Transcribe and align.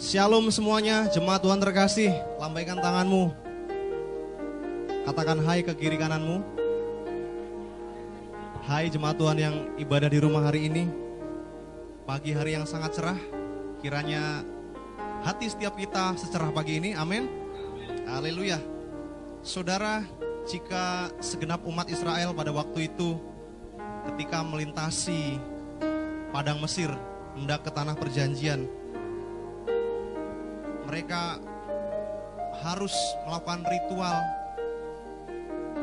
Shalom 0.00 0.48
semuanya, 0.48 1.12
jemaat 1.12 1.44
Tuhan 1.44 1.60
terkasih, 1.60 2.08
lambaikan 2.40 2.80
tanganmu. 2.80 3.36
Katakan 5.04 5.44
hai 5.44 5.60
ke 5.60 5.76
kiri 5.76 6.00
kananmu. 6.00 6.40
Hai 8.64 8.88
jemaat 8.88 9.20
Tuhan 9.20 9.36
yang 9.36 9.56
ibadah 9.76 10.08
di 10.08 10.16
rumah 10.16 10.48
hari 10.48 10.72
ini. 10.72 10.88
Pagi 12.08 12.32
hari 12.32 12.56
yang 12.56 12.64
sangat 12.64 12.96
cerah, 12.96 13.20
kiranya 13.84 14.40
hati 15.20 15.52
setiap 15.52 15.76
kita 15.76 16.16
secerah 16.16 16.48
pagi 16.48 16.80
ini, 16.80 16.96
amin. 16.96 17.28
Haleluya. 18.08 18.56
Saudara, 19.44 20.00
jika 20.48 21.12
segenap 21.20 21.60
umat 21.68 21.92
Israel 21.92 22.32
pada 22.32 22.48
waktu 22.56 22.88
itu 22.88 23.20
ketika 24.08 24.40
melintasi 24.40 25.36
padang 26.32 26.56
Mesir, 26.64 26.88
hendak 27.36 27.68
ke 27.68 27.70
tanah 27.76 28.00
perjanjian, 28.00 28.79
mereka 30.90 31.38
harus 32.66 32.90
melakukan 33.22 33.62
ritual 33.62 34.18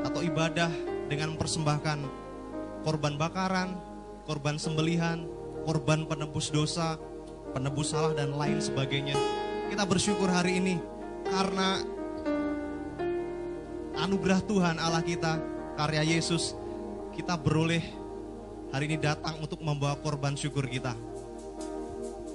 atau 0.03 0.19
ibadah 0.19 0.67
dengan 1.07 1.31
mempersembahkan 1.31 2.03
korban 2.83 3.15
bakaran, 3.15 3.79
korban 4.27 4.59
sembelihan, 4.59 5.23
korban 5.63 6.03
penebus 6.03 6.51
dosa, 6.51 6.99
penebus 7.55 7.95
salah 7.95 8.11
dan 8.11 8.35
lain 8.35 8.59
sebagainya. 8.59 9.15
Kita 9.71 9.87
bersyukur 9.87 10.27
hari 10.27 10.59
ini 10.59 10.75
karena 11.23 11.79
anugerah 13.95 14.43
Tuhan 14.43 14.75
Allah 14.75 15.07
kita, 15.07 15.39
karya 15.79 16.03
Yesus, 16.03 16.51
kita 17.15 17.39
beroleh 17.39 17.83
hari 18.75 18.91
ini 18.91 18.99
datang 18.99 19.39
untuk 19.39 19.63
membawa 19.63 19.95
korban 20.03 20.35
syukur 20.35 20.67
kita. 20.67 20.99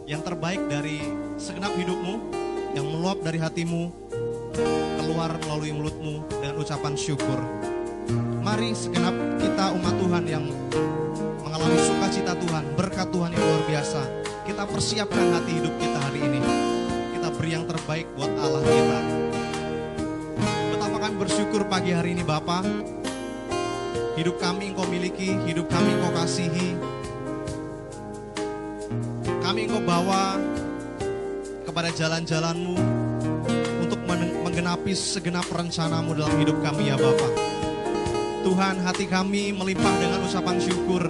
Yang 0.09 0.25
terbaik 0.25 0.66
dari 0.66 0.99
segenap 1.39 1.77
hidupmu, 1.79 2.41
yang 2.73 2.89
meluap 2.89 3.21
dari 3.21 3.37
hatimu 3.37 3.93
keluar 5.01 5.37
melalui 5.45 5.73
mulutmu 5.77 6.24
dengan 6.41 6.57
ucapan 6.57 6.95
syukur. 6.96 7.38
Mari 8.43 8.74
segenap 8.74 9.15
kita 9.38 9.77
umat 9.77 9.95
Tuhan 10.01 10.24
yang 10.27 10.45
mengalami 11.45 11.79
sukacita 11.79 12.33
Tuhan, 12.35 12.65
berkat 12.74 13.09
Tuhan 13.13 13.30
yang 13.30 13.45
luar 13.45 13.63
biasa. 13.69 14.02
Kita 14.43 14.66
persiapkan 14.66 15.27
hati 15.37 15.52
hidup 15.63 15.74
kita 15.79 15.99
hari 16.01 16.21
ini. 16.27 16.41
Kita 17.15 17.29
beri 17.38 17.51
yang 17.55 17.65
terbaik 17.69 18.09
buat 18.19 18.33
Allah 18.41 18.63
kita. 18.66 18.99
Betapa 20.74 20.96
kami 21.07 21.15
bersyukur 21.23 21.63
pagi 21.71 21.95
hari 21.95 22.18
ini 22.18 22.24
Bapa. 22.27 22.65
Hidup 24.18 24.37
kami 24.43 24.74
engkau 24.74 24.85
miliki, 24.91 25.39
hidup 25.46 25.71
kami 25.71 25.93
engkau 25.96 26.13
kasihi. 26.18 26.74
Kami 29.41 29.68
engkau 29.68 29.83
bawa 29.85 30.41
kepada 31.73 31.88
jalan-jalanmu 31.96 32.76
untuk 33.80 33.96
menggenapi 34.45 34.92
segenap 34.92 35.48
rencanamu 35.48 36.12
dalam 36.12 36.37
hidup 36.37 36.60
kami 36.60 36.92
ya 36.92 37.01
Bapak. 37.01 37.32
Tuhan 38.45 38.76
hati 38.84 39.09
kami 39.09 39.56
melimpah 39.56 39.96
dengan 39.96 40.20
ucapan 40.20 40.60
syukur. 40.60 41.09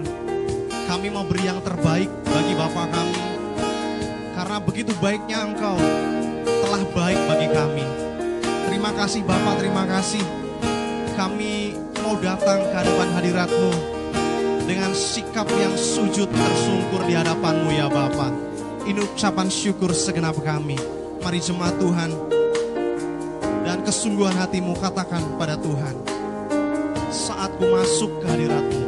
Kami 0.86 1.10
mau 1.10 1.27
beri 1.27 1.50
yang 1.50 1.58
terbaik 1.66 2.06
bagi 2.06 2.55
Bapak 2.55 2.94
kami. 2.94 3.22
Karena 4.38 4.62
begitu 4.62 4.94
baiknya 5.02 5.50
Engkau 5.50 5.74
telah 6.46 6.83
baik 6.94 7.20
bagi 7.27 7.48
kami. 7.50 7.86
Terima 8.70 8.94
kasih 8.94 9.27
Bapak, 9.27 9.58
terima 9.58 9.83
kasih. 9.90 10.22
Kami 11.18 11.74
mau 12.06 12.14
datang 12.22 12.62
ke 12.70 12.74
hadapan 12.86 13.10
hadiratmu 13.18 13.70
dengan 14.70 14.94
sikap 14.94 15.50
yang 15.58 15.74
sujud 15.74 16.30
tersungkur 16.30 17.02
di 17.10 17.18
hadapanmu 17.18 17.74
ya 17.74 17.90
Bapak. 17.90 18.52
Ini 18.83 18.98
ucapan 18.98 19.47
syukur 19.47 19.94
segenap 19.94 20.34
kami. 20.42 20.75
Mari 21.22 21.38
jemaat 21.38 21.78
Tuhan 21.78 22.11
dan 23.62 23.78
kesungguhan 23.86 24.34
hatimu 24.34 24.74
katakan 24.74 25.22
pada 25.39 25.55
Tuhan. 25.55 25.94
Saat 27.14 27.55
ku 27.62 27.70
masuk 27.70 28.11
ke 28.18 28.27
hadiratmu. 28.27 28.82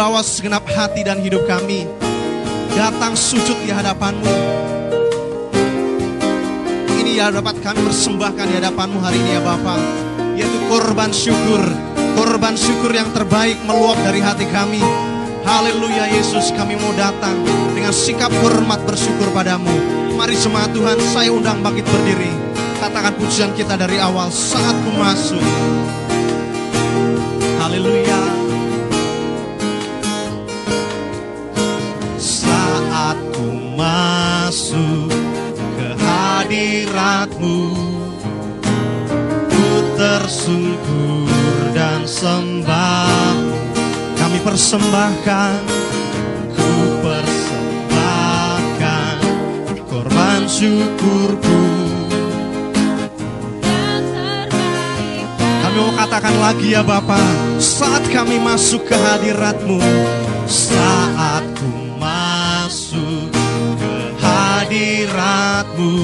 Bawa 0.00 0.24
segenap 0.24 0.64
hati 0.64 1.04
dan 1.04 1.20
hidup 1.20 1.44
kami. 1.44 1.84
Datang 2.72 3.12
sujud 3.12 3.60
di 3.60 3.68
hadapanmu. 3.68 4.32
Ini 7.04 7.20
ya 7.20 7.28
dapat 7.28 7.60
kami 7.60 7.84
persembahkan 7.84 8.48
di 8.48 8.54
hadapanmu 8.64 8.96
hari 8.96 9.20
ini 9.20 9.36
ya 9.36 9.44
Bapa. 9.44 9.76
Yaitu 10.40 10.56
korban 10.72 11.12
syukur. 11.12 11.60
Korban 12.16 12.56
syukur 12.56 12.96
yang 12.96 13.12
terbaik 13.12 13.60
meluap 13.68 14.00
dari 14.00 14.24
hati 14.24 14.48
kami. 14.48 14.80
Haleluya 15.44 16.08
Yesus 16.16 16.52
kami 16.52 16.76
mau 16.76 16.92
datang 16.96 17.32
Dengan 17.72 17.92
sikap 17.92 18.32
hormat 18.40 18.80
bersyukur 18.88 19.28
padamu. 19.36 19.68
Mari 20.16 20.32
jemaat 20.40 20.72
Tuhan 20.72 20.96
saya 21.12 21.28
undang 21.28 21.60
bangkit 21.60 21.84
berdiri. 21.84 22.32
Katakan 22.80 23.12
pujian 23.20 23.52
kita 23.52 23.76
dari 23.76 24.00
awal 24.00 24.32
saat 24.32 24.76
ku 24.80 24.96
masuk. 24.96 25.44
Haleluya 27.60 28.39
masuk 33.80 35.08
ke 35.80 35.88
hadiratmu. 35.96 37.72
Ku 39.48 39.68
tersungkur 39.96 41.72
dan 41.72 42.04
sembah. 42.04 43.32
Kami 44.20 44.36
persembahkan 44.44 45.64
Ku 46.52 46.72
persembahkan 47.00 49.16
Korban 49.88 50.44
syukurku. 50.44 51.64
Kami 55.64 55.76
mau 55.80 55.96
katakan 55.96 56.36
lagi 56.36 56.76
ya 56.76 56.84
Bapak 56.84 57.56
Saat 57.56 58.04
kami 58.12 58.36
masuk 58.42 58.84
ke 58.84 58.98
hadiratmu 58.98 59.80
Saat 60.44 61.49
hadiratmu 64.70 65.98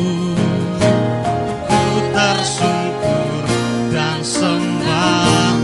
Ku 1.71 2.03
tersungkur 2.11 3.47
dan 3.95 4.19
sembah. 4.27 5.55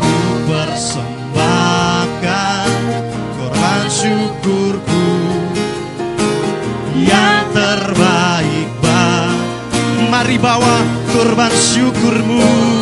Ku 0.00 0.16
persembahkan 0.48 2.72
korban 3.36 3.84
syukurku. 3.92 5.12
Yang 6.96 7.52
terbaik 7.52 8.72
bah 8.80 9.36
Mari 10.08 10.40
bawa 10.40 10.80
korban 11.12 11.52
syukurmu. 11.52 12.81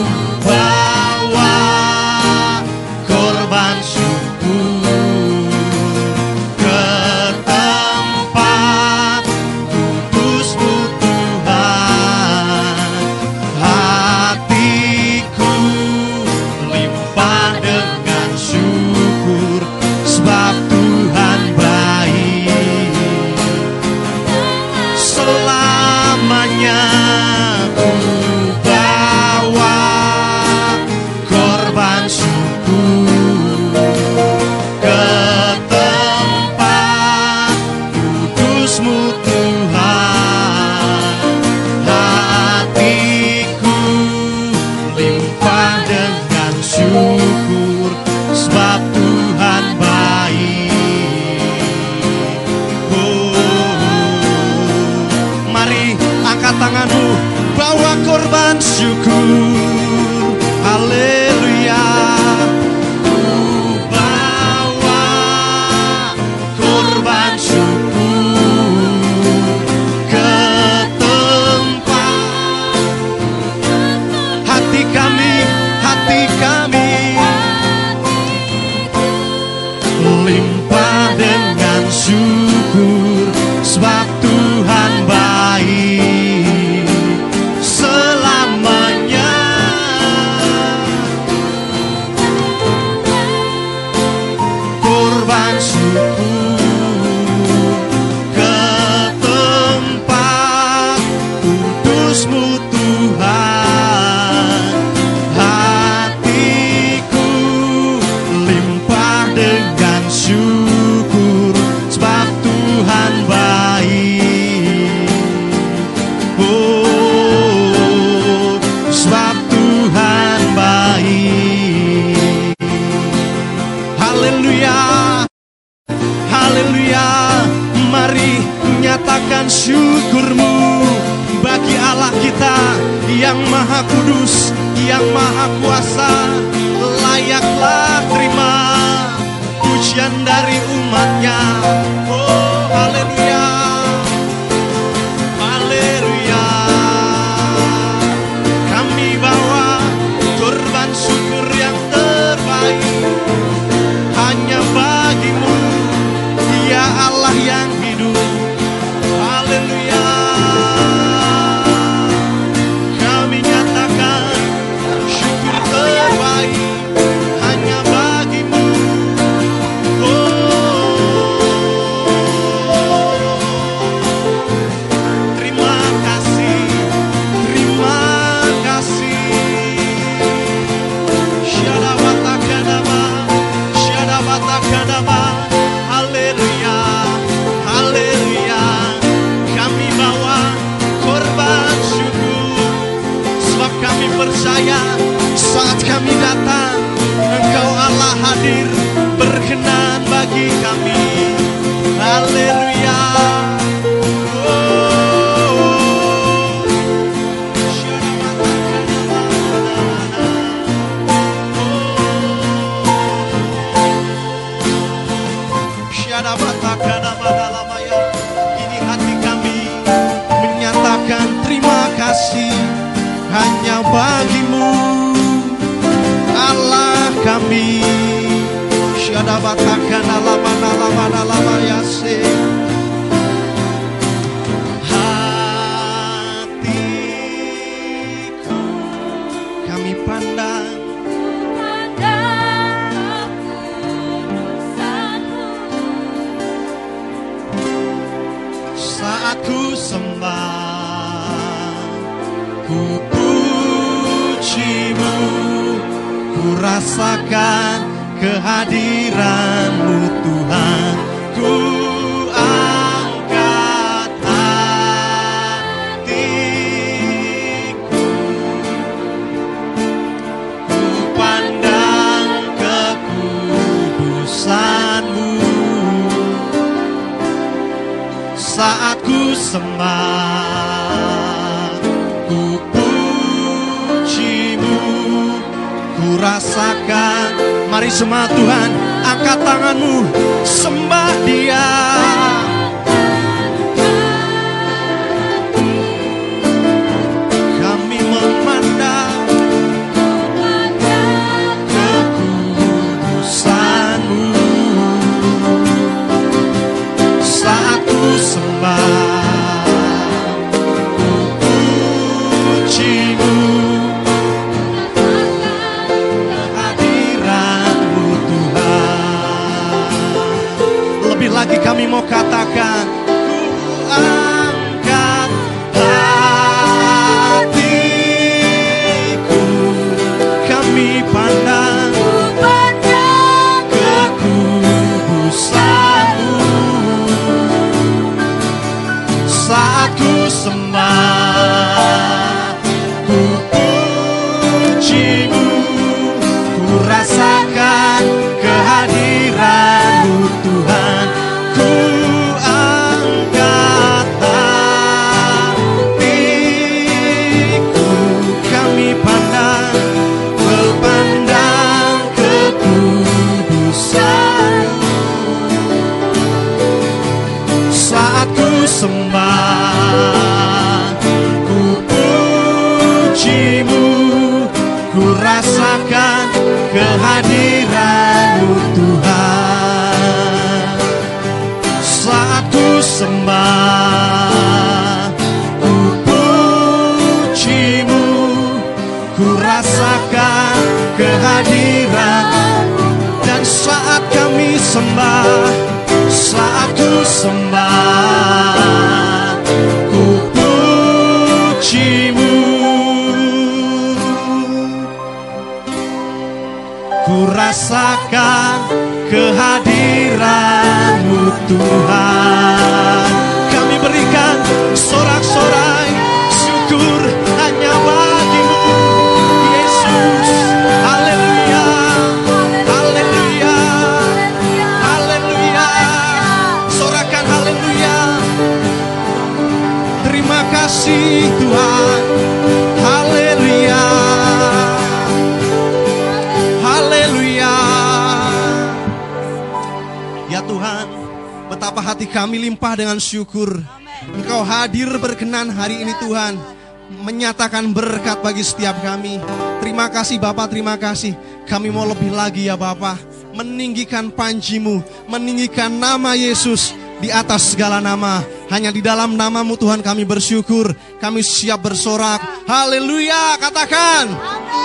Bagi 448.41 448.57
setiap 448.57 448.81
kami. 448.81 449.21
Terima 449.61 449.93
kasih 449.93 450.17
Bapak, 450.17 450.49
terima 450.49 450.73
kasih. 450.81 451.13
Kami 451.45 451.69
mau 451.69 451.85
lebih 451.85 452.09
lagi 452.09 452.49
ya 452.49 452.57
Bapak, 452.57 452.97
meninggikan 453.37 454.09
panjimu, 454.09 454.81
meninggikan 455.05 455.69
nama 455.69 456.17
Yesus 456.17 456.73
di 457.05 457.13
atas 457.13 457.53
segala 457.53 457.85
nama. 457.85 458.25
Hanya 458.49 458.73
di 458.73 458.81
dalam 458.81 459.13
namamu 459.13 459.61
Tuhan 459.61 459.85
kami 459.85 460.09
bersyukur, 460.09 460.73
kami 461.05 461.21
siap 461.21 461.69
bersorak. 461.69 462.49
Haleluya, 462.49 463.37
katakan. 463.37 464.09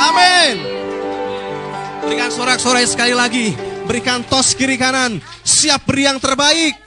Amin. 0.07 0.55
Berikan 2.07 2.31
sorak-sorai 2.31 2.87
sekali 2.87 3.11
lagi. 3.11 3.51
Berikan 3.83 4.23
tos 4.23 4.55
kiri 4.55 4.79
kanan. 4.79 5.19
Siap 5.43 5.83
beri 5.83 6.07
yang 6.07 6.23
terbaik. 6.23 6.79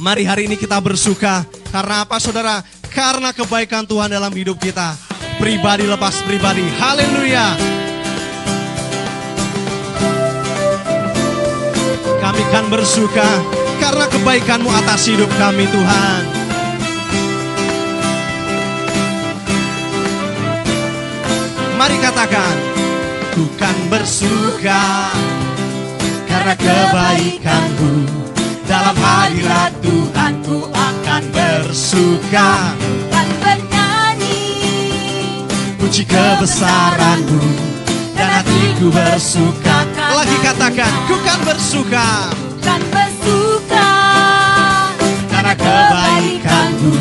Mari 0.00 0.24
hari 0.24 0.48
ini 0.48 0.56
kita 0.56 0.80
bersuka. 0.80 1.44
Karena 1.68 2.08
apa 2.08 2.16
saudara? 2.16 2.64
Karena 2.90 3.30
kebaikan 3.30 3.86
Tuhan 3.86 4.10
dalam 4.10 4.34
hidup 4.34 4.58
kita. 4.58 4.98
Pribadi 5.38 5.86
lepas 5.86 6.20
pribadi. 6.26 6.66
Haleluya. 6.76 7.56
Kami 12.20 12.42
kan 12.52 12.68
bersuka 12.68 13.30
karena 13.80 14.04
kebaikanmu 14.10 14.68
atas 14.68 15.08
hidup 15.08 15.30
kami 15.40 15.64
Tuhan. 15.70 16.22
Mari 21.80 21.96
katakan, 22.04 22.56
ku 23.32 23.48
kan 23.56 23.72
bersuka 23.88 25.08
karena 26.28 26.54
kebaikanmu 26.60 28.04
dalam 28.68 28.96
hadirat 29.00 29.69
Tuhan 29.80 30.32
ku 30.44 30.68
akan 30.68 31.22
bersuka. 31.32 32.76
Dan 33.08 33.28
bernyanyi. 33.40 34.40
Puji 35.80 36.04
kebesaranmu 36.04 37.40
dan 38.14 38.28
hatiku 38.40 38.92
bersuka. 38.92 39.76
Lagi 39.96 40.36
katakan 40.44 40.92
ku 41.08 41.16
kan 41.24 41.40
bersuka. 41.48 42.30
Dan 42.60 42.80
bersuka. 42.92 43.90
Karena 45.32 45.54
kebaikanmu 45.56 46.94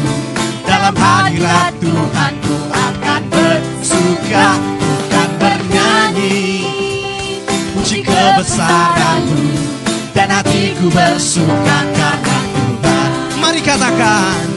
dalam 0.63 0.95
hadirat 0.95 1.73
Tuhan. 1.83 2.33
Ku 2.39 2.55
akan 2.71 3.21
bersuka. 3.27 4.47
Ku 4.79 4.91
kan 5.11 5.29
bernyanyi. 5.37 6.63
Puji 7.75 7.99
kebesaranmu 8.07 9.43
dan 10.15 10.31
hatiku 10.31 10.87
bersuka. 10.87 11.77
Karena 11.95 12.28
dikatakan 13.59 13.91
katakan 13.91 14.47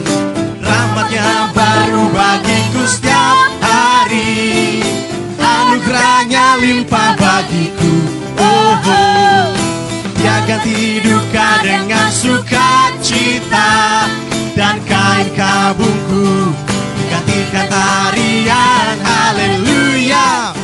Rahmatnya 0.63 1.51
baru 1.51 2.07
bagiku 2.15 2.87
setiap 2.87 3.51
hari. 3.59 4.79
Anugerahnya 5.35 6.55
limpah 6.63 7.11
bagiku. 7.19 7.93
Oh, 8.39 8.73
oh. 8.79 9.45
Dia 10.15 10.39
ganti 10.47 11.03
duka 11.03 11.49
dengan 11.59 12.07
sukacita 12.15 14.07
Dan 14.55 14.79
kain 14.87 15.27
kabungku. 15.35 16.55
Gantikan 17.11 17.67
tarian 17.67 18.95
Haleluya. 19.03 20.55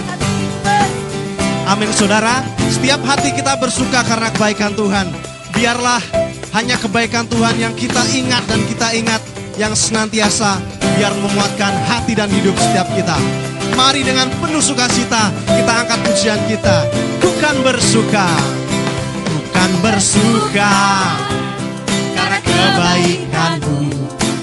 Amin 1.67 1.91
saudara. 1.91 2.39
Setiap 2.72 3.03
hati 3.03 3.36
kita 3.36 3.60
bersuka 3.60 4.00
karena 4.08 4.31
kebaikan 4.31 4.72
Tuhan. 4.79 5.12
Biarlah 5.51 6.28
hanya 6.53 6.75
kebaikan 6.81 7.29
Tuhan 7.29 7.55
yang 7.61 7.73
kita 7.77 8.01
ingat 8.09 8.43
dan 8.49 8.61
kita 8.65 8.87
ingat 8.97 9.21
yang 9.59 9.73
senantiasa 9.75 10.57
biar 10.97 11.13
memuatkan 11.19 11.73
hati 11.85 12.15
dan 12.17 12.31
hidup 12.31 12.55
setiap 12.57 12.87
kita. 12.95 13.17
Mari 13.77 14.01
dengan 14.01 14.27
penuh 14.41 14.63
sukacita 14.63 15.29
kita 15.45 15.71
angkat 15.85 15.99
pujian 16.03 16.41
kita. 16.49 16.89
Bukan 17.21 17.55
bersuka, 17.63 18.27
bukan 19.27 19.69
bersuka 19.79 20.73
karena 22.17 22.39
kebaikanmu 22.43 23.79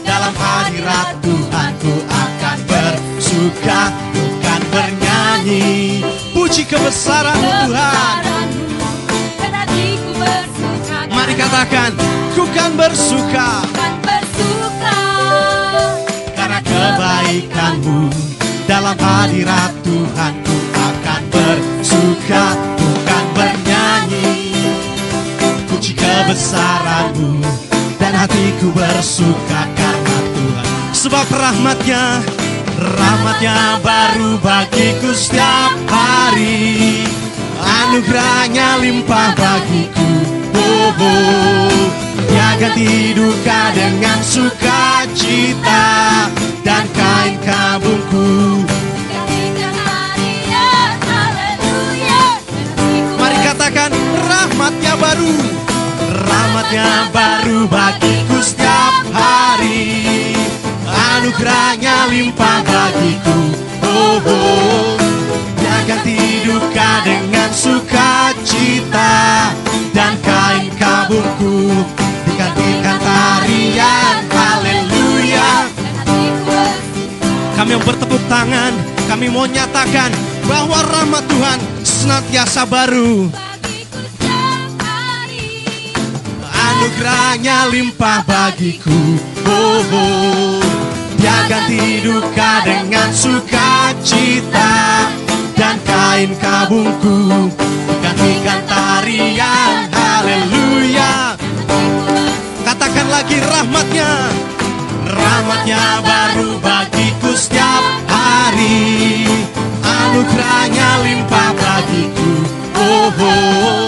dalam 0.07 0.33
hadirat 0.33 1.09
Tuhan 1.21 1.71
ku 1.83 1.95
akan 2.09 2.59
bersuka 2.65 3.81
bukan 4.17 4.61
bernyanyi 4.73 6.01
puji 6.33 6.65
kebesaran 6.65 7.37
Tuhan 7.37 8.66
katakan 11.47 11.95
ku 12.35 12.43
kan 12.51 12.75
bersuka 12.75 13.63
Kan 13.71 13.95
bersuka 14.03 14.99
karena 16.35 16.59
kebaikanmu. 16.59 18.11
dalam 18.67 18.99
hadirat 18.99 19.71
Tuhan 19.87 20.33
ku 20.43 20.57
akan 20.75 21.23
bersuka 21.31 22.45
bukan 22.75 23.25
bernyanyi. 23.31 24.59
Puji 25.71 25.95
kebesaranmu 25.95 27.39
dan 28.03 28.27
hatiku 28.27 28.75
bersuka 28.75 29.61
karena 29.79 30.17
Tuhan. 30.35 30.67
Sebab 30.99 31.27
rahmatnya 31.31 32.27
rahmatnya 32.75 33.79
baru 33.87 34.35
bagiku 34.43 35.15
setiap 35.15 35.79
hari. 35.87 37.07
Anugerahnya 37.63 38.83
limpah 38.83 39.31
bagiku 39.39 40.36
dia 42.27 42.49
ganti 42.61 43.13
duka 43.13 43.63
dengan 43.77 44.19
sukacita 44.25 45.87
dan 46.65 46.85
kain 46.97 47.37
kabungku. 47.45 48.65
Mari 53.17 53.39
katakan 53.45 53.93
rahmatnya 54.25 54.95
baru 54.97 55.35
Rahmatnya 56.17 57.13
baru 57.13 57.69
bagiku 57.69 58.41
setiap 58.41 59.05
hari. 59.13 60.33
Anugerahnya 60.89 62.09
limpah 62.09 62.65
bagiku. 62.65 63.39
Oh, 63.85 64.17
oh. 64.25 64.97
Dia 65.61 65.77
ganti 65.85 66.17
duka 66.47 66.91
dengan 67.05 67.51
sukacita 67.53 69.17
Dan 70.07 70.23
kain 70.23 70.71
kabungku 70.79 71.83
Digantikan 72.31 72.95
tarian 73.03 74.17
Haleluya. 74.31 75.51
Kami 77.59 77.75
yang 77.75 77.83
bertepuk 77.83 78.23
tangan, 78.31 78.71
kami 79.11 79.27
mau 79.27 79.51
nyatakan 79.51 80.15
bahwa 80.47 80.79
rahmat 80.87 81.27
Tuhan 81.27 81.59
senantiasa 81.83 82.63
baru. 82.71 83.27
Anugerahnya 86.55 87.67
limpah 87.75 88.23
bagiku. 88.23 89.19
Oh, 89.43 89.83
oh. 89.91 90.63
Dia 91.19 91.51
ganti 91.51 92.07
duka 92.07 92.63
dengan 92.63 93.11
sukacita. 93.11 94.71
Dan 95.59 95.83
kain 95.83 96.31
kabungku. 96.39 97.51
Gantikan 98.05 98.61
tarian 98.71 99.66
Haleluya. 100.27 101.39
Katakan 102.67 103.07
lagi 103.15 103.39
rahmatnya. 103.47 104.11
Rahmatnya 105.07 106.03
baru 106.03 106.59
bagiku 106.59 107.31
setiap 107.31 107.87
hari. 108.11 109.23
Anugerahnya 109.87 110.89
limpah 111.07 111.51
bagiku. 111.55 112.33
Oh, 112.75 113.15
oh. 113.23 113.87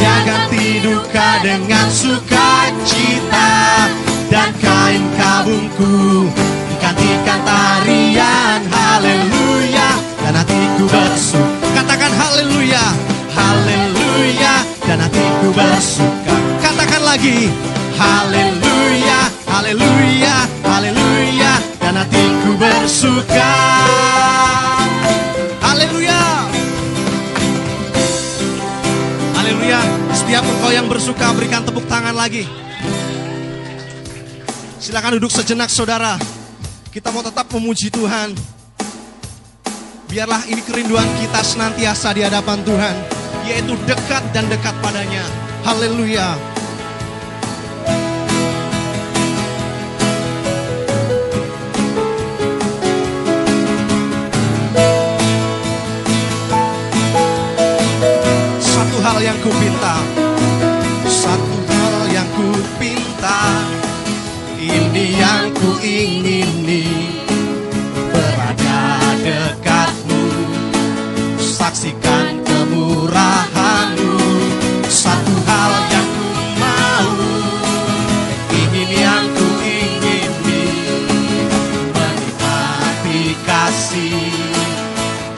Dia 0.00 0.16
ganti 0.24 0.80
duka 0.80 1.44
dengan 1.44 1.92
sukacita 1.92 3.52
Dan 4.32 4.56
kain 4.56 5.04
kabungku. 5.12 6.32
Digantikan 6.72 7.44
tarian. 7.44 8.64
Haleluya. 8.64 9.88
Dan 10.24 10.40
hatiku 10.40 10.88
bersuka 10.88 11.68
Katakan 11.76 12.12
haleluya. 12.16 12.84
Haleluya 13.36 14.75
Dan 14.96 15.12
hatiku 15.12 15.52
bersuka 15.52 16.36
Katakan 16.64 17.02
lagi 17.04 17.52
Haleluya 18.00 19.28
Haleluya 19.44 20.36
Haleluya 20.64 21.52
Dan 21.76 22.00
hatiku 22.00 22.56
bersuka 22.56 23.52
Haleluya 25.60 26.48
Haleluya. 29.36 29.80
Setiap 30.16 30.48
engkau 30.48 30.72
yang 30.72 30.88
bersuka 30.88 31.28
berikan 31.36 31.60
tepuk 31.60 31.84
tangan 31.86 32.16
lagi. 32.16 32.48
Silakan 34.80 35.20
duduk 35.20 35.30
sejenak 35.30 35.68
saudara. 35.68 36.16
Kita 36.88 37.12
mau 37.12 37.20
tetap 37.20 37.46
memuji 37.52 37.92
Tuhan. 37.92 38.32
Biarlah 40.10 40.48
ini 40.50 40.64
kerinduan 40.64 41.06
kita 41.20 41.44
senantiasa 41.44 42.10
di 42.16 42.24
hadapan 42.24 42.58
Tuhan. 42.64 43.15
Yaitu 43.46 43.78
dekat 43.86 44.26
dan 44.34 44.50
dekat 44.50 44.74
padanya. 44.82 45.22
Haleluya. 45.62 46.34
Satu 58.58 58.96
hal 59.02 59.18
yang 59.22 59.38
ku 59.42 59.50
pinta 59.54 59.94
Satu 61.06 61.54
hal 61.70 61.96
yang 62.10 62.28
ku 62.34 62.50
pinta 62.82 63.40
Ini 64.58 65.04
yang 65.14 65.54
ku 65.54 65.78
ingini 65.78 67.14
Berada 68.10 68.82
dekatmu 69.22 70.22
Saksikan 71.38 72.25
kemurahanmu 73.16 74.12
Satu 74.92 75.34
hal 75.48 75.72
yang 75.88 76.08
ku 76.12 76.28
mau 76.60 77.10
Ingin 78.52 78.90
yang 78.92 79.26
ku 79.32 79.48
ingini. 79.64 80.64
Menikmati 81.96 83.22
kasih 83.48 84.36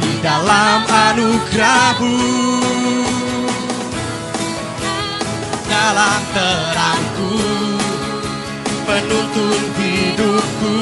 Di 0.02 0.12
dalam 0.18 0.82
anugerahmu. 0.90 2.18
Dalam 5.70 6.20
terangku 6.34 7.34
Penuntun 8.88 9.62
hidupku. 9.78 10.74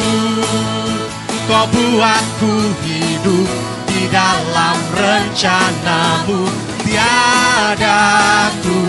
Kau 1.47 1.67
buatku 1.71 2.53
hidup 2.83 3.49
di 3.87 4.03
dalam 4.11 4.79
rencanamu 4.95 6.76
Tiada 6.97 8.49
ku 8.65 8.81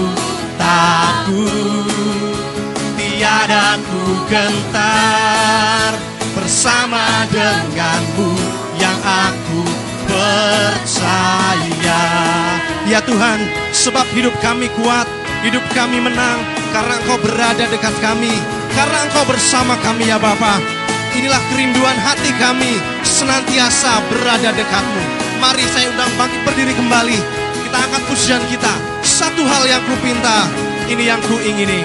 takut 0.56 2.40
Tiada 2.96 3.76
ku 3.84 4.24
gentar 4.32 5.92
Bersama 6.32 7.28
denganmu 7.28 8.32
yang 8.80 8.96
aku 9.04 9.60
percaya 10.08 12.00
Ya 12.88 13.04
Tuhan, 13.04 13.44
sebab 13.76 14.08
hidup 14.16 14.32
kami 14.40 14.72
kuat 14.80 15.12
Hidup 15.44 15.68
kami 15.76 16.00
menang 16.00 16.40
karena 16.72 16.96
Engkau 17.04 17.20
berada 17.20 17.66
dekat 17.68 17.96
kami, 18.00 18.32
karena 18.76 18.98
Engkau 19.08 19.24
bersama 19.24 19.80
kami 19.80 20.12
ya 20.12 20.20
Bapa. 20.20 20.60
Inilah 21.16 21.40
kerinduan 21.50 21.96
hati 21.96 22.36
kami 22.36 22.78
senantiasa 23.02 24.04
berada 24.12 24.52
dekatmu. 24.52 25.04
Mari 25.40 25.64
saya 25.72 25.90
undang 25.90 26.12
bangkit 26.20 26.42
berdiri 26.44 26.74
kembali. 26.76 27.47
Kita 27.68 27.84
angkat 27.84 28.04
pujian 28.08 28.40
kita. 28.48 28.74
Satu 29.04 29.44
hal 29.44 29.68
yang 29.68 29.84
ku 29.84 29.92
pinta, 30.00 30.48
ini 30.88 31.04
yang 31.04 31.20
ku 31.20 31.36
ingini. 31.36 31.84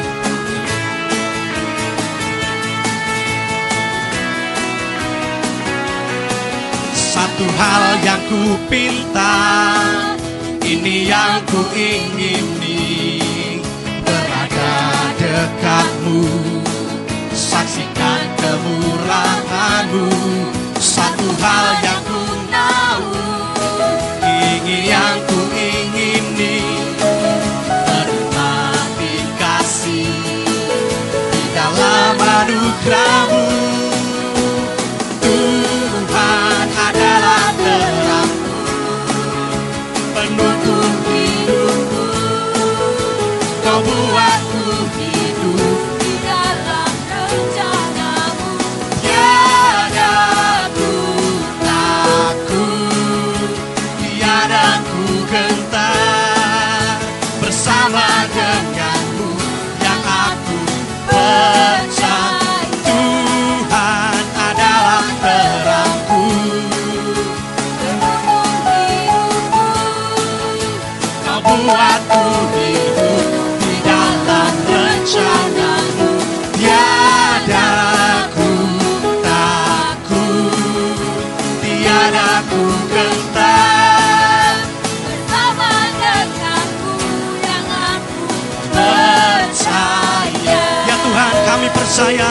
Satu 6.95 7.47
hal 7.59 7.99
yang 8.07 8.23
ku 8.31 8.55
pinta, 8.71 9.35
ini 10.63 11.11
yang 11.11 11.43
ku 11.51 11.67
ingini 11.75 13.19
berada 14.07 14.75
dekatmu 15.19 16.23
saksikan 17.35 18.23
kemurahanmu 18.39 20.07
satu 20.79 21.27
hal 21.43 21.67
yang 21.83 22.03
ku 22.07 22.23
tahu 22.55 23.12
percaya 91.75 92.29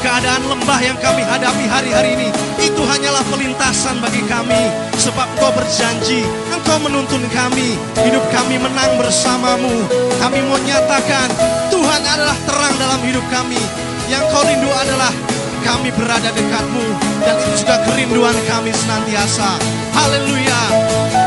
keadaan 0.00 0.42
lembah 0.46 0.80
yang 0.82 0.98
kami 1.02 1.26
hadapi 1.26 1.64
hari-hari 1.66 2.14
ini 2.14 2.28
itu 2.62 2.82
hanyalah 2.86 3.22
pelintasan 3.28 3.98
bagi 3.98 4.22
kami. 4.30 4.70
Sebab 4.96 5.26
Engkau 5.36 5.52
berjanji 5.54 6.22
Engkau 6.54 6.78
menuntun 6.82 7.22
kami. 7.34 7.74
Hidup 8.00 8.24
kami 8.30 8.56
menang 8.62 8.96
bersamamu. 8.98 9.86
Kami 10.22 10.38
mau 10.46 10.58
nyatakan 10.62 11.28
Tuhan 11.70 12.02
adalah 12.06 12.36
terang 12.46 12.74
dalam 12.78 13.00
hidup 13.02 13.24
kami. 13.28 13.60
Yang 14.06 14.24
kau 14.30 14.42
rindu 14.46 14.70
adalah 14.70 15.10
kami 15.66 15.90
berada 15.98 16.30
dekatmu 16.30 16.86
dan 17.26 17.34
itu 17.42 17.66
juga 17.66 17.82
kerinduan 17.90 18.38
kami 18.46 18.70
senantiasa. 18.70 19.58
Haleluya 19.90 21.25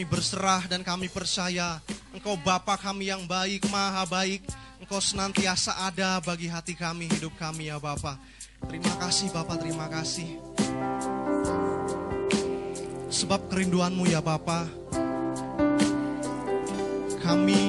kami 0.00 0.16
berserah 0.16 0.64
dan 0.64 0.80
kami 0.80 1.12
percaya 1.12 1.76
Engkau 2.16 2.32
Bapa 2.40 2.80
kami 2.80 3.12
yang 3.12 3.28
baik, 3.28 3.68
maha 3.68 4.08
baik. 4.08 4.40
Engkau 4.80 4.96
senantiasa 4.96 5.76
ada 5.76 6.16
bagi 6.24 6.48
hati 6.48 6.72
kami, 6.72 7.04
hidup 7.04 7.36
kami 7.36 7.68
ya 7.68 7.76
Bapa. 7.76 8.16
Terima 8.64 8.96
kasih 8.96 9.28
Bapak, 9.28 9.60
terima 9.60 9.92
kasih. 9.92 10.40
Sebab 13.12 13.52
kerinduanmu 13.52 14.08
ya 14.08 14.24
Bapa 14.24 14.64
Kami 17.20 17.60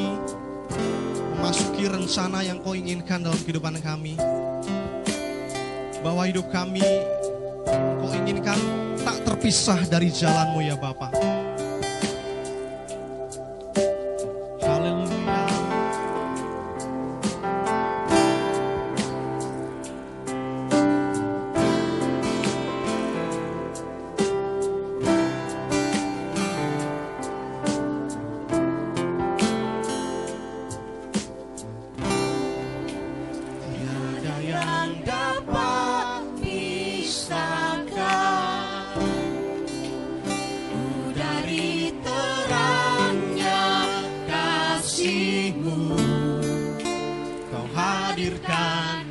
memasuki 1.35 1.83
rencana 1.83 2.47
yang 2.47 2.63
kau 2.63 2.79
inginkan 2.79 3.27
dalam 3.27 3.43
kehidupan 3.43 3.75
kami. 3.83 4.15
Bahwa 5.99 6.23
hidup 6.31 6.47
kami 6.47 6.87
kau 7.99 8.11
inginkan 8.15 8.55
tak 9.03 9.19
terpisah 9.27 9.83
dari 9.83 10.07
jalanmu 10.07 10.63
ya 10.63 10.79
Bapa 10.79 11.40
hadirkan 48.11 49.07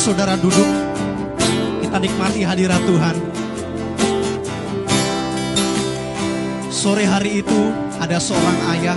saudara 0.00 0.32
duduk. 0.40 0.64
Kita 1.84 2.00
nikmati 2.00 2.40
hadirat 2.40 2.80
Tuhan. 2.88 3.16
Sore 6.72 7.04
hari 7.04 7.44
itu 7.44 7.60
ada 8.00 8.16
seorang 8.16 8.58
ayah 8.72 8.96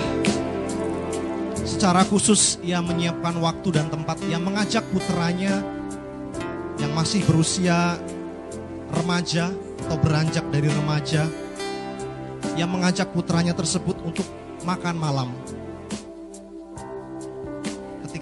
secara 1.68 2.08
khusus 2.08 2.56
ia 2.64 2.80
menyiapkan 2.80 3.36
waktu 3.44 3.76
dan 3.76 3.92
tempat 3.92 4.16
yang 4.32 4.48
mengajak 4.48 4.88
putranya 4.96 5.60
yang 6.80 6.96
masih 6.96 7.20
berusia 7.28 8.00
remaja 8.96 9.52
atau 9.84 10.00
beranjak 10.00 10.48
dari 10.48 10.72
remaja 10.72 11.28
yang 12.56 12.72
mengajak 12.72 13.12
putranya 13.12 13.52
tersebut 13.52 14.00
untuk 14.08 14.24
makan 14.64 14.96
malam. 14.96 15.36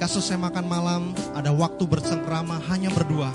Ketika 0.01 0.17
selesai 0.17 0.41
makan 0.41 0.65
malam, 0.65 1.13
ada 1.37 1.53
waktu 1.53 1.85
bersengkrama 1.85 2.57
hanya 2.73 2.89
berdua. 2.89 3.29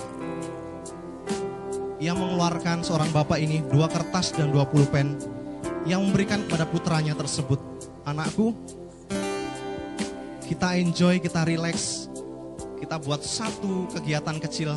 Ia 2.03 2.11
mengeluarkan 2.11 2.83
seorang 2.83 3.07
bapak 3.15 3.39
ini 3.39 3.63
dua 3.71 3.87
kertas 3.87 4.35
dan 4.35 4.51
dua 4.51 4.67
pulpen 4.67 5.15
yang 5.87 6.03
memberikan 6.03 6.43
kepada 6.43 6.67
putranya 6.67 7.15
tersebut. 7.15 7.63
Anakku, 8.03 8.51
kita 10.51 10.75
enjoy, 10.83 11.23
kita 11.23 11.47
relax, 11.47 12.11
kita 12.83 12.99
buat 12.99 13.23
satu 13.23 13.87
kegiatan 13.95 14.35
kecil 14.43 14.75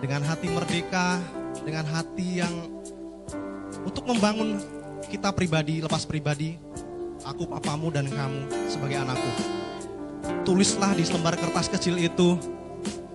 dengan 0.00 0.24
hati 0.24 0.48
merdeka, 0.48 1.20
dengan 1.68 1.84
hati 1.84 2.40
yang 2.40 2.54
untuk 3.84 4.08
membangun 4.08 4.56
kita 5.04 5.36
pribadi, 5.36 5.84
lepas 5.84 6.08
pribadi, 6.08 6.56
aku 7.28 7.44
papamu 7.44 7.92
dan 7.92 8.08
kamu 8.08 8.72
sebagai 8.72 9.04
anakku. 9.04 9.59
Tulislah 10.46 10.96
di 10.98 11.06
selembar 11.06 11.38
kertas 11.38 11.70
kecil 11.70 11.94
itu 12.00 12.34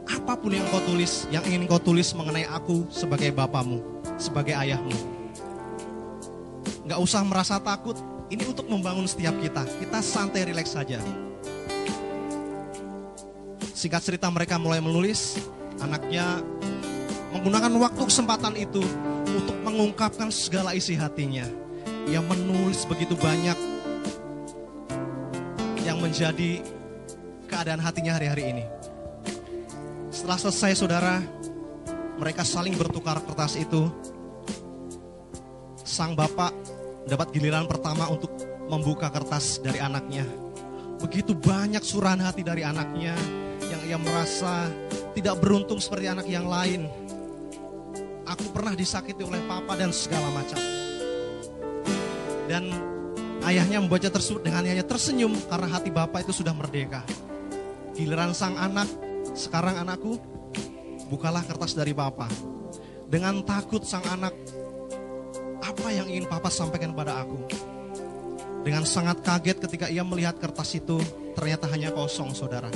apa 0.05 0.37
pun 0.37 0.53
yang 0.53 0.65
kau 0.71 0.81
tulis, 0.85 1.29
yang 1.29 1.43
ingin 1.45 1.69
kau 1.69 1.81
tulis 1.81 2.13
mengenai 2.17 2.47
aku 2.49 2.87
sebagai 2.89 3.29
bapamu, 3.33 3.81
sebagai 4.17 4.55
ayahmu. 4.57 4.93
Nggak 6.85 6.99
usah 7.01 7.21
merasa 7.25 7.57
takut, 7.61 7.97
ini 8.29 8.45
untuk 8.45 8.65
membangun 8.69 9.05
setiap 9.05 9.33
kita. 9.41 9.65
Kita 9.65 9.99
santai 10.01 10.49
rileks 10.49 10.73
saja. 10.73 11.01
Singkat 13.75 14.01
cerita 14.01 14.29
mereka 14.33 14.57
mulai 14.57 14.81
menulis, 14.81 15.37
anaknya 15.77 16.41
menggunakan 17.35 17.73
waktu 17.77 18.01
kesempatan 18.07 18.55
itu 18.57 18.81
untuk 19.29 19.57
mengungkapkan 19.61 20.31
segala 20.33 20.73
isi 20.73 20.95
hatinya. 20.97 21.45
Ia 22.09 22.21
menulis 22.21 22.85
begitu 22.89 23.13
banyak 23.17 23.57
yang 25.85 26.01
menjadi 26.01 26.65
keadaan 27.47 27.81
hatinya 27.81 28.17
hari-hari 28.17 28.51
ini. 28.51 28.65
Setelah 30.09 30.39
selesai 30.41 30.71
saudara, 30.79 31.21
mereka 32.17 32.47
saling 32.47 32.73
bertukar 32.75 33.19
kertas 33.23 33.59
itu. 33.59 33.91
Sang 35.85 36.17
bapak 36.17 36.51
dapat 37.05 37.29
giliran 37.31 37.69
pertama 37.69 38.09
untuk 38.09 38.33
membuka 38.67 39.11
kertas 39.13 39.61
dari 39.61 39.77
anaknya. 39.77 40.25
Begitu 40.97 41.37
banyak 41.37 41.83
surahan 41.85 42.23
hati 42.23 42.41
dari 42.41 42.65
anaknya 42.65 43.13
yang 43.61 43.81
ia 43.85 43.97
merasa 43.99 44.71
tidak 45.13 45.37
beruntung 45.43 45.77
seperti 45.77 46.09
anak 46.09 46.25
yang 46.25 46.49
lain. 46.49 46.89
Aku 48.25 48.49
pernah 48.49 48.73
disakiti 48.73 49.21
oleh 49.21 49.39
papa 49.45 49.77
dan 49.77 49.93
segala 49.93 50.25
macam. 50.33 50.57
Dan 52.49 52.73
ayahnya 53.45 53.77
membaca 53.81 54.09
tersebut 54.09 54.41
dengan 54.41 54.65
hanya 54.65 54.81
tersenyum 54.81 55.37
karena 55.45 55.67
hati 55.69 55.93
bapak 55.93 56.25
itu 56.25 56.33
sudah 56.41 56.53
merdeka. 56.57 57.05
Giliran 57.95 58.35
sang 58.35 58.59
anak, 58.59 58.91
sekarang 59.31 59.79
anakku, 59.79 60.19
bukalah 61.07 61.47
kertas 61.47 61.79
dari 61.79 61.95
papa. 61.95 62.27
Dengan 63.07 63.39
takut 63.47 63.87
sang 63.87 64.03
anak, 64.11 64.35
apa 65.63 65.87
yang 65.95 66.11
ingin 66.11 66.27
papa 66.27 66.51
sampaikan 66.51 66.91
kepada 66.91 67.23
aku? 67.23 67.39
Dengan 68.67 68.83
sangat 68.83 69.23
kaget 69.23 69.63
ketika 69.63 69.87
ia 69.87 70.03
melihat 70.03 70.35
kertas 70.35 70.75
itu, 70.75 70.99
ternyata 71.39 71.71
hanya 71.71 71.95
kosong 71.95 72.35
saudara. 72.35 72.67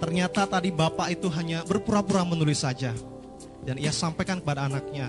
Ternyata 0.00 0.48
tadi 0.48 0.72
bapak 0.72 1.20
itu 1.20 1.28
hanya 1.36 1.60
berpura-pura 1.68 2.24
menulis 2.24 2.64
saja. 2.64 2.96
Dan 3.64 3.80
ia 3.80 3.92
sampaikan 3.92 4.40
kepada 4.40 4.68
anaknya, 4.68 5.08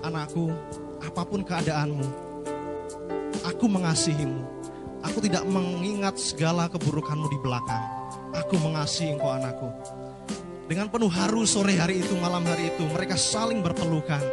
Anakku, 0.00 0.48
apa 1.04 1.22
pun 1.28 1.44
keadaanmu, 1.44 2.08
aku 3.44 3.64
mengasihimu. 3.68 4.40
Aku 5.02 5.18
tidak 5.18 5.42
mengingat 5.44 6.14
segala 6.16 6.70
keburukanmu 6.70 7.26
di 7.26 7.38
belakang. 7.42 7.82
Aku 8.32 8.56
mengasihi 8.56 9.12
engkau 9.12 9.28
anakku. 9.28 9.68
Dengan 10.64 10.88
penuh 10.88 11.12
haru 11.12 11.44
sore 11.44 11.76
hari 11.76 12.00
itu, 12.00 12.16
malam 12.16 12.40
hari 12.48 12.72
itu, 12.72 12.88
mereka 12.88 13.12
saling 13.12 13.60
berpelukan. 13.60 14.24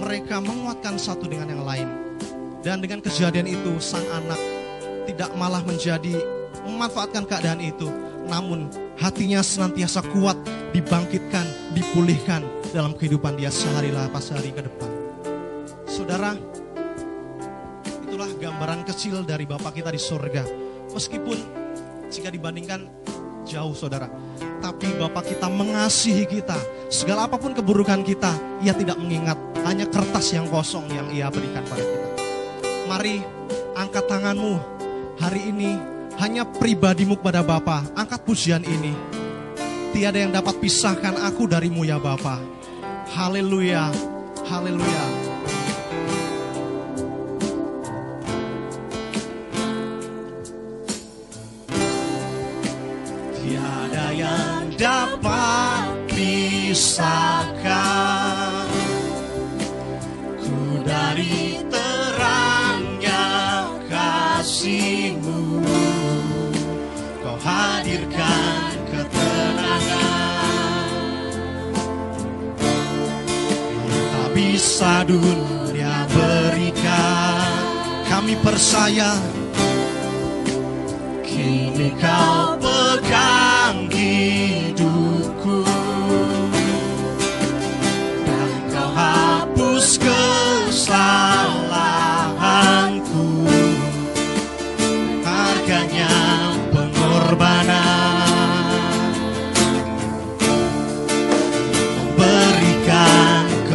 Mereka 0.00 0.40
menguatkan 0.40 0.96
satu 0.96 1.28
dengan 1.28 1.52
yang 1.52 1.64
lain. 1.66 1.88
Dan 2.64 2.80
dengan 2.80 3.04
kejadian 3.04 3.44
itu, 3.44 3.76
sang 3.76 4.04
anak 4.16 4.40
tidak 5.04 5.28
malah 5.36 5.60
menjadi 5.60 6.16
memanfaatkan 6.64 7.28
keadaan 7.28 7.60
itu. 7.60 7.88
Namun 8.28 8.72
hatinya 8.96 9.44
senantiasa 9.44 10.04
kuat, 10.08 10.36
dibangkitkan, 10.72 11.44
dipulihkan 11.76 12.44
dalam 12.72 12.92
kehidupan 12.96 13.36
dia 13.36 13.52
sehari 13.52 13.92
lepas 13.92 14.32
hari 14.32 14.52
ke 14.52 14.64
depan. 14.64 14.90
Saudara, 15.84 16.32
itulah 18.08 18.28
gambaran 18.40 18.84
kecil 18.88 19.24
dari 19.24 19.48
Bapak 19.48 19.76
kita 19.76 19.92
di 19.92 20.00
surga. 20.00 20.44
Meskipun 20.92 21.38
jika 22.08 22.32
dibandingkan 22.32 22.88
jauh 23.48 23.72
saudara. 23.72 24.12
Tapi 24.60 24.92
Bapak 25.00 25.32
kita 25.32 25.48
mengasihi 25.48 26.28
kita. 26.28 26.60
Segala 26.92 27.24
apa 27.24 27.40
pun 27.40 27.56
keburukan 27.56 28.04
kita, 28.04 28.60
ia 28.60 28.76
tidak 28.76 29.00
mengingat. 29.00 29.40
Hanya 29.64 29.88
kertas 29.88 30.36
yang 30.36 30.44
kosong 30.52 30.84
yang 30.92 31.08
ia 31.08 31.32
berikan 31.32 31.64
pada 31.64 31.80
kita. 31.80 32.08
Mari 32.84 33.24
angkat 33.72 34.04
tanganmu 34.04 34.54
hari 35.16 35.48
ini. 35.48 35.72
Hanya 36.18 36.42
pribadimu 36.42 37.16
kepada 37.16 37.46
Bapa. 37.46 37.86
Angkat 37.94 38.26
pujian 38.26 38.66
ini. 38.66 38.90
Tiada 39.94 40.18
yang 40.18 40.34
dapat 40.34 40.58
pisahkan 40.58 41.14
aku 41.24 41.46
darimu 41.46 41.86
ya 41.86 41.96
Bapa. 42.02 42.42
Haleluya. 43.14 43.88
Haleluya. 44.50 45.27
Pisahkan 56.78 58.70
ku 60.38 60.78
dari 60.86 61.58
terangnya 61.66 63.26
kasihmu. 63.90 65.58
Kau 67.18 67.34
hadirkan 67.42 68.78
ketenangan 68.94 70.86
yang 73.82 74.06
tak 74.14 74.30
bisa 74.38 75.02
dunia 75.02 76.06
berikan. 76.14 77.58
Kami 78.06 78.38
percaya 78.38 79.18
Kini 81.26 81.90
kau 81.98 82.54
pegang 82.62 83.37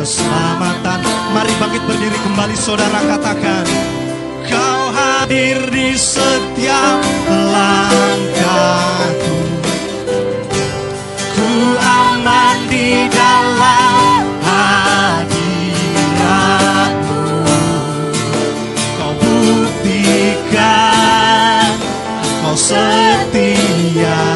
keselamatan. 0.04 1.00
Mari 1.32 1.56
bangkit 1.56 1.80
berdiri 1.88 2.20
kembali 2.28 2.60
saudara 2.60 3.00
katakan 3.08 3.63
Kau 4.44 4.92
hadir 4.92 5.72
di 5.72 5.96
setiap 5.96 7.00
langkahku. 7.32 8.04
Ku 11.32 11.80
aman 11.80 12.68
di 12.68 13.08
dalam 13.08 14.28
hadiratmu. 14.44 15.63
Kau 19.00 19.16
buktikan 19.24 20.52
kau 22.44 22.60
setia 22.60 24.33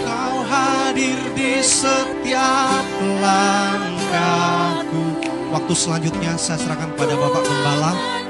Kau 0.00 0.36
hadir 0.48 1.20
di 1.36 1.60
setiap 1.60 2.86
langkahku. 3.20 5.04
Waktu 5.52 5.72
selanjutnya 5.76 6.40
saya 6.40 6.56
serahkan 6.56 6.96
pada 6.96 7.12
Bapak 7.12 7.44
pembalap. 7.44 8.25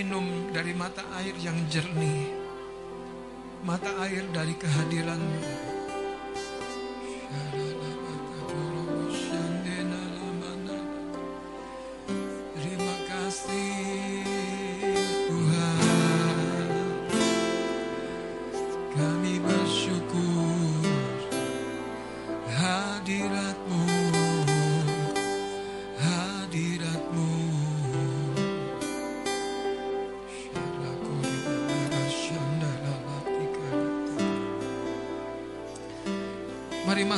Minum 0.00 0.48
dari 0.48 0.72
mata 0.72 1.04
air 1.20 1.36
yang 1.44 1.60
jernih. 1.68 2.32
Mata 3.60 3.92
air 4.00 4.24
dari 4.32 4.56
kehadiranmu. 4.56 5.39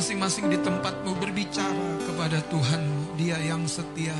Masing-masing 0.03 0.51
di 0.51 0.59
tempatmu 0.59 1.15
berbicara 1.15 1.87
kepada 2.03 2.43
Tuhanmu. 2.51 3.15
Dia 3.15 3.39
yang 3.39 3.63
setia 3.63 4.11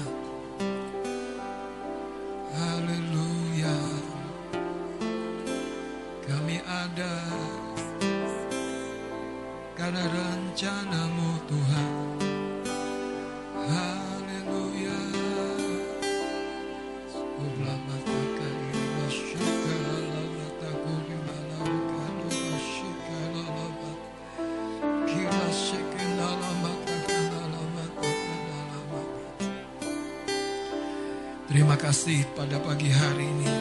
kasih 31.84 32.24
pada 32.32 32.64
pagi 32.64 32.88
hari 32.88 33.28
ini 33.28 33.52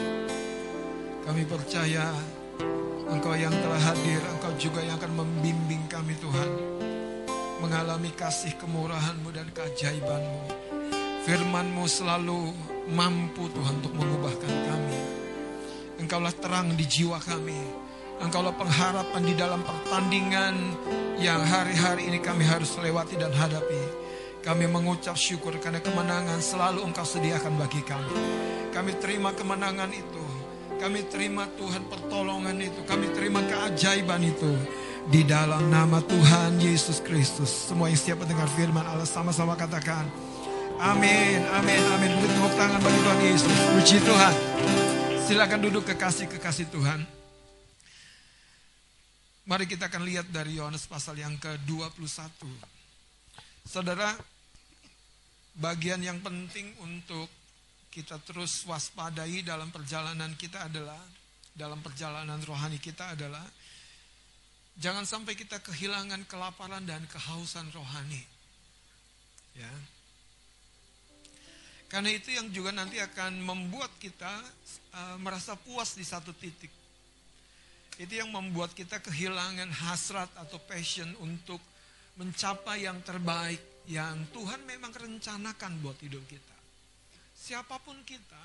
Kami 1.27 1.43
percaya 1.43 2.07
Engkau 3.11 3.35
yang 3.35 3.51
telah 3.51 3.77
hadir, 3.91 4.23
Engkau 4.31 4.55
juga 4.55 4.79
yang 4.79 4.95
akan 4.95 5.21
membimbing 5.21 5.85
kami 5.91 6.17
Tuhan. 6.17 6.49
Mengalami 7.61 8.09
kasih 8.15 8.57
kemurahan-Mu 8.57 9.29
dan 9.29 9.47
keajaiban-Mu. 9.53 10.41
Firman-Mu 11.27 11.85
selalu 11.85 12.49
mampu 12.89 13.53
Tuhan 13.53 13.85
untuk 13.85 13.93
mengubahkan 13.93 14.49
kami. 14.49 14.99
Engkaulah 16.01 16.33
terang 16.33 16.73
di 16.73 16.89
jiwa 16.89 17.21
kami. 17.21 17.59
Engkaulah 18.23 18.55
pengharapan 18.57 19.23
di 19.29 19.35
dalam 19.37 19.61
pertandingan 19.61 20.55
yang 21.21 21.43
hari-hari 21.45 22.09
ini 22.09 22.17
kami 22.17 22.49
harus 22.49 22.73
lewati 22.81 23.13
dan 23.13 23.29
hadapi. 23.29 24.02
Kami 24.43 24.67
mengucap 24.67 25.15
syukur 25.15 25.55
karena 25.63 25.79
kemenangan 25.79 26.43
selalu 26.43 26.83
Engkau 26.83 27.07
sediakan 27.07 27.55
bagi 27.55 27.79
kami. 27.79 28.11
Kami 28.75 28.91
terima 28.99 29.31
kemenangan 29.31 29.87
itu. 29.95 30.19
Kami 30.83 31.07
terima 31.07 31.47
Tuhan 31.55 31.87
pertolongan 31.87 32.59
itu. 32.59 32.83
Kami 32.83 33.07
terima 33.15 33.39
keajaiban 33.47 34.19
itu. 34.19 34.51
Di 35.07 35.23
dalam 35.23 35.71
nama 35.71 36.03
Tuhan 36.03 36.59
Yesus 36.59 36.99
Kristus. 36.99 37.71
Semua 37.71 37.87
yang 37.87 37.95
siap 37.95 38.19
mendengar 38.19 38.51
firman 38.51 38.83
Allah 38.83 39.07
sama-sama 39.07 39.55
katakan. 39.55 40.03
Amin, 40.75 41.39
amin, 41.55 41.81
amin. 41.95 42.11
Beri 42.19 42.27
tepuk 42.35 42.53
tangan 42.59 42.79
bagi 42.83 42.99
Tuhan 42.99 43.19
Yesus. 43.23 43.57
Puji 43.79 43.97
Tuhan. 44.03 44.35
Silakan 45.23 45.59
duduk 45.63 45.87
kekasih-kekasih 45.87 46.67
Tuhan. 46.67 46.99
Mari 49.47 49.71
kita 49.71 49.87
akan 49.87 50.03
lihat 50.03 50.27
dari 50.27 50.59
Yohanes 50.59 50.83
pasal 50.83 51.15
yang 51.15 51.39
ke-21. 51.39 52.43
Saudara, 53.63 54.32
bagian 55.53 56.01
yang 56.01 56.19
penting 56.21 56.73
untuk 56.81 57.29
kita 57.93 58.17
terus 58.25 58.65
waspadai 58.65 59.45
dalam 59.45 59.69
perjalanan 59.69 60.33
kita 60.33 60.65
adalah 60.65 60.97
dalam 61.53 61.77
perjalanan 61.85 62.41
rohani 62.41 62.81
kita 62.81 63.13
adalah 63.13 63.45
jangan 64.81 65.05
sampai 65.05 65.37
kita 65.37 65.61
kehilangan 65.61 66.25
kelaparan 66.25 66.81
dan 66.81 67.05
kehausan 67.05 67.69
rohani. 67.69 68.25
Ya. 69.53 69.69
Karena 71.93 72.09
itu 72.09 72.33
yang 72.33 72.49
juga 72.49 72.73
nanti 72.73 72.97
akan 72.97 73.37
membuat 73.37 73.93
kita 74.01 74.41
uh, 74.97 75.17
merasa 75.21 75.53
puas 75.53 75.93
di 75.93 76.01
satu 76.01 76.33
titik. 76.33 76.73
Itu 78.01 78.17
yang 78.17 78.33
membuat 78.33 78.73
kita 78.73 78.97
kehilangan 78.97 79.69
hasrat 79.69 80.33
atau 80.33 80.57
passion 80.65 81.13
untuk 81.21 81.61
mencapai 82.17 82.89
yang 82.89 82.97
terbaik 83.05 83.61
yang 83.89 84.23
Tuhan 84.31 84.63
memang 84.63 84.95
rencanakan 84.95 85.83
buat 85.83 85.99
hidup 85.99 86.23
kita. 86.27 86.57
Siapa 87.35 87.75
pun 87.83 87.99
kita, 88.07 88.39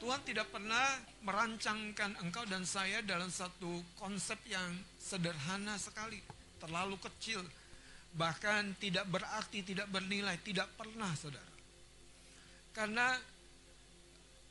Tuhan 0.00 0.20
tidak 0.24 0.48
pernah 0.48 0.98
merancangkan 1.24 2.20
engkau 2.24 2.44
dan 2.48 2.64
saya 2.64 3.04
dalam 3.04 3.28
satu 3.28 3.84
konsep 4.00 4.40
yang 4.48 4.72
sederhana 4.96 5.76
sekali, 5.76 6.20
terlalu 6.56 6.96
kecil, 7.00 7.44
bahkan 8.16 8.72
tidak 8.80 9.04
berarti, 9.08 9.60
tidak 9.60 9.88
bernilai, 9.92 10.40
tidak 10.40 10.72
pernah, 10.76 11.12
saudara. 11.16 11.52
Karena 12.72 13.12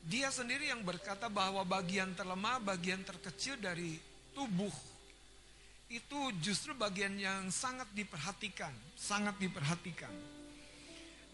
dia 0.02 0.30
sendiri 0.30 0.70
yang 0.70 0.86
berkata 0.86 1.30
bahwa 1.30 1.66
bagian 1.66 2.14
terlemah, 2.14 2.62
bagian 2.62 3.02
terkecil 3.06 3.58
dari 3.58 3.98
tubuh 4.34 4.91
itu 5.92 6.32
justru 6.40 6.72
bagian 6.72 7.12
yang 7.20 7.52
sangat 7.52 7.92
diperhatikan, 7.92 8.72
sangat 8.96 9.36
diperhatikan. 9.44 10.12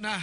Nah, 0.01 0.17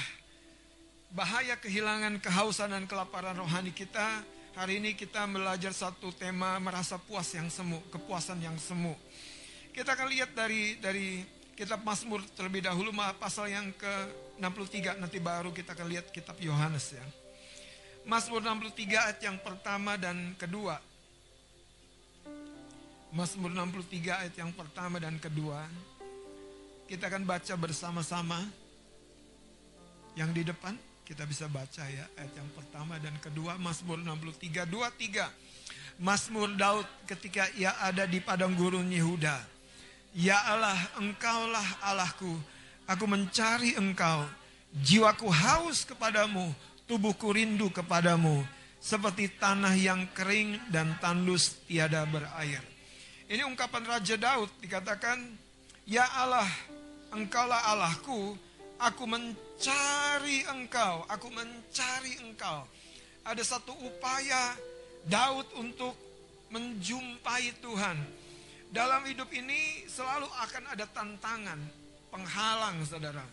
bahaya 1.15 1.55
kehilangan 1.55 2.19
kehausan 2.19 2.75
dan 2.75 2.85
kelaparan 2.91 3.39
rohani 3.39 3.71
kita. 3.71 4.27
Hari 4.55 4.79
ini 4.79 4.95
kita 4.95 5.27
belajar 5.27 5.75
satu 5.75 6.15
tema 6.15 6.59
merasa 6.63 6.99
puas 6.99 7.31
yang 7.35 7.51
semu, 7.51 7.79
kepuasan 7.91 8.39
yang 8.43 8.55
semu. 8.59 8.95
Kita 9.75 9.99
akan 9.99 10.07
lihat 10.11 10.31
dari 10.35 10.79
dari 10.79 11.27
kitab 11.59 11.83
Mazmur 11.83 12.23
terlebih 12.35 12.63
dahulu 12.63 12.95
pasal 13.19 13.51
yang 13.51 13.71
ke-63 13.75 14.99
nanti 14.99 15.19
baru 15.19 15.51
kita 15.51 15.75
akan 15.75 15.87
lihat 15.91 16.11
kitab 16.11 16.39
Yohanes 16.39 16.95
ya. 16.95 17.03
Mazmur 18.07 18.43
63 18.43 18.95
ayat 18.95 19.19
yang 19.23 19.39
pertama 19.43 19.99
dan 19.99 20.39
kedua. 20.39 20.79
Mazmur 23.15 23.55
63 23.55 24.11
ayat 24.11 24.35
yang 24.35 24.51
pertama 24.51 24.99
dan 24.99 25.15
kedua. 25.23 25.63
Kita 26.91 27.07
akan 27.07 27.23
baca 27.23 27.55
bersama-sama. 27.55 28.43
Yang 30.19 30.31
di 30.35 30.43
depan 30.51 30.75
kita 31.07 31.23
bisa 31.23 31.47
baca 31.47 31.87
ya 31.87 32.11
ayat 32.19 32.35
yang 32.35 32.51
pertama 32.59 32.99
dan 32.99 33.15
kedua 33.23 33.55
Mazmur 33.55 34.03
63 34.03 34.67
23. 34.67 36.03
Mazmur 36.03 36.59
Daud 36.59 36.91
ketika 37.07 37.47
ia 37.55 37.79
ada 37.79 38.03
di 38.03 38.19
padang 38.19 38.51
gurun 38.51 38.91
Yehuda. 38.91 39.47
Ya 40.11 40.43
Allah, 40.51 40.75
engkaulah 40.99 41.87
Allahku. 41.87 42.35
Aku 42.91 43.07
mencari 43.07 43.79
engkau. 43.79 44.27
Jiwaku 44.75 45.31
haus 45.31 45.87
kepadamu, 45.87 46.51
tubuhku 46.91 47.31
rindu 47.31 47.71
kepadamu. 47.71 48.43
Seperti 48.83 49.31
tanah 49.39 49.79
yang 49.79 50.03
kering 50.11 50.59
dan 50.75 50.99
tandus 50.99 51.63
tiada 51.71 52.03
berair. 52.11 52.74
Ini 53.25 53.41
ungkapan 53.49 53.89
Raja 53.89 54.21
Daud 54.21 54.53
dikatakan, 54.61 55.17
Ya 55.89 56.05
Allah, 56.13 56.49
engkaulah 57.17 57.73
Allahku, 57.73 58.37
aku 58.77 59.05
mencari 59.09 60.45
engkau, 60.53 61.09
aku 61.09 61.33
mencari 61.33 62.21
engkau. 62.21 62.69
Ada 63.25 63.57
satu 63.57 63.73
upaya 63.81 64.53
Daud 65.09 65.49
untuk 65.57 65.97
menjumpai 66.53 67.65
Tuhan. 67.65 67.97
Dalam 68.69 69.09
hidup 69.09 69.33
ini 69.33 69.89
selalu 69.89 70.29
akan 70.29 70.65
ada 70.77 70.85
tantangan, 70.85 71.61
penghalang 72.13 72.85
saudara. 72.85 73.25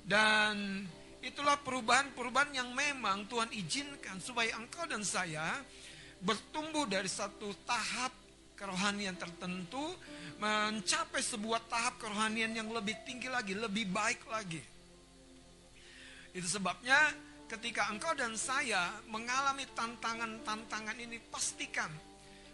Dan 0.00 0.88
itulah 1.20 1.60
perubahan-perubahan 1.60 2.56
yang 2.56 2.72
memang 2.72 3.28
Tuhan 3.28 3.52
izinkan 3.52 4.16
supaya 4.24 4.56
engkau 4.56 4.88
dan 4.88 5.04
saya 5.04 5.60
bertumbuh 6.24 6.88
dari 6.88 7.12
satu 7.12 7.52
tahap 7.68 8.21
kerohanian 8.62 9.18
tertentu 9.18 9.82
mencapai 10.38 11.18
sebuah 11.18 11.66
tahap 11.66 11.98
kerohanian 11.98 12.54
yang 12.54 12.70
lebih 12.70 12.94
tinggi 13.02 13.26
lagi, 13.26 13.58
lebih 13.58 13.90
baik 13.90 14.22
lagi. 14.30 14.62
Itu 16.30 16.46
sebabnya 16.46 17.10
ketika 17.50 17.90
engkau 17.90 18.14
dan 18.14 18.38
saya 18.38 19.02
mengalami 19.10 19.66
tantangan-tantangan 19.74 20.94
ini 21.02 21.18
pastikan 21.26 21.90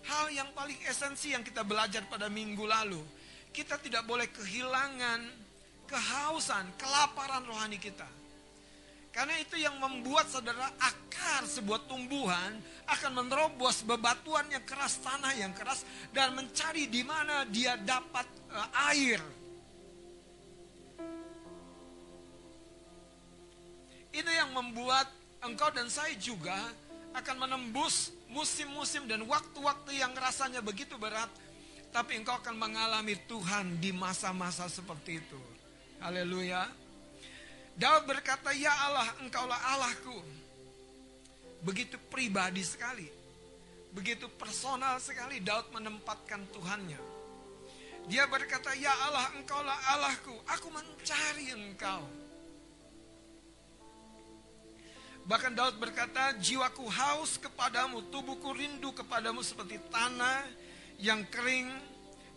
hal 0.08 0.32
yang 0.32 0.48
paling 0.56 0.80
esensi 0.88 1.36
yang 1.36 1.44
kita 1.44 1.60
belajar 1.60 2.08
pada 2.08 2.32
minggu 2.32 2.64
lalu 2.64 2.98
kita 3.52 3.76
tidak 3.80 4.04
boleh 4.08 4.28
kehilangan 4.32 5.20
kehausan, 5.88 6.68
kelaparan 6.76 7.42
rohani 7.48 7.80
kita. 7.80 8.06
Karena 9.08 9.34
itu 9.40 9.56
yang 9.58 9.74
membuat 9.80 10.28
saudara 10.30 10.68
akar 10.78 11.42
sebuah 11.48 11.88
tumbuhan 11.88 12.54
akan 12.86 13.24
menerobos 13.24 13.82
bebatuan 13.82 14.46
yang 14.52 14.62
keras, 14.62 15.00
tanah 15.02 15.34
yang 15.34 15.52
keras 15.56 15.82
dan 16.12 16.36
mencari 16.36 16.86
di 16.86 17.02
mana 17.02 17.48
dia 17.48 17.74
dapat 17.80 18.26
uh, 18.52 18.68
air. 18.92 19.20
Itu 24.12 24.30
yang 24.30 24.54
membuat 24.56 25.10
engkau 25.44 25.68
dan 25.70 25.86
saya 25.92 26.14
juga 26.16 26.56
akan 27.16 27.48
menembus 27.48 28.12
musim-musim 28.28 29.08
dan 29.08 29.24
waktu-waktu 29.24 30.00
yang 30.00 30.12
rasanya 30.16 30.60
begitu 30.60 30.96
berat. 31.00 31.28
Tapi 31.88 32.20
engkau 32.20 32.36
akan 32.36 32.52
mengalami 32.56 33.16
Tuhan 33.24 33.80
di 33.80 33.96
masa-masa 33.96 34.68
seperti 34.68 35.24
itu. 35.24 35.40
Haleluya. 36.04 36.68
Daud 37.78 38.10
berkata, 38.10 38.50
Ya 38.50 38.74
Allah, 38.90 39.06
engkaulah 39.22 39.60
Allahku. 39.78 40.18
Begitu 41.62 41.94
pribadi 42.10 42.66
sekali. 42.66 43.06
Begitu 43.94 44.26
personal 44.34 44.98
sekali 44.98 45.38
Daud 45.38 45.70
menempatkan 45.70 46.42
Tuhannya. 46.50 46.98
Dia 48.10 48.26
berkata, 48.26 48.74
Ya 48.74 48.90
Allah, 49.06 49.30
engkaulah 49.38 49.78
Allahku. 49.94 50.34
Aku 50.58 50.74
mencari 50.74 51.54
engkau. 51.54 52.02
Bahkan 55.28 55.52
Daud 55.54 55.76
berkata, 55.78 56.34
jiwaku 56.40 56.88
haus 56.88 57.36
kepadamu, 57.36 58.00
tubuhku 58.08 58.48
rindu 58.56 58.96
kepadamu 58.96 59.44
seperti 59.44 59.76
tanah 59.92 60.40
yang 60.98 61.20
kering 61.28 61.68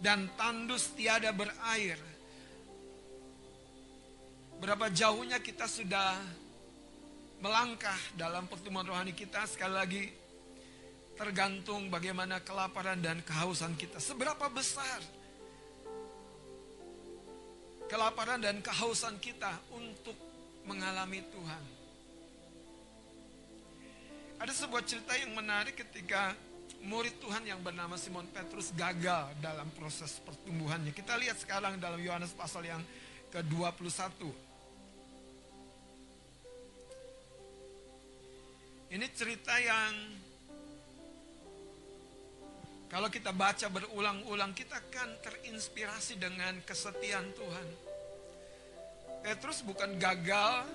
dan 0.03 0.27
tandus 0.35 0.91
tiada 0.93 1.31
berair. 1.31 2.10
Berapa 4.61 4.93
jauhnya 4.93 5.41
kita 5.41 5.65
sudah 5.65 6.21
melangkah 7.41 7.97
dalam 8.13 8.45
pertemuan 8.45 8.85
rohani 8.85 9.09
kita 9.09 9.49
sekali 9.49 9.73
lagi 9.73 10.03
tergantung 11.17 11.89
bagaimana 11.89 12.37
kelaparan 12.45 13.01
dan 13.01 13.25
kehausan 13.25 13.73
kita. 13.73 13.97
Seberapa 13.97 14.45
besar 14.53 15.01
kelaparan 17.89 18.37
dan 18.37 18.61
kehausan 18.61 19.17
kita 19.17 19.49
untuk 19.73 20.13
mengalami 20.69 21.25
Tuhan. 21.33 21.63
Ada 24.45 24.53
sebuah 24.53 24.85
cerita 24.85 25.17
yang 25.17 25.33
menarik 25.33 25.73
ketika 25.73 26.37
murid 26.85 27.17
Tuhan 27.17 27.49
yang 27.49 27.65
bernama 27.65 27.97
Simon 27.97 28.29
Petrus 28.29 28.69
gagal 28.77 29.33
dalam 29.41 29.73
proses 29.73 30.21
pertumbuhannya. 30.21 30.93
Kita 30.93 31.17
lihat 31.17 31.41
sekarang 31.41 31.81
dalam 31.81 31.97
Yohanes 31.97 32.33
pasal 32.37 32.61
yang 32.65 32.81
ke-21. 33.33 34.50
Ini 38.91 39.07
cerita 39.15 39.55
yang 39.55 40.19
kalau 42.91 43.07
kita 43.07 43.31
baca 43.31 43.71
berulang-ulang 43.71 44.51
kita 44.51 44.83
akan 44.83 45.15
terinspirasi 45.23 46.19
dengan 46.19 46.59
kesetiaan 46.67 47.31
Tuhan. 47.31 47.67
Petrus 49.23 49.63
bukan 49.63 49.95
gagal 49.95 50.67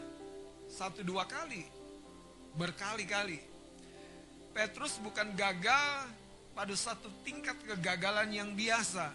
satu 0.73 1.05
dua 1.05 1.29
kali, 1.29 1.61
berkali-kali. 2.57 3.37
Petrus 4.57 4.97
bukan 4.97 5.37
gagal 5.37 6.09
pada 6.57 6.73
satu 6.73 7.13
tingkat 7.21 7.61
kegagalan 7.69 8.33
yang 8.33 8.57
biasa. 8.57 9.13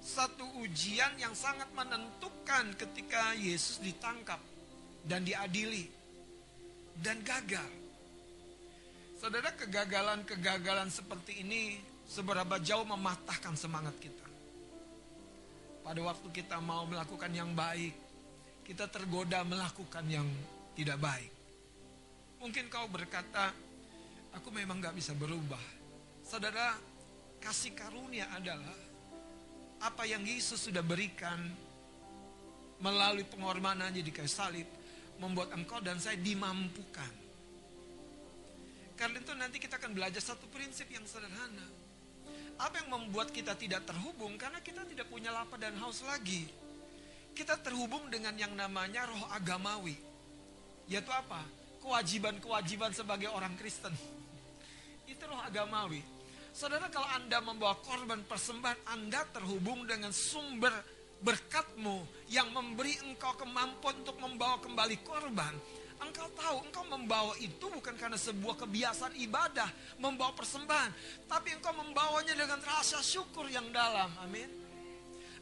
Satu 0.00 0.48
ujian 0.64 1.12
yang 1.20 1.36
sangat 1.36 1.68
menentukan 1.76 2.72
ketika 2.72 3.36
Yesus 3.36 3.84
ditangkap 3.84 4.40
dan 5.04 5.28
diadili. 5.28 5.92
Dan 6.96 7.20
gagal. 7.20 7.79
Saudara 9.20 9.52
kegagalan-kegagalan 9.52 10.88
seperti 10.88 11.44
ini 11.44 11.76
seberapa 12.08 12.56
jauh 12.56 12.88
mematahkan 12.88 13.52
semangat 13.52 13.92
kita. 14.00 14.24
Pada 15.84 16.00
waktu 16.00 16.24
kita 16.32 16.56
mau 16.64 16.88
melakukan 16.88 17.28
yang 17.28 17.52
baik, 17.52 17.92
kita 18.64 18.88
tergoda 18.88 19.44
melakukan 19.44 20.08
yang 20.08 20.24
tidak 20.72 20.96
baik. 20.96 21.28
Mungkin 22.40 22.72
kau 22.72 22.88
berkata, 22.88 23.52
aku 24.32 24.48
memang 24.48 24.80
gak 24.80 24.96
bisa 24.96 25.12
berubah. 25.12 25.60
Saudara, 26.24 26.80
kasih 27.44 27.76
karunia 27.76 28.24
adalah 28.32 28.72
apa 29.84 30.08
yang 30.08 30.24
Yesus 30.24 30.64
sudah 30.64 30.80
berikan 30.80 31.44
melalui 32.80 33.28
pengorbanannya 33.28 34.00
di 34.00 34.08
kayu 34.08 34.32
salib, 34.32 34.64
membuat 35.20 35.52
engkau 35.52 35.84
dan 35.84 36.00
saya 36.00 36.16
dimampukan. 36.16 37.19
Karena 39.00 39.16
itu 39.16 39.32
nanti 39.32 39.56
kita 39.56 39.80
akan 39.80 39.96
belajar 39.96 40.20
satu 40.20 40.44
prinsip 40.52 40.84
yang 40.92 41.00
sederhana. 41.08 41.64
Apa 42.60 42.84
yang 42.84 42.92
membuat 42.92 43.32
kita 43.32 43.56
tidak 43.56 43.88
terhubung? 43.88 44.36
Karena 44.36 44.60
kita 44.60 44.84
tidak 44.84 45.08
punya 45.08 45.32
lapar 45.32 45.56
dan 45.56 45.72
haus 45.80 46.04
lagi. 46.04 46.44
Kita 47.32 47.56
terhubung 47.64 48.12
dengan 48.12 48.36
yang 48.36 48.52
namanya 48.52 49.08
roh 49.08 49.24
agamawi. 49.32 49.96
Yaitu 50.84 51.08
apa? 51.08 51.40
Kewajiban-kewajiban 51.80 52.92
sebagai 52.92 53.32
orang 53.32 53.56
Kristen. 53.56 53.96
Itu 55.08 55.24
roh 55.24 55.40
agamawi. 55.48 56.04
Saudara 56.52 56.92
kalau 56.92 57.08
Anda 57.16 57.40
membawa 57.40 57.80
korban 57.80 58.20
persembahan, 58.28 58.84
Anda 58.92 59.24
terhubung 59.32 59.88
dengan 59.88 60.12
sumber 60.12 60.76
berkatmu 61.24 62.28
yang 62.28 62.52
memberi 62.52 63.00
engkau 63.00 63.32
kemampuan 63.40 64.04
untuk 64.04 64.20
membawa 64.20 64.60
kembali 64.60 65.00
korban. 65.00 65.56
Engkau 66.00 66.28
tahu, 66.32 66.64
engkau 66.64 66.84
membawa 66.88 67.36
itu 67.36 67.66
bukan 67.68 67.92
karena 68.00 68.16
sebuah 68.16 68.56
kebiasaan 68.64 69.20
ibadah, 69.20 69.68
membawa 70.00 70.32
persembahan, 70.32 70.90
tapi 71.28 71.52
engkau 71.52 71.76
membawanya 71.76 72.32
dengan 72.32 72.56
rasa 72.64 73.04
syukur 73.04 73.44
yang 73.52 73.68
dalam. 73.68 74.08
Amin. 74.24 74.48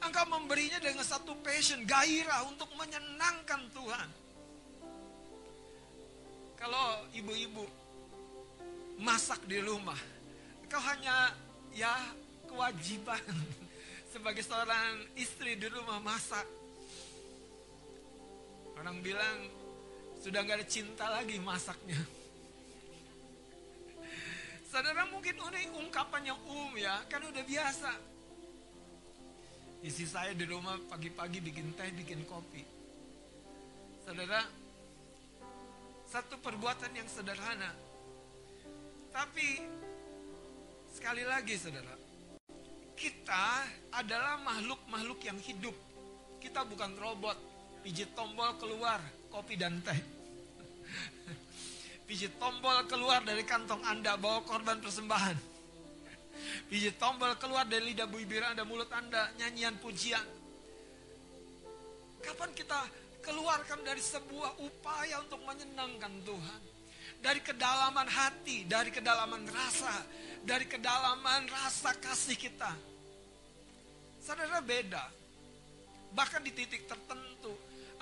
Engkau 0.03 0.27
memberinya 0.27 0.83
dengan 0.83 1.07
satu 1.07 1.39
passion, 1.47 1.87
gairah 1.87 2.47
untuk 2.51 2.71
menyenangkan 2.75 3.71
Tuhan. 3.71 4.09
Kalau 6.59 7.07
ibu-ibu 7.15 7.63
masak 8.99 9.39
di 9.47 9.63
rumah, 9.63 9.99
engkau 10.67 10.83
hanya 10.83 11.31
ya 11.71 11.95
kewajiban 12.51 13.23
sebagai 14.13 14.43
seorang 14.43 15.07
istri 15.15 15.55
di 15.55 15.71
rumah 15.71 16.03
masak. 16.03 16.47
Orang 18.79 19.03
bilang 19.03 19.58
sudah 20.19 20.43
nggak 20.43 20.59
ada 20.63 20.67
cinta 20.67 21.07
lagi 21.07 21.39
masaknya. 21.39 21.99
Saudara 24.69 25.09
mungkin 25.09 25.33
ini 25.33 25.73
ungkapan 25.81 26.29
yang 26.29 26.39
umum 26.45 26.77
ya, 26.77 27.01
kan 27.09 27.25
udah 27.25 27.41
biasa. 27.41 27.91
Isi 29.81 30.05
saya 30.05 30.35
di 30.35 30.45
rumah 30.45 30.77
pagi-pagi 30.91 31.41
bikin 31.41 31.73
teh, 31.73 31.89
bikin 31.95 32.27
kopi. 32.29 32.61
Saudara, 34.05 34.45
satu 36.05 36.37
perbuatan 36.43 36.93
yang 36.93 37.09
sederhana. 37.09 37.73
Tapi 39.15 39.49
sekali 40.93 41.25
lagi 41.25 41.57
saudara, 41.57 41.97
kita 42.93 43.65
adalah 43.95 44.37
makhluk-makhluk 44.43 45.21
yang 45.25 45.39
hidup. 45.41 45.77
Kita 46.43 46.67
bukan 46.69 46.93
robot, 46.99 47.39
pijit 47.81 48.13
tombol 48.13 48.53
keluar, 48.61 49.01
kopi 49.29 49.55
dan 49.57 49.81
teh. 49.85 50.01
Pijit 52.09 52.33
tombol 52.41 52.89
keluar 52.89 53.21
dari 53.21 53.45
kantong 53.45 53.85
Anda 53.85 54.17
bawa 54.17 54.41
korban 54.49 54.81
persembahan. 54.81 55.37
Pijit 56.73 56.97
tombol 56.97 57.37
keluar 57.37 57.69
dari 57.69 57.93
lidah 57.93 58.09
bibir 58.09 58.41
Anda, 58.41 58.65
mulut 58.65 58.89
Anda, 58.89 59.29
nyanyian 59.37 59.77
pujian. 59.77 60.25
Kapan 62.25 62.51
kita 62.57 62.81
keluarkan 63.21 63.85
dari 63.85 64.01
sebuah 64.01 64.57
upaya 64.65 65.21
untuk 65.21 65.45
menyenangkan 65.45 66.13
Tuhan? 66.25 66.61
Dari 67.19 67.41
kedalaman 67.45 68.09
hati, 68.09 68.65
dari 68.65 68.89
kedalaman 68.89 69.45
rasa, 69.51 70.07
dari 70.41 70.65
kedalaman 70.65 71.45
rasa 71.51 71.93
kasih 71.99 72.41
kita. 72.41 72.73
Saudara 74.25 74.65
beda. 74.65 75.05
Bahkan 76.17 76.41
di 76.41 76.57
titik 76.57 76.89
tertentu, 76.89 77.53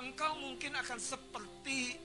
engkau 0.00 0.32
mungkin 0.40 0.72
akan 0.76 0.98
seperti 1.00 1.96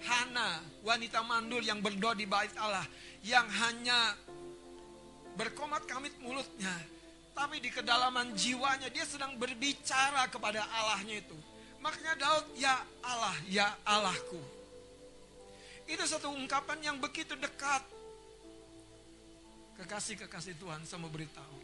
Hana, 0.00 0.64
wanita 0.80 1.20
mandul 1.20 1.60
yang 1.60 1.84
berdoa 1.84 2.16
di 2.16 2.24
bait 2.24 2.52
Allah, 2.56 2.88
yang 3.20 3.44
hanya 3.44 4.16
berkomat 5.36 5.84
kamit 5.84 6.16
mulutnya, 6.24 6.72
tapi 7.36 7.60
di 7.60 7.68
kedalaman 7.68 8.32
jiwanya 8.32 8.88
dia 8.88 9.04
sedang 9.04 9.36
berbicara 9.36 10.24
kepada 10.32 10.64
Allahnya 10.72 11.20
itu. 11.20 11.36
Makanya 11.84 12.16
Daud, 12.16 12.46
ya 12.56 12.76
Allah, 13.04 13.36
ya 13.48 13.68
Allahku. 13.84 14.40
Itu 15.88 16.04
satu 16.04 16.32
ungkapan 16.32 16.80
yang 16.80 16.96
begitu 17.00 17.36
dekat. 17.36 17.84
Kekasih-kekasih 19.80 20.60
Tuhan, 20.60 20.84
saya 20.84 21.00
mau 21.00 21.08
beritahu. 21.08 21.56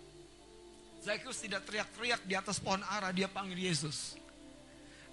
Zakheus 1.04 1.38
tidak 1.40 1.68
teriak-teriak 1.68 2.24
di 2.24 2.34
atas 2.34 2.56
pohon 2.56 2.80
ara, 2.84 3.12
dia 3.12 3.28
panggil 3.28 3.60
Yesus. 3.60 4.16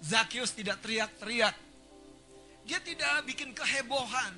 Zakheus 0.04 0.52
tidak 0.52 0.84
teriak-teriak. 0.84 1.56
Dia 2.68 2.80
tidak 2.84 3.24
bikin 3.24 3.56
kehebohan. 3.56 4.36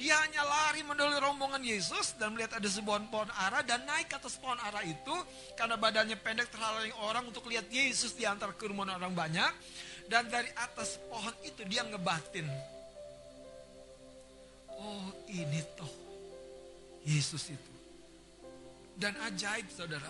Dia 0.00 0.16
hanya 0.16 0.40
lari 0.46 0.80
mendahului 0.80 1.20
rombongan 1.20 1.60
Yesus 1.60 2.16
dan 2.16 2.32
melihat 2.32 2.56
ada 2.56 2.64
sebuah 2.64 3.04
pohon 3.12 3.28
ara 3.36 3.60
dan 3.60 3.84
naik 3.84 4.08
ke 4.08 4.16
atas 4.16 4.40
pohon 4.40 4.56
ara 4.56 4.80
itu 4.80 5.12
karena 5.60 5.76
badannya 5.76 6.16
pendek 6.16 6.48
terhalangi 6.48 6.94
orang 7.04 7.28
untuk 7.28 7.44
lihat 7.52 7.68
Yesus 7.68 8.16
di 8.16 8.24
antara 8.24 8.56
kerumunan 8.56 8.96
orang 8.96 9.12
banyak 9.12 9.52
dan 10.08 10.24
dari 10.32 10.48
atas 10.56 10.96
pohon 11.04 11.36
itu 11.44 11.60
dia 11.68 11.84
ngebatin. 11.84 12.48
Oh 14.80 15.12
ini 15.28 15.60
toh 15.76 15.92
Yesus 17.04 17.52
itu. 17.52 17.72
Dan 18.96 19.12
ajaib 19.20 19.68
saudara. 19.68 20.08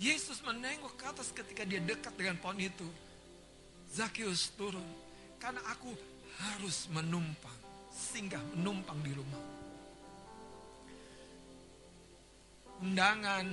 Yesus 0.00 0.40
menengok 0.40 0.96
ke 0.96 1.04
atas 1.04 1.28
ketika 1.36 1.68
dia 1.68 1.84
dekat 1.84 2.16
dengan 2.16 2.40
pohon 2.40 2.56
itu. 2.56 2.88
Zakheus 3.92 4.52
turun. 4.54 4.84
Karena 5.38 5.62
aku 5.70 5.92
harus 6.38 6.90
menumpang. 6.92 7.58
Singgah 7.90 8.42
menumpang 8.54 8.98
di 9.02 9.12
rumah. 9.14 9.44
Undangan 12.78 13.46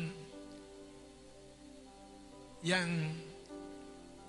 yang 2.62 2.90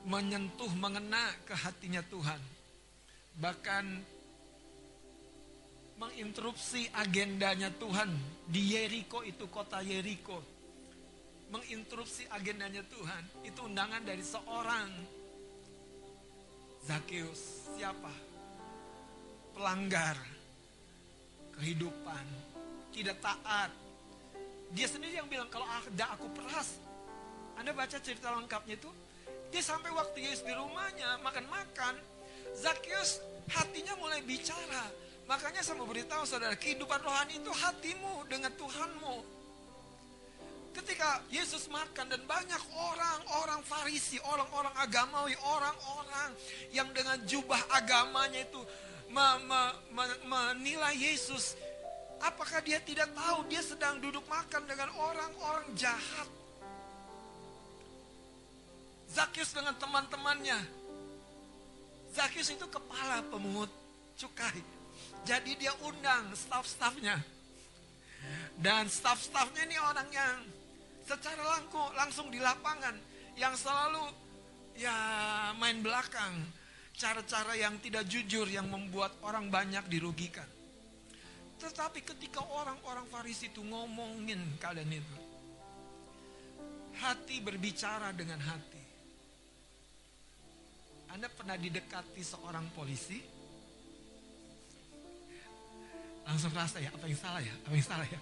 menyentuh, 0.09 0.73
mengena 0.77 1.37
ke 1.45 1.53
hatinya 1.53 2.01
Tuhan. 2.09 2.41
Bahkan 3.37 3.85
menginterupsi 5.97 6.89
agendanya 6.93 7.73
Tuhan 7.73 8.13
di 8.49 8.77
Yeriko 8.77 9.21
itu 9.25 9.49
kota 9.53 9.85
Yeriko. 9.85 10.41
Menginterupsi 11.53 12.25
agendanya 12.33 12.81
Tuhan. 12.89 13.23
Itu 13.45 13.69
undangan 13.69 14.01
dari 14.05 14.25
seorang 14.25 15.16
Zakheus. 16.87 17.67
Siapa? 17.75 18.15
Pelanggar 19.53 20.15
kehidupan, 21.59 22.25
tidak 22.95 23.19
taat. 23.19 23.75
Dia 24.71 24.87
sendiri 24.87 25.19
yang 25.19 25.27
bilang 25.27 25.51
kalau 25.51 25.67
ada 25.67 26.07
aku 26.15 26.31
peras. 26.31 26.79
Anda 27.59 27.73
baca 27.75 27.99
cerita 27.99 28.31
lengkapnya 28.31 28.77
itu, 28.79 28.91
dia 29.51 29.63
sampai 29.65 29.91
waktu 29.97 30.23
Yesus 30.23 30.45
di 30.45 30.53
rumahnya 30.53 31.19
makan-makan, 31.25 31.97
Zakheus 32.55 33.19
hatinya 33.51 33.97
mulai 33.99 34.21
bicara. 34.23 34.93
Makanya 35.27 35.65
saya 35.65 35.81
mau 35.81 35.89
beritahu 35.91 36.23
saudara, 36.23 36.55
kehidupan 36.55 37.03
rohani 37.03 37.41
itu 37.43 37.51
hatimu 37.51 38.31
dengan 38.31 38.53
Tuhanmu. 38.55 39.36
Ketika 40.77 41.25
Yesus 41.33 41.73
makan 41.73 42.13
dan 42.13 42.21
banyak 42.29 42.63
orang-orang 42.77 43.65
Farisi, 43.65 44.21
orang-orang 44.29 44.77
agamawi, 44.77 45.33
orang-orang 45.41 46.37
yang 46.69 46.93
dengan 46.93 47.17
jubah 47.25 47.59
agamanya 47.73 48.45
itu 48.45 48.61
me- 49.09 49.41
me- 49.49 49.77
me- 49.97 50.21
menilai 50.29 50.93
Yesus, 50.93 51.57
apakah 52.21 52.61
dia 52.61 52.77
tidak 52.85 53.09
tahu 53.17 53.49
dia 53.49 53.65
sedang 53.65 53.97
duduk 54.05 54.21
makan 54.29 54.69
dengan 54.69 54.93
orang-orang 55.01 55.65
jahat? 55.81 56.29
Zakheus 59.09 59.57
dengan 59.57 59.73
teman-temannya. 59.81 60.61
Zakheus 62.13 62.53
itu 62.53 62.69
kepala 62.69 63.25
pemungut 63.33 63.73
cukai. 64.21 64.61
Jadi 65.25 65.57
dia 65.57 65.73
undang 65.89 66.37
staf-stafnya. 66.37 67.17
Dan 68.61 68.93
staf-stafnya 68.93 69.65
ini 69.65 69.77
orang 69.81 70.09
yang 70.13 70.37
secara 71.07 71.63
langsung, 71.95 72.29
di 72.29 72.43
lapangan. 72.43 72.99
Yang 73.39 73.63
selalu 73.63 74.05
ya 74.75 74.97
main 75.57 75.81
belakang. 75.81 76.35
Cara-cara 76.97 77.55
yang 77.55 77.77
tidak 77.79 78.09
jujur 78.09 78.49
yang 78.49 78.67
membuat 78.67 79.15
orang 79.23 79.53
banyak 79.53 79.85
dirugikan. 79.87 80.49
Tetapi 81.57 82.05
ketika 82.05 82.41
orang-orang 82.41 83.05
Farisi 83.09 83.49
itu 83.53 83.61
ngomongin 83.65 84.41
kalian 84.61 84.93
itu. 84.93 85.17
Hati 86.97 87.45
berbicara 87.45 88.13
dengan 88.17 88.41
hati. 88.41 88.83
Anda 91.13 91.29
pernah 91.29 91.57
didekati 91.61 92.25
seorang 92.25 92.73
polisi? 92.73 93.21
Langsung 96.25 96.51
rasa 96.57 96.81
ya, 96.83 96.91
apa 96.91 97.05
yang 97.07 97.21
salah 97.21 97.41
ya? 97.45 97.55
Apa 97.63 97.73
yang 97.77 97.87
salah 97.87 98.09
ya? 98.09 98.21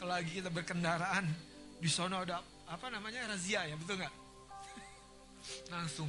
Kalau 0.00 0.12
lagi 0.16 0.30
kita 0.34 0.50
berkendaraan, 0.50 1.24
di 1.78 1.90
sana 1.90 2.26
ada 2.26 2.42
apa 2.68 2.86
namanya 2.90 3.30
razia 3.30 3.64
ya, 3.64 3.74
betul 3.78 3.98
nggak? 4.02 4.14
Langsung, 5.72 6.08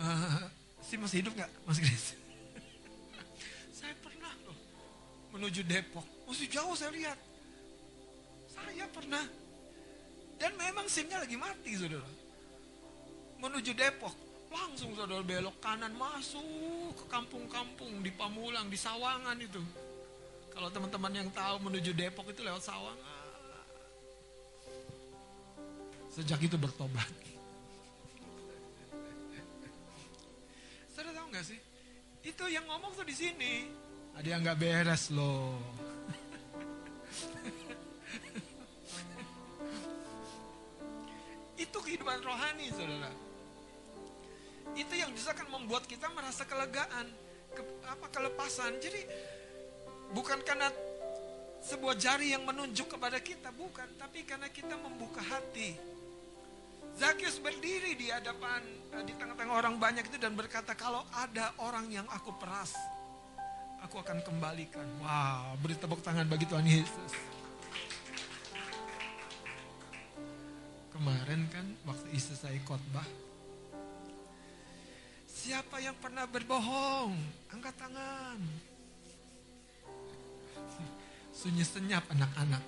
eh, 0.00 0.44
si 0.80 0.96
masih 0.96 1.20
hidup 1.20 1.32
nggak, 1.36 1.50
Mas 1.68 1.78
Grace? 1.78 2.16
saya 3.78 3.94
pernah 4.00 4.32
loh 4.48 4.56
menuju 5.36 5.66
Depok, 5.66 6.06
masih 6.26 6.46
jauh 6.48 6.74
saya 6.78 6.94
lihat. 6.94 7.18
Saya 8.48 8.86
pernah. 8.90 9.26
Dan 10.38 10.54
memang 10.58 10.86
SIM-nya 10.86 11.22
lagi 11.22 11.34
mati, 11.38 11.74
saudara. 11.74 12.06
Menuju 13.38 13.74
Depok, 13.74 14.14
langsung 14.50 14.94
saudara 14.94 15.22
belok 15.26 15.58
kanan 15.58 15.90
masuk 15.98 16.94
ke 16.94 17.04
kampung-kampung 17.10 18.02
di 18.02 18.10
Pamulang, 18.14 18.70
di 18.70 18.78
Sawangan 18.78 19.38
itu. 19.42 19.62
Kalau 20.54 20.70
teman-teman 20.70 21.10
yang 21.10 21.28
tahu 21.34 21.66
menuju 21.66 21.90
Depok 21.94 22.30
itu 22.30 22.46
lewat 22.46 22.62
Sawangan. 22.62 23.13
Sejak 26.14 26.38
itu 26.46 26.54
bertobat. 26.54 27.10
Saudara 30.94 31.10
tahu 31.10 31.26
nggak 31.34 31.42
sih? 31.42 31.58
Itu 32.22 32.46
yang 32.46 32.62
ngomong 32.70 32.94
tuh 32.94 33.02
di 33.02 33.18
sini. 33.18 33.66
Ada 34.14 34.28
yang 34.30 34.46
nggak 34.46 34.58
beres 34.62 35.10
loh. 35.10 35.58
itu 41.58 41.78
kehidupan 41.82 42.22
rohani, 42.22 42.70
saudara. 42.70 43.10
Itu 44.78 44.94
yang 44.94 45.10
bisa 45.10 45.34
kan 45.34 45.50
membuat 45.50 45.82
kita 45.90 46.06
merasa 46.14 46.46
kelegaan, 46.46 47.10
ke, 47.58 47.62
apa 47.90 48.06
kelepasan. 48.14 48.78
Jadi 48.78 49.02
bukan 50.14 50.38
karena 50.46 50.70
sebuah 51.58 51.98
jari 51.98 52.38
yang 52.38 52.46
menunjuk 52.46 52.86
kepada 52.94 53.18
kita, 53.18 53.50
bukan, 53.50 53.98
tapi 53.98 54.22
karena 54.22 54.46
kita 54.46 54.78
membuka 54.78 55.18
hati. 55.18 55.93
Zakheus 56.94 57.42
berdiri 57.42 57.98
di 57.98 58.06
hadapan 58.06 58.62
eh, 58.94 59.02
di 59.02 59.18
tengah-tengah 59.18 59.54
orang 59.58 59.74
banyak 59.82 60.06
itu 60.06 60.14
dan 60.14 60.38
berkata 60.38 60.78
kalau 60.78 61.02
ada 61.10 61.50
orang 61.58 61.90
yang 61.90 62.06
aku 62.06 62.30
peras, 62.38 62.70
aku 63.82 63.98
akan 63.98 64.22
kembalikan. 64.22 64.86
Wow, 65.02 65.58
beri 65.58 65.74
tepuk 65.74 65.98
tangan 66.06 66.30
bagi 66.30 66.46
Tuhan 66.46 66.62
Yesus. 66.62 67.12
Kemarin 70.94 71.50
kan 71.50 71.66
waktu 71.82 72.06
istri 72.14 72.38
saya 72.38 72.54
khotbah, 72.62 73.06
siapa 75.26 75.82
yang 75.82 75.98
pernah 75.98 76.30
berbohong? 76.30 77.18
Angkat 77.50 77.74
tangan. 77.74 78.38
Sunyi 81.34 81.66
senyap 81.66 82.06
anak-anak. 82.14 82.62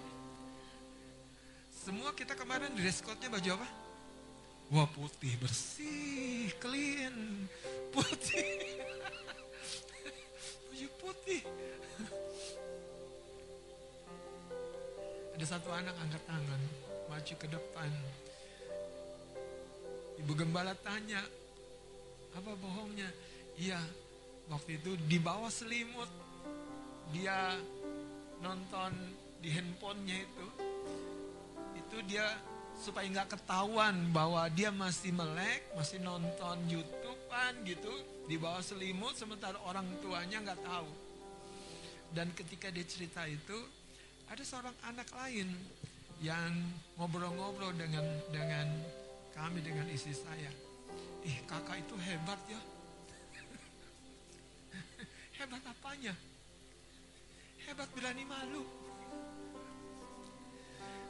Semua 1.70 2.10
kita 2.18 2.34
kemarin 2.34 2.74
dress 2.74 2.98
code-nya 2.98 3.30
baju 3.30 3.62
apa? 3.62 3.85
Wah 4.66 4.88
putih, 4.90 5.30
bersih, 5.38 6.50
clean, 6.58 7.46
putih. 7.94 8.50
Baju 10.66 10.88
putih. 10.98 11.42
Ada 15.38 15.46
satu 15.54 15.70
anak 15.70 15.94
angkat 16.02 16.22
tangan, 16.26 16.62
maju 17.06 17.34
ke 17.38 17.46
depan. 17.46 17.90
Ibu 20.18 20.32
gembala 20.34 20.74
tanya, 20.82 21.22
apa 22.34 22.50
bohongnya? 22.58 23.06
Iya, 23.54 23.78
waktu 24.50 24.82
itu 24.82 24.98
di 25.06 25.22
bawah 25.22 25.52
selimut. 25.52 26.10
Dia 27.14 27.54
nonton 28.42 28.90
di 29.38 29.54
handphonenya 29.54 30.26
itu. 30.26 30.46
Itu 31.78 31.96
dia 32.10 32.26
supaya 32.76 33.08
nggak 33.08 33.36
ketahuan 33.36 34.12
bahwa 34.12 34.44
dia 34.52 34.68
masih 34.68 35.10
melek, 35.12 35.64
masih 35.72 35.98
nonton 36.04 36.56
YouTubean 36.68 37.64
gitu 37.64 37.92
di 38.28 38.36
bawah 38.36 38.60
selimut 38.60 39.16
sementara 39.16 39.56
orang 39.64 39.86
tuanya 40.04 40.44
nggak 40.44 40.60
tahu. 40.60 40.90
Dan 42.12 42.30
ketika 42.36 42.70
dia 42.70 42.86
cerita 42.86 43.24
itu, 43.26 43.58
ada 44.30 44.42
seorang 44.44 44.76
anak 44.86 45.08
lain 45.16 45.48
yang 46.20 46.52
ngobrol-ngobrol 46.96 47.76
dengan 47.76 48.04
dengan 48.32 48.66
kami 49.36 49.60
dengan 49.60 49.84
istri 49.92 50.16
saya. 50.16 50.48
Ih 51.26 51.36
kakak 51.44 51.82
itu 51.82 51.94
hebat 51.98 52.40
ya. 52.48 52.60
hebat 55.42 55.62
apanya? 55.66 56.14
Hebat 57.66 57.88
berani 57.92 58.24
malu. 58.24 58.85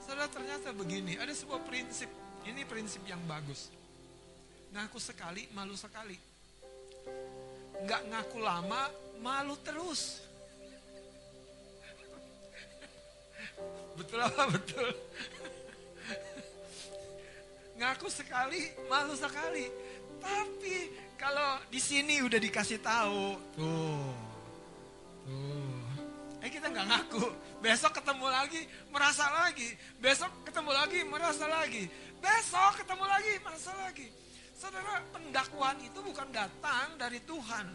Saudara 0.06 0.30
ternyata 0.30 0.70
begini, 0.70 1.18
ada 1.18 1.34
sebuah 1.34 1.66
prinsip. 1.66 2.06
Ini 2.46 2.62
prinsip 2.62 3.02
yang 3.10 3.18
bagus. 3.26 3.74
Ngaku 4.70 5.02
sekali, 5.02 5.50
malu 5.50 5.74
sekali. 5.74 6.14
Nggak 7.82 8.02
ngaku 8.14 8.38
lama, 8.38 8.86
malu 9.18 9.58
terus. 9.66 10.22
Betul 13.98 14.22
apa 14.22 14.46
betul? 14.46 14.94
Ngaku 17.74 18.06
sekali, 18.06 18.62
malu 18.86 19.18
sekali. 19.18 19.66
Tapi 20.22 20.76
kalau 21.18 21.58
di 21.66 21.82
sini 21.82 22.22
udah 22.22 22.38
dikasih 22.38 22.78
tahu, 22.78 23.34
tuh, 23.58 24.14
tuh. 25.26 25.82
Eh 26.46 26.50
kita 26.54 26.70
nggak 26.70 26.86
ngaku. 26.94 27.26
Besok 27.66 27.98
ketemu 27.98 28.30
lagi, 28.30 28.62
merasa 28.94 29.26
lagi. 29.42 29.74
Besok 29.98 30.30
ketemu 30.46 30.70
lagi, 30.70 31.00
merasa 31.02 31.50
lagi. 31.50 31.90
Besok 32.22 32.78
ketemu 32.78 33.04
lagi, 33.10 33.32
merasa 33.42 33.72
lagi. 33.82 34.06
Saudara, 34.54 35.02
pendakwaan 35.10 35.74
itu 35.82 35.98
bukan 35.98 36.30
datang 36.30 36.94
dari 36.94 37.18
Tuhan. 37.26 37.66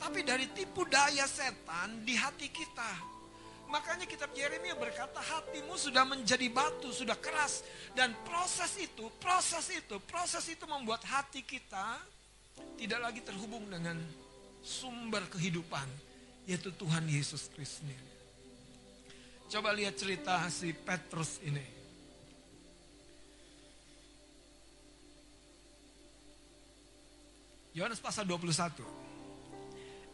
Tapi 0.00 0.24
dari 0.24 0.48
tipu 0.56 0.88
daya 0.88 1.28
setan 1.28 2.08
di 2.08 2.16
hati 2.16 2.48
kita. 2.48 3.12
Makanya 3.68 4.08
kitab 4.08 4.32
Yeremia 4.32 4.80
berkata 4.80 5.20
hatimu 5.20 5.76
sudah 5.76 6.08
menjadi 6.08 6.48
batu, 6.48 6.88
sudah 6.88 7.20
keras. 7.20 7.60
Dan 7.92 8.16
proses 8.24 8.80
itu, 8.80 9.12
proses 9.20 9.76
itu, 9.76 10.00
proses 10.08 10.48
itu 10.48 10.64
membuat 10.64 11.04
hati 11.04 11.44
kita 11.44 12.00
tidak 12.80 13.12
lagi 13.12 13.20
terhubung 13.20 13.68
dengan 13.68 14.00
sumber 14.64 15.20
kehidupan. 15.28 15.84
Yaitu 16.48 16.72
Tuhan 16.72 17.04
Yesus 17.12 17.52
Kristus. 17.52 18.13
Coba 19.48 19.70
lihat 19.76 19.94
cerita 19.94 20.40
si 20.50 20.72
Petrus 20.72 21.38
ini. 21.44 21.62
Yohanes 27.74 27.98
pasal 27.98 28.24
21. 28.26 28.86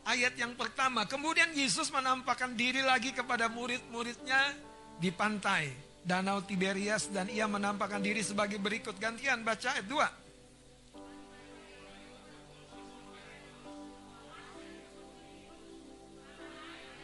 Ayat 0.09 0.33
yang 0.35 0.57
pertama, 0.57 1.05
kemudian 1.05 1.53
Yesus 1.53 1.93
menampakkan 1.93 2.57
diri 2.57 2.81
lagi 2.81 3.13
kepada 3.13 3.53
murid-muridnya 3.53 4.57
di 4.97 5.13
pantai 5.13 5.69
Danau 6.01 6.41
Tiberias 6.41 7.13
dan 7.13 7.29
ia 7.29 7.45
menampakkan 7.45 8.01
diri 8.01 8.25
sebagai 8.25 8.57
berikut. 8.57 8.97
Gantian 8.97 9.45
baca 9.45 9.77
ayat 9.77 9.87
2. 9.87 10.21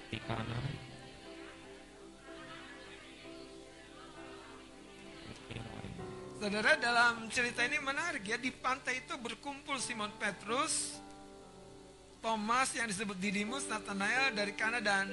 di 0.07 0.18
kanan 0.22 0.76
Saudara 6.47 6.78
dalam 6.78 7.26
cerita 7.26 7.66
ini 7.66 7.74
menarik 7.82 8.22
ya 8.22 8.38
di 8.38 8.55
pantai 8.55 9.03
itu 9.03 9.18
berkumpul 9.18 9.82
Simon 9.82 10.14
Petrus, 10.14 10.94
Thomas 12.22 12.70
yang 12.70 12.86
disebut 12.86 13.18
Didimus, 13.18 13.66
Nathanael 13.66 14.30
dari 14.30 14.55
Kana 14.55 14.78
dan 14.78 15.11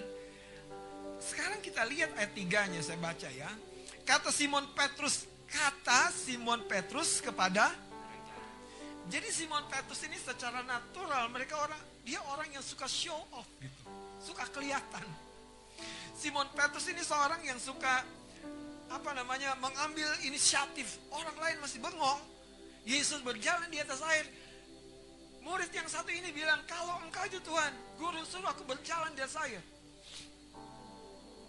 sekarang 1.17 1.57
kita 1.57 1.89
lihat 1.89 2.13
ayat 2.21 2.38
3-nya 2.38 2.86
saya 2.86 3.01
baca 3.01 3.25
ya. 3.34 3.49
Kata 4.05 4.29
Simon 4.29 4.77
Petrus, 4.77 5.25
kata 5.49 6.13
Simon 6.13 6.69
Petrus 6.69 7.17
kepada 7.17 7.73
jadi 9.09 9.25
Simon 9.34 9.65
Petrus 9.73 10.05
ini 10.05 10.21
secara 10.21 10.61
natural 10.61 11.34
mereka 11.34 11.57
orang 11.57 11.81
dia 12.05 12.21
orang 12.29 12.53
yang 12.53 12.61
suka 12.61 12.86
show 12.86 13.17
off 13.34 13.49
gitu. 13.57 13.81
Suka 14.21 14.45
kelihatan. 14.53 15.01
Simon 16.13 16.45
Petrus 16.53 16.86
ini 16.93 17.01
seorang 17.01 17.41
yang 17.41 17.57
suka 17.57 18.21
apa 18.93 19.09
namanya 19.17 19.57
mengambil 19.57 20.05
inisiatif. 20.21 21.01
Orang 21.09 21.33
lain 21.41 21.57
masih 21.65 21.81
bengong. 21.81 22.21
Yesus 22.85 23.25
berjalan 23.25 23.65
di 23.73 23.81
atas 23.81 24.05
air. 24.05 24.29
Murid 25.41 25.73
yang 25.73 25.89
satu 25.89 26.13
ini 26.13 26.29
bilang 26.31 26.61
kalau 26.69 27.01
engkau 27.03 27.25
itu 27.27 27.41
Tuhan 27.43 27.73
guru 27.99 28.21
suruh 28.23 28.47
aku 28.47 28.63
berjalan 28.69 29.11
di 29.17 29.25
atas 29.25 29.35
air. 29.43 29.59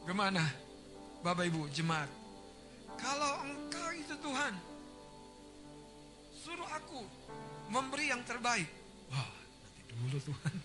Gimana 0.09 0.43
Bapak 1.23 1.47
Ibu 1.47 1.71
jemaat? 1.71 2.11
Kalau 2.99 3.47
engkau 3.47 3.89
itu 3.95 4.15
Tuhan 4.19 4.55
suruh 6.43 6.67
aku 6.75 7.07
memberi 7.71 8.11
yang 8.11 8.25
terbaik. 8.27 8.67
Wah 9.13 9.31
nanti 9.63 9.83
dulu 9.93 10.19
Tuhan. 10.33 10.55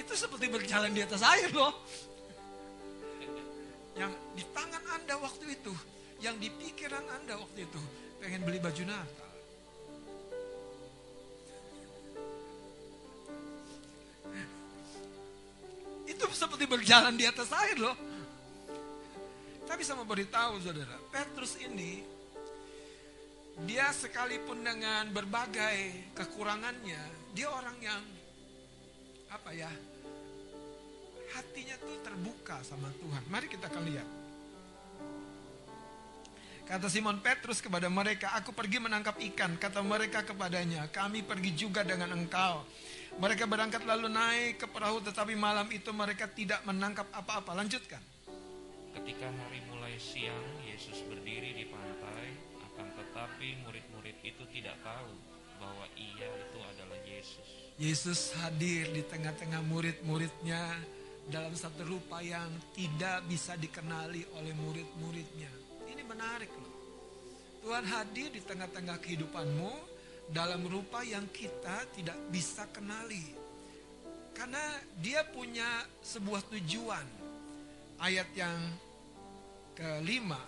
Itu 0.00 0.16
seperti 0.16 0.48
berjalan 0.48 0.96
di 0.96 1.04
atas 1.04 1.20
air 1.20 1.52
loh 1.52 1.84
yang 3.94 4.10
di 4.34 4.42
tangan 4.50 4.82
Anda 4.90 5.14
waktu 5.22 5.54
itu, 5.54 5.74
yang 6.18 6.38
di 6.42 6.50
pikiran 6.50 7.04
Anda 7.06 7.38
waktu 7.38 7.66
itu, 7.66 7.82
pengen 8.18 8.42
beli 8.42 8.58
baju 8.58 8.82
Natal. 8.86 9.30
Itu 16.04 16.24
seperti 16.30 16.64
berjalan 16.66 17.14
di 17.14 17.24
atas 17.26 17.50
air 17.54 17.78
loh. 17.78 17.96
Tapi 19.64 19.82
sama 19.82 20.04
beritahu 20.04 20.60
saudara, 20.60 21.00
Petrus 21.08 21.56
ini 21.62 22.04
dia 23.64 23.88
sekalipun 23.94 24.60
dengan 24.66 25.08
berbagai 25.14 26.10
kekurangannya, 26.18 27.02
dia 27.32 27.48
orang 27.48 27.78
yang 27.78 28.02
apa 29.30 29.50
ya? 29.54 29.70
Hatinya 31.34 31.76
tuh 31.82 31.98
terbuka 32.06 32.62
sama 32.62 32.88
Tuhan. 33.02 33.22
Mari 33.28 33.46
kita 33.50 33.66
akan 33.66 33.84
lihat. 33.90 34.08
Kata 36.64 36.88
Simon 36.88 37.20
Petrus 37.20 37.60
kepada 37.60 37.92
mereka, 37.92 38.32
aku 38.32 38.56
pergi 38.56 38.80
menangkap 38.80 39.20
ikan. 39.20 39.60
Kata 39.60 39.84
mereka 39.84 40.24
kepadanya, 40.24 40.88
kami 40.88 41.20
pergi 41.20 41.52
juga 41.52 41.84
dengan 41.84 42.08
engkau. 42.16 42.64
Mereka 43.20 43.44
berangkat 43.44 43.84
lalu 43.84 44.08
naik 44.08 44.64
ke 44.64 44.66
perahu, 44.66 45.04
tetapi 45.04 45.36
malam 45.36 45.68
itu 45.68 45.92
mereka 45.92 46.24
tidak 46.24 46.64
menangkap 46.64 47.04
apa-apa. 47.12 47.52
Lanjutkan. 47.52 48.00
Ketika 48.96 49.28
hari 49.28 49.60
mulai 49.68 49.92
siang, 50.00 50.46
Yesus 50.64 51.04
berdiri 51.04 51.52
di 51.52 51.68
pantai, 51.68 52.32
akan 52.64 52.88
tetapi 52.96 53.48
murid-murid 53.68 54.16
itu 54.24 54.42
tidak 54.48 54.80
tahu 54.80 55.12
bahwa 55.60 55.84
ia 56.00 56.26
itu 56.32 56.58
adalah 56.64 56.98
Yesus. 57.04 57.48
Yesus 57.76 58.20
hadir 58.40 58.88
di 58.88 59.04
tengah-tengah 59.04 59.60
murid-muridnya 59.68 60.80
dalam 61.28 61.56
satu 61.56 61.88
rupa 61.88 62.20
yang 62.20 62.52
tidak 62.76 63.24
bisa 63.24 63.56
dikenali 63.56 64.24
oleh 64.36 64.52
murid-muridnya. 64.52 65.52
Ini 65.88 66.02
menarik 66.04 66.52
loh. 66.52 66.74
Tuhan 67.64 67.84
hadir 67.88 68.28
di 68.28 68.44
tengah-tengah 68.44 69.00
kehidupanmu 69.00 69.72
dalam 70.28 70.68
rupa 70.68 71.00
yang 71.00 71.24
kita 71.32 71.88
tidak 71.96 72.16
bisa 72.28 72.68
kenali. 72.68 73.24
Karena 74.36 74.60
dia 75.00 75.24
punya 75.24 75.86
sebuah 76.04 76.44
tujuan. 76.52 77.06
Ayat 78.02 78.28
yang 78.36 78.58
kelima. 79.72 80.40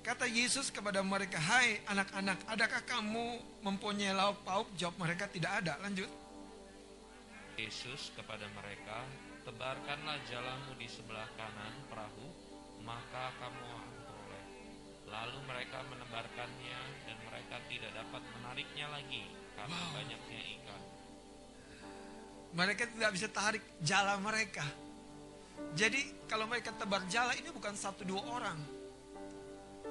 Kata 0.00 0.24
Yesus 0.30 0.70
kepada 0.72 1.02
mereka, 1.04 1.36
Hai 1.36 1.82
anak-anak, 1.90 2.38
adakah 2.48 2.82
kamu 2.86 3.40
mempunyai 3.66 4.14
lauk 4.16 4.40
pauk? 4.46 4.68
Jawab 4.78 4.96
mereka, 4.96 5.28
tidak 5.28 5.64
ada. 5.64 5.76
Lanjut. 5.82 6.19
Yesus 7.60 8.08
kepada 8.16 8.48
mereka, 8.56 9.04
tebarkanlah 9.44 10.16
jalanmu 10.32 10.80
di 10.80 10.88
sebelah 10.88 11.28
kanan 11.36 11.74
perahu, 11.92 12.26
maka 12.80 13.36
kamu 13.36 13.60
akan 13.68 13.96
peroleh. 14.08 14.44
Lalu 15.04 15.38
mereka 15.44 15.84
menebarkannya 15.84 16.80
dan 17.04 17.16
mereka 17.20 17.56
tidak 17.68 17.92
dapat 17.92 18.22
menariknya 18.32 18.86
lagi 18.88 19.28
karena 19.60 19.76
Wow. 19.76 19.92
banyaknya 19.92 20.40
ikan. 20.56 20.82
Mereka 22.56 22.82
tidak 22.96 23.10
bisa 23.12 23.28
tarik 23.28 23.64
jala 23.84 24.16
mereka. 24.16 24.64
Jadi 25.76 26.00
kalau 26.24 26.48
mereka 26.48 26.72
tebar 26.72 27.04
jala 27.12 27.36
ini 27.36 27.52
bukan 27.52 27.76
satu 27.76 28.08
dua 28.08 28.24
orang. 28.24 28.58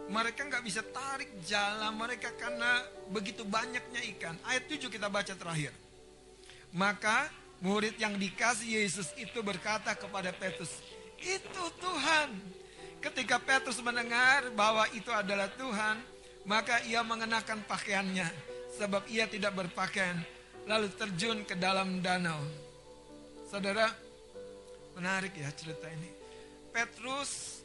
Mereka 0.09 0.41
nggak 0.41 0.65
bisa 0.65 0.81
tarik 0.89 1.37
jala 1.45 1.93
mereka 1.93 2.33
karena 2.33 2.81
begitu 3.13 3.45
banyaknya 3.45 4.01
ikan. 4.17 4.33
Ayat 4.41 4.65
7 4.65 4.89
kita 4.89 5.05
baca 5.05 5.37
terakhir. 5.37 5.69
Maka 6.73 7.29
murid 7.59 7.95
yang 7.99 8.15
dikasih 8.15 8.83
Yesus 8.83 9.11
itu 9.19 9.39
berkata 9.43 9.95
kepada 9.95 10.31
Petrus, 10.31 10.71
itu 11.19 11.63
Tuhan. 11.79 12.29
Ketika 12.99 13.39
Petrus 13.39 13.79
mendengar 13.79 14.51
bahwa 14.55 14.83
itu 14.91 15.07
adalah 15.11 15.47
Tuhan, 15.55 16.03
maka 16.43 16.83
ia 16.83 16.99
mengenakan 16.99 17.63
pakaiannya. 17.63 18.27
Sebab 18.75 19.07
ia 19.07 19.27
tidak 19.27 19.55
berpakaian. 19.55 20.19
Lalu 20.67 20.91
terjun 20.95 21.47
ke 21.47 21.55
dalam 21.55 22.03
danau. 22.03 22.39
Saudara, 23.47 23.87
menarik 24.99 25.35
ya 25.35 25.49
cerita 25.55 25.87
ini. 25.87 26.11
Petrus 26.69 27.63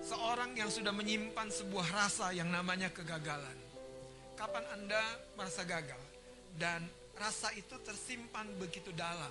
seorang 0.00 0.56
yang 0.56 0.72
sudah 0.72 0.90
menyimpan 0.90 1.48
sebuah 1.52 1.86
rasa 1.92 2.32
yang 2.32 2.48
namanya 2.48 2.88
kegagalan. 2.90 3.56
Kapan 4.34 4.64
Anda 4.72 5.02
merasa 5.36 5.62
gagal? 5.68 6.00
Dan 6.56 6.88
rasa 7.20 7.52
itu 7.52 7.76
tersimpan 7.84 8.48
begitu 8.56 8.88
dalam. 8.96 9.30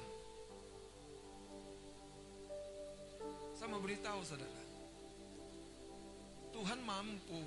Saya 3.58 3.68
mau 3.74 3.82
beritahu 3.82 4.22
saudara. 4.22 4.64
Tuhan 6.54 6.80
mampu 6.86 7.42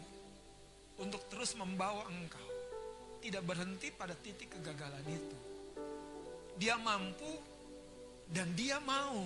untuk 0.99 1.23
terus 1.31 1.55
membawa 1.55 2.11
engkau. 2.11 2.51
Tidak 3.23 3.41
berhenti 3.47 3.95
pada 3.95 4.19
titik 4.19 4.51
kegagalan 4.59 5.07
itu. 5.07 5.39
Dia 6.59 6.75
mampu 6.75 7.39
dan 8.35 8.51
dia 8.59 8.83
mau. 8.83 9.23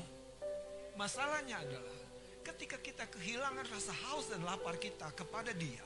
Masalahnya 1.01 1.64
adalah 1.64 1.99
ketika 2.45 2.77
kita 2.77 3.09
kehilangan 3.09 3.64
rasa 3.73 3.97
haus 4.07 4.29
dan 4.29 4.45
lapar 4.45 4.77
kita 4.77 5.09
kepada 5.17 5.57
dia. 5.57 5.83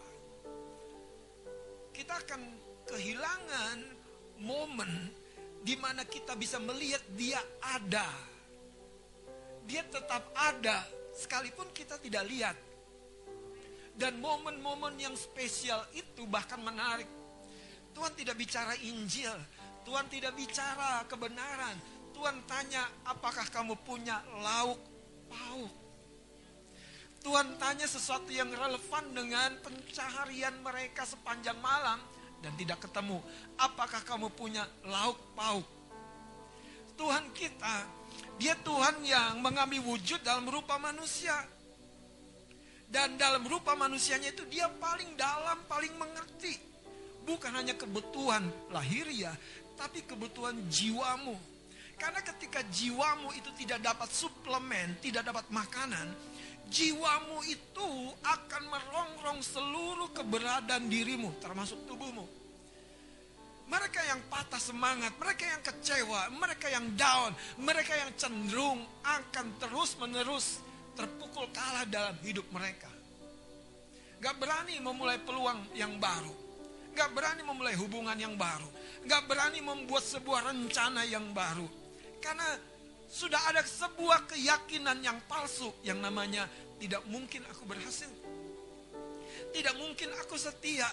Kita 1.94 2.18
akan 2.18 2.42
kehilangan 2.90 3.78
momen 4.42 5.19
di 5.60 5.76
mana 5.76 6.08
kita 6.08 6.36
bisa 6.36 6.56
melihat 6.56 7.04
dia 7.12 7.40
ada. 7.60 8.08
Dia 9.68 9.84
tetap 9.86 10.32
ada 10.32 10.82
sekalipun 11.14 11.68
kita 11.70 12.00
tidak 12.00 12.24
lihat. 12.26 12.56
Dan 13.94 14.16
momen-momen 14.16 14.96
yang 14.96 15.12
spesial 15.12 15.84
itu 15.92 16.24
bahkan 16.24 16.58
menarik. 16.64 17.06
Tuhan 17.92 18.16
tidak 18.16 18.38
bicara 18.40 18.72
Injil, 18.80 19.36
Tuhan 19.84 20.08
tidak 20.08 20.32
bicara 20.32 21.04
kebenaran. 21.04 21.76
Tuhan 22.16 22.44
tanya, 22.48 22.84
apakah 23.04 23.44
kamu 23.48 23.76
punya 23.84 24.20
lauk 24.40 24.80
pauk? 25.28 25.72
Tuhan 27.20 27.60
tanya 27.60 27.84
sesuatu 27.84 28.32
yang 28.32 28.48
relevan 28.48 29.04
dengan 29.12 29.52
pencaharian 29.60 30.56
mereka 30.64 31.04
sepanjang 31.04 31.60
malam 31.60 32.00
dan 32.40 32.52
tidak 32.56 32.80
ketemu. 32.84 33.20
Apakah 33.60 34.00
kamu 34.04 34.32
punya 34.32 34.64
lauk 34.84 35.16
pauk? 35.36 35.64
Tuhan 36.96 37.32
kita, 37.32 37.88
dia 38.36 38.52
Tuhan 38.60 39.00
yang 39.04 39.40
mengambil 39.40 39.80
wujud 39.84 40.20
dalam 40.20 40.48
rupa 40.48 40.76
manusia. 40.76 41.36
Dan 42.90 43.14
dalam 43.14 43.46
rupa 43.46 43.78
manusianya 43.78 44.34
itu 44.34 44.42
dia 44.50 44.66
paling 44.66 45.14
dalam, 45.14 45.62
paling 45.70 45.94
mengerti. 45.94 46.58
Bukan 47.22 47.54
hanya 47.54 47.78
kebutuhan 47.78 48.42
lahiriah, 48.74 49.32
tapi 49.78 50.02
kebutuhan 50.02 50.58
jiwamu. 50.66 51.38
Karena 52.00 52.24
ketika 52.24 52.64
jiwamu 52.72 53.30
itu 53.36 53.52
tidak 53.60 53.84
dapat 53.84 54.08
suplemen, 54.10 54.96
tidak 55.04 55.22
dapat 55.28 55.44
makanan, 55.52 56.10
jiwamu 56.70 57.42
itu 57.50 57.90
akan 58.22 58.62
merongrong 58.70 59.40
seluruh 59.42 60.14
keberadaan 60.14 60.86
dirimu, 60.86 61.34
termasuk 61.42 61.82
tubuhmu. 61.90 62.24
Mereka 63.70 64.00
yang 64.02 64.18
patah 64.26 64.58
semangat, 64.58 65.14
mereka 65.18 65.46
yang 65.46 65.62
kecewa, 65.62 66.20
mereka 66.34 66.66
yang 66.66 66.86
down, 66.98 67.30
mereka 67.62 67.94
yang 67.94 68.10
cenderung 68.18 68.82
akan 69.06 69.46
terus-menerus 69.62 70.58
terpukul 70.98 71.46
kalah 71.54 71.86
dalam 71.86 72.18
hidup 72.26 72.46
mereka. 72.50 72.90
Gak 74.18 74.36
berani 74.42 74.82
memulai 74.82 75.22
peluang 75.22 75.70
yang 75.72 76.02
baru. 76.02 76.34
Gak 76.98 77.14
berani 77.14 77.46
memulai 77.46 77.78
hubungan 77.78 78.18
yang 78.18 78.34
baru. 78.34 78.66
Gak 79.06 79.30
berani 79.30 79.62
membuat 79.62 80.02
sebuah 80.02 80.50
rencana 80.50 81.06
yang 81.06 81.30
baru. 81.30 81.64
Karena 82.20 82.44
sudah 83.10 83.42
ada 83.50 83.66
sebuah 83.66 84.30
keyakinan 84.30 85.02
yang 85.02 85.18
palsu 85.26 85.74
yang 85.82 85.98
namanya 85.98 86.46
tidak 86.78 87.02
mungkin 87.10 87.42
aku 87.50 87.66
berhasil. 87.66 88.08
Tidak 89.50 89.74
mungkin 89.82 90.14
aku 90.14 90.38
setia. 90.38 90.86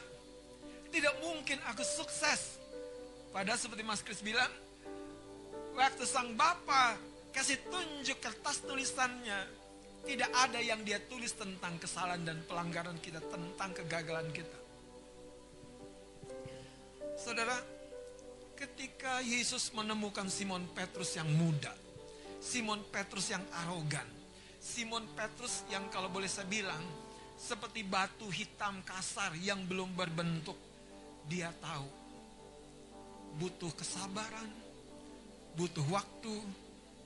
Tidak 0.89 1.21
mungkin 1.21 1.61
aku 1.69 1.85
sukses. 1.85 2.57
Padahal 3.29 3.59
seperti 3.61 3.85
Mas 3.85 4.01
Kris 4.01 4.25
bilang, 4.25 4.49
waktu 5.77 6.03
sang 6.09 6.33
Bapa 6.33 6.97
kasih 7.29 7.61
tunjuk 7.69 8.17
kertas 8.17 8.65
tulisannya, 8.65 9.45
tidak 10.09 10.31
ada 10.33 10.57
yang 10.57 10.81
dia 10.81 10.97
tulis 11.05 11.37
tentang 11.37 11.77
kesalahan 11.77 12.25
dan 12.25 12.37
pelanggaran 12.49 12.97
kita, 12.97 13.21
tentang 13.29 13.77
kegagalan 13.77 14.25
kita. 14.33 14.57
Saudara, 17.19 17.61
ketika 18.57 19.21
Yesus 19.21 19.69
menemukan 19.75 20.25
Simon 20.31 20.65
Petrus 20.73 21.13
yang 21.13 21.29
muda, 21.29 21.86
Simon 22.37 22.85
Petrus 22.93 23.33
yang 23.33 23.43
arogan, 23.65 24.05
Simon 24.61 25.05
Petrus 25.17 25.65
yang 25.73 25.89
kalau 25.89 26.09
boleh 26.09 26.29
saya 26.29 26.45
bilang 26.45 26.81
seperti 27.37 27.85
batu 27.85 28.29
hitam 28.33 28.81
kasar 28.81 29.33
yang 29.37 29.61
belum 29.69 29.93
berbentuk, 29.93 30.57
dia 31.29 31.53
tahu 31.61 31.85
butuh 33.37 33.69
kesabaran, 33.77 34.49
butuh 35.53 35.85
waktu, 35.93 36.35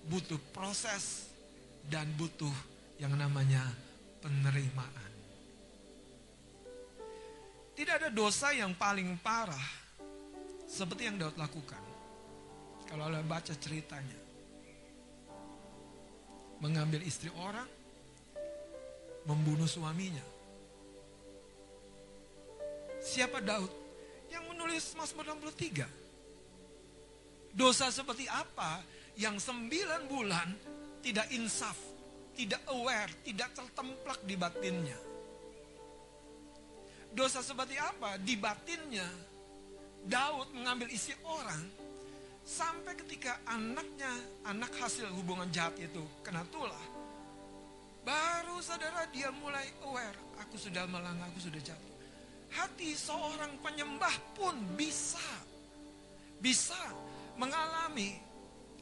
butuh 0.07 0.39
proses, 0.55 1.27
dan 1.89 2.07
butuh 2.15 2.53
yang 3.01 3.11
namanya 3.17 3.65
penerimaan. 4.23 5.11
Tidak 7.75 7.95
ada 7.97 8.09
dosa 8.13 8.53
yang 8.53 8.77
paling 8.77 9.17
parah 9.19 9.67
seperti 10.69 11.09
yang 11.09 11.17
Daud 11.17 11.36
lakukan. 11.36 11.82
Kalau 12.86 13.07
Anda 13.09 13.23
baca 13.23 13.55
ceritanya. 13.55 14.30
Mengambil 16.62 17.01
istri 17.01 17.34
orang, 17.41 17.66
membunuh 19.26 19.66
suaminya. 19.66 20.22
Siapa 23.01 23.41
Daud? 23.41 23.70
Yang 24.30 24.45
menulis 24.53 24.86
Mazmur 24.93 25.26
63. 25.26 25.89
Dosa 27.51 27.89
seperti 27.91 28.30
apa 28.30 28.80
yang 29.20 29.41
sembilan 29.41 30.07
bulan 30.07 30.47
tidak 31.01 31.28
insaf, 31.34 31.76
tidak 32.38 32.62
aware, 32.72 33.12
tidak 33.26 33.51
tertemplak 33.57 34.22
di 34.24 34.36
batinnya. 34.38 34.99
Dosa 37.12 37.43
seperti 37.43 37.76
apa 37.76 38.16
di 38.22 38.39
batinnya 38.39 39.03
Daud 40.07 40.55
mengambil 40.55 40.88
isi 40.88 41.12
orang 41.28 41.80
sampai 42.51 42.99
ketika 42.99 43.39
anaknya, 43.47 44.11
anak 44.43 44.75
hasil 44.75 45.07
hubungan 45.15 45.47
jahat 45.55 45.79
itu 45.79 46.03
kena 46.19 46.43
tulah. 46.51 46.83
Baru 48.03 48.59
saudara 48.59 49.07
dia 49.15 49.31
mulai 49.31 49.71
aware, 49.87 50.19
aku 50.43 50.59
sudah 50.59 50.83
melanggar, 50.91 51.31
aku 51.31 51.47
sudah 51.47 51.61
jatuh. 51.63 51.95
Hati 52.51 52.91
seorang 52.91 53.55
penyembah 53.63 54.11
pun 54.35 54.51
bisa 54.75 55.23
bisa 56.43 56.75
mengalami 57.39 58.19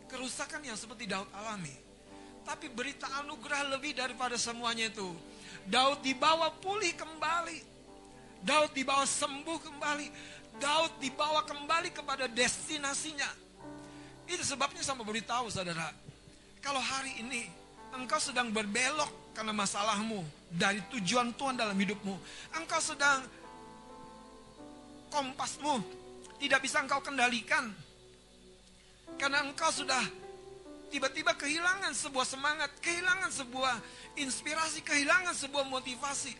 kerusakan 0.09 0.65
yang 0.65 0.73
seperti 0.73 1.05
Daud 1.05 1.29
alami. 1.37 1.75
Tapi 2.41 2.65
berita 2.73 3.05
anugerah 3.21 3.77
lebih 3.77 3.93
daripada 3.93 4.33
semuanya 4.39 4.89
itu. 4.89 5.13
Daud 5.69 6.01
dibawa 6.01 6.49
pulih 6.57 6.97
kembali. 6.97 7.61
Daud 8.41 8.73
dibawa 8.73 9.05
sembuh 9.05 9.59
kembali. 9.61 10.07
Daud 10.57 10.97
dibawa 10.97 11.45
kembali 11.45 11.93
kepada 11.93 12.25
destinasinya. 12.25 13.48
Itu 14.29 14.45
sebabnya 14.45 14.85
sama 14.85 15.01
beritahu 15.01 15.49
saudara. 15.49 15.89
Kalau 16.61 16.77
hari 16.77 17.17
ini 17.17 17.49
engkau 17.97 18.21
sedang 18.21 18.53
berbelok 18.53 19.33
karena 19.33 19.49
masalahmu 19.49 20.21
dari 20.53 20.77
tujuan 20.93 21.33
Tuhan 21.33 21.57
dalam 21.57 21.73
hidupmu. 21.73 22.15
Engkau 22.53 22.77
sedang 22.77 23.25
kompasmu 25.09 25.81
tidak 26.37 26.61
bisa 26.61 26.85
engkau 26.85 27.01
kendalikan. 27.01 27.73
Karena 29.17 29.41
engkau 29.41 29.73
sudah 29.73 30.05
tiba-tiba 30.93 31.33
kehilangan 31.33 31.91
sebuah 31.97 32.27
semangat, 32.29 32.69
kehilangan 32.79 33.33
sebuah 33.33 33.75
inspirasi, 34.21 34.85
kehilangan 34.85 35.33
sebuah 35.33 35.65
motivasi. 35.65 36.37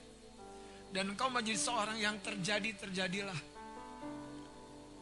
Dan 0.94 1.14
engkau 1.14 1.30
menjadi 1.34 1.58
seorang 1.58 1.98
yang 1.98 2.18
terjadi, 2.22 2.70
terjadilah. 2.78 3.49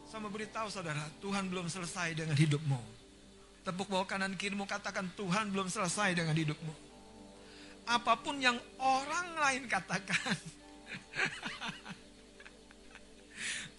Sama 0.08 0.32
beritahu 0.32 0.72
saudara, 0.72 1.04
Tuhan 1.20 1.52
belum 1.52 1.68
selesai 1.68 2.16
dengan 2.16 2.32
hidupmu. 2.32 2.80
Tepuk 3.60 3.92
bawah 3.92 4.08
kanan 4.08 4.32
kirimu 4.32 4.64
katakan 4.64 5.04
Tuhan 5.12 5.52
belum 5.52 5.68
selesai 5.68 6.16
dengan 6.16 6.32
hidupmu. 6.32 6.72
Apa 7.84 8.16
pun 8.16 8.40
yang 8.40 8.56
orang 8.80 9.28
lain 9.36 9.68
katakan. 9.68 10.16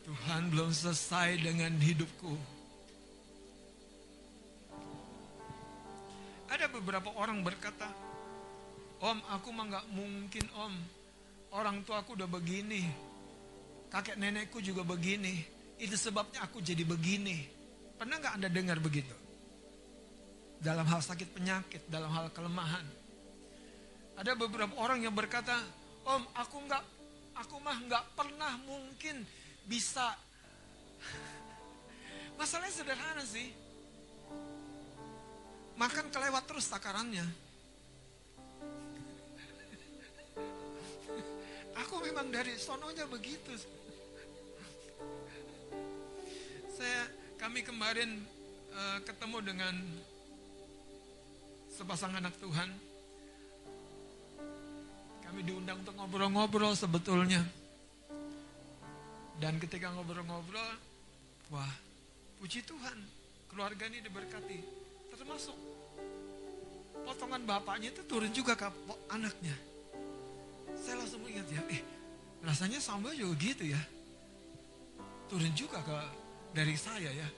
Tuhan 0.05 0.53
belum 0.53 0.69
selesai 0.69 1.41
dengan 1.41 1.73
hidupku. 1.73 2.38
Ada 6.49 6.69
beberapa 6.69 7.09
orang 7.17 7.41
berkata, 7.41 7.89
Om, 9.01 9.17
aku 9.34 9.49
mah 9.49 9.65
gak 9.73 9.88
mungkin 9.95 10.45
om. 10.53 10.73
Orang 11.49 11.82
tua 11.88 12.05
aku 12.05 12.13
udah 12.13 12.30
begini. 12.30 12.86
Kakek 13.89 14.21
nenekku 14.21 14.61
juga 14.61 14.86
begini. 14.86 15.59
Itu 15.80 15.95
sebabnya 15.95 16.43
aku 16.43 16.59
jadi 16.59 16.84
begini. 16.84 17.47
Pernah 17.95 18.19
gak 18.19 18.36
Anda 18.36 18.51
dengar 18.51 18.84
begitu? 18.84 19.15
Dalam 20.59 20.84
hal 20.91 20.99
sakit 20.99 21.32
penyakit, 21.32 21.88
dalam 21.88 22.11
hal 22.11 22.27
kelemahan. 22.36 22.84
Ada 24.19 24.36
beberapa 24.36 24.75
orang 24.75 25.07
yang 25.07 25.15
berkata, 25.15 25.55
Om, 26.03 26.27
aku 26.36 26.57
nggak, 26.67 26.84
aku 27.39 27.55
mah 27.63 27.80
nggak 27.80 28.03
pernah 28.11 28.59
mungkin 28.67 29.23
bisa. 29.63 30.19
Masalahnya 32.39 32.75
sederhana 32.75 33.23
sih. 33.23 33.55
Makan 35.80 36.11
kelewat 36.11 36.43
terus 36.43 36.67
takarannya. 36.67 37.23
Aku 41.88 42.03
memang 42.03 42.27
dari 42.27 42.59
sononya 42.59 43.07
begitu. 43.07 43.55
Saya 46.80 47.11
kami 47.36 47.59
kemarin 47.59 48.23
eh, 48.71 48.99
ketemu 49.03 49.38
dengan 49.43 49.75
sepasang 51.75 52.15
anak 52.15 52.32
Tuhan. 52.39 52.71
Kami 55.27 55.39
diundang 55.43 55.84
untuk 55.84 55.91
ngobrol-ngobrol 55.99 56.80
sebetulnya. 56.80 57.43
Dan 59.43 59.59
ketika 59.59 59.91
ngobrol-ngobrol, 59.91 60.80
wah, 61.51 61.73
puji 62.39 62.63
Tuhan, 62.63 62.97
keluarga 63.51 63.84
ini 63.91 63.99
diberkati. 63.99 64.59
Termasuk 65.19 65.55
potongan 67.03 67.43
bapaknya 67.43 67.91
itu 67.91 68.07
turun 68.07 68.32
juga 68.32 68.55
ke 68.55 68.71
anaknya. 69.11 69.55
Saya 70.80 71.03
langsung 71.03 71.27
ingat 71.27 71.47
ya, 71.51 71.59
eh 71.75 71.84
rasanya 72.39 72.80
sama 72.80 73.11
juga 73.11 73.36
gitu 73.36 73.67
ya. 73.67 73.82
Turun 75.27 75.51
juga 75.51 75.84
ke 75.84 76.18
dari 76.53 76.75
saya 76.75 77.09
ya. 77.13 77.29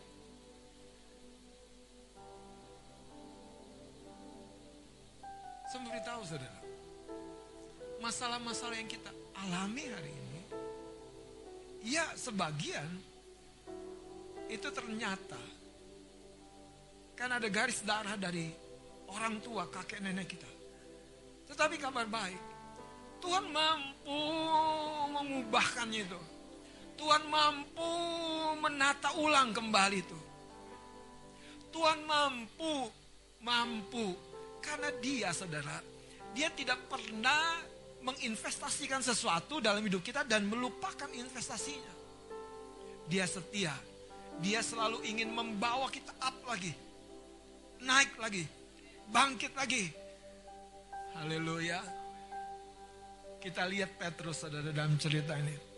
Saya 5.71 5.87
beritahu 5.87 6.21
saudara, 6.27 6.61
masalah-masalah 8.03 8.75
yang 8.75 8.91
kita 8.91 9.07
alami 9.39 9.87
hari 9.87 10.11
ini, 10.11 10.41
ya 11.95 12.03
sebagian 12.19 12.91
itu 14.51 14.67
ternyata 14.67 15.39
kan 17.15 17.31
ada 17.31 17.47
garis 17.47 17.79
darah 17.87 18.19
dari 18.19 18.51
orang 19.15 19.39
tua, 19.39 19.63
kakek 19.71 20.03
nenek 20.03 20.35
kita. 20.35 20.51
Tetapi 21.47 21.79
kabar 21.79 22.03
baik, 22.03 22.41
Tuhan 23.23 23.47
mampu 23.47 24.19
mengubahkannya 25.07 25.99
itu. 26.03 26.21
Tuhan 27.01 27.25
mampu 27.33 27.89
menata 28.61 29.17
ulang 29.17 29.49
kembali 29.49 29.97
itu. 30.05 30.19
Tuhan 31.73 32.05
mampu, 32.05 32.93
mampu. 33.41 34.13
Karena 34.61 34.93
dia 35.01 35.33
saudara, 35.33 35.81
dia 36.37 36.53
tidak 36.53 36.77
pernah 36.85 37.57
menginvestasikan 38.05 39.01
sesuatu 39.01 39.57
dalam 39.57 39.81
hidup 39.81 40.05
kita 40.05 40.21
dan 40.29 40.45
melupakan 40.45 41.09
investasinya. 41.09 41.89
Dia 43.09 43.25
setia. 43.25 43.73
Dia 44.37 44.61
selalu 44.61 45.01
ingin 45.01 45.33
membawa 45.33 45.89
kita 45.89 46.13
up 46.21 46.37
lagi. 46.45 46.69
Naik 47.81 48.13
lagi. 48.21 48.45
Bangkit 49.09 49.57
lagi. 49.57 49.89
Haleluya. 51.17 51.81
Kita 53.41 53.65
lihat 53.65 53.97
Petrus 53.97 54.45
saudara 54.45 54.69
dalam 54.69 55.01
cerita 55.01 55.33
ini. 55.33 55.70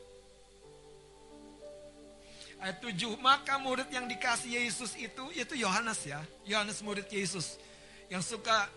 Ayat 2.64 2.80
7, 2.80 3.20
maka 3.20 3.60
murid 3.60 3.92
yang 3.92 4.08
dikasih 4.08 4.56
Yesus 4.56 4.96
itu, 4.96 5.24
itu 5.36 5.54
Yohanes 5.60 6.00
ya. 6.08 6.24
Yohanes 6.48 6.80
murid 6.80 7.12
Yesus. 7.12 7.60
Yang 8.08 8.40
suka 8.40 8.72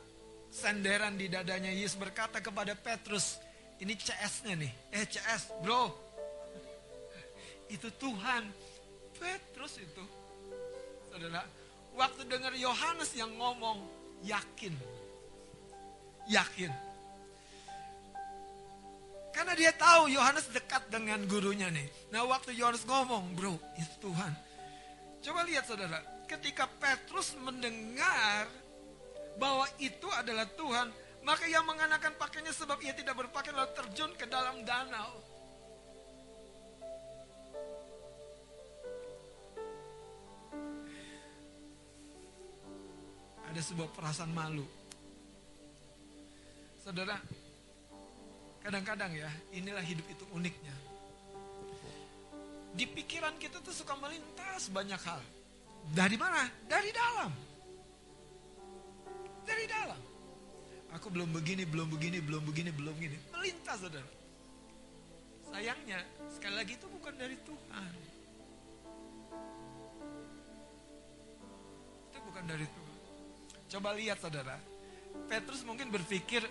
senderan 0.50 1.14
di 1.14 1.30
dadanya 1.30 1.70
Yesus 1.70 1.94
berkata 1.94 2.42
kepada 2.42 2.74
Petrus, 2.74 3.38
ini 3.78 3.94
CS-nya 3.94 4.58
nih. 4.58 4.72
Eh 4.90 5.06
CS, 5.06 5.54
bro. 5.62 5.94
Itu 7.70 7.94
Tuhan. 7.94 8.50
Petrus 9.22 9.78
itu. 9.78 10.04
Saudara, 11.06 11.46
waktu 11.94 12.26
dengar 12.26 12.58
Yohanes 12.58 13.14
yang 13.14 13.30
ngomong, 13.38 13.86
yakin. 14.26 14.74
Yakin. 16.26 16.74
Karena 19.36 19.52
dia 19.52 19.68
tahu 19.76 20.08
Yohanes 20.08 20.48
dekat 20.48 20.88
dengan 20.88 21.20
gurunya 21.28 21.68
nih. 21.68 21.84
Nah 22.08 22.24
waktu 22.24 22.56
Yohanes 22.56 22.88
ngomong, 22.88 23.36
bro, 23.36 23.60
itu 23.76 23.94
Tuhan. 24.00 24.32
Coba 25.20 25.44
lihat 25.44 25.68
saudara, 25.68 26.00
ketika 26.24 26.64
Petrus 26.80 27.36
mendengar 27.44 28.48
bahwa 29.36 29.68
itu 29.76 30.08
adalah 30.16 30.48
Tuhan, 30.56 30.88
maka 31.20 31.44
ia 31.44 31.60
mengenakan 31.60 32.16
pakaiannya 32.16 32.54
sebab 32.56 32.80
ia 32.80 32.96
tidak 32.96 33.12
berpakaian 33.12 33.60
lalu 33.60 33.76
terjun 33.76 34.08
ke 34.16 34.24
dalam 34.24 34.64
danau. 34.64 35.20
Ada 43.52 43.60
sebuah 43.60 43.92
perasaan 43.92 44.32
malu. 44.32 44.64
Saudara, 46.80 47.20
kadang-kadang 48.66 49.14
ya, 49.14 49.30
inilah 49.54 49.78
hidup 49.86 50.02
itu 50.10 50.26
uniknya. 50.34 50.74
Di 52.74 52.82
pikiran 52.82 53.38
kita 53.38 53.62
tuh 53.62 53.70
suka 53.70 53.94
melintas 53.94 54.74
banyak 54.74 54.98
hal. 55.06 55.22
Dari 55.94 56.18
mana? 56.18 56.50
Dari 56.66 56.90
dalam. 56.90 57.30
Dari 59.46 59.64
dalam. 59.70 60.00
Aku 60.98 61.14
belum 61.14 61.30
begini, 61.30 61.62
belum 61.62 61.94
begini, 61.94 62.18
belum 62.18 62.42
begini, 62.42 62.70
belum 62.74 62.92
begini. 62.98 63.16
Melintas 63.30 63.86
saudara. 63.86 64.10
Sayangnya, 65.46 66.02
sekali 66.34 66.54
lagi 66.58 66.74
itu 66.74 66.90
bukan 66.90 67.14
dari 67.14 67.38
Tuhan. 67.46 67.92
Itu 72.10 72.18
bukan 72.18 72.44
dari 72.50 72.66
Tuhan. 72.66 72.96
Coba 73.78 73.94
lihat 73.94 74.18
saudara. 74.18 74.58
Petrus 75.30 75.62
mungkin 75.62 75.86
berpikir, 75.94 76.42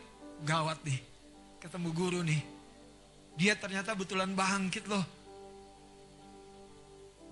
gawat 0.47 0.80
nih. 0.88 1.14
Ketemu 1.66 1.89
guru 1.97 2.22
nih. 2.22 2.38
Dia 3.41 3.57
ternyata 3.57 3.97
betulan 3.97 4.38
bangkit 4.38 4.86
loh. 4.86 5.01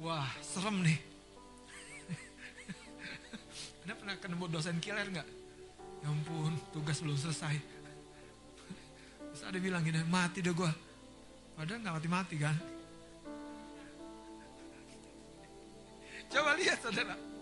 Wah, 0.02 0.26
serem 0.42 0.82
nih. 0.82 0.98
Anda 3.86 3.94
pernah 3.94 4.18
ketemu 4.18 4.46
dosen 4.50 4.82
killer 4.82 5.06
nggak? 5.06 5.30
Ya 6.02 6.10
ampun, 6.10 6.58
tugas 6.74 6.98
belum 7.06 7.14
selesai. 7.14 7.62
Terus 9.22 9.46
ada 9.46 9.58
bilang 9.62 9.86
gini, 9.86 10.02
mati 10.10 10.42
deh 10.42 10.50
gue. 10.50 10.72
Padahal 11.54 11.86
nggak 11.86 11.96
mati-mati 12.02 12.36
kan? 12.42 12.58
Coba 16.34 16.58
lihat 16.58 16.82
saudara. 16.82 17.33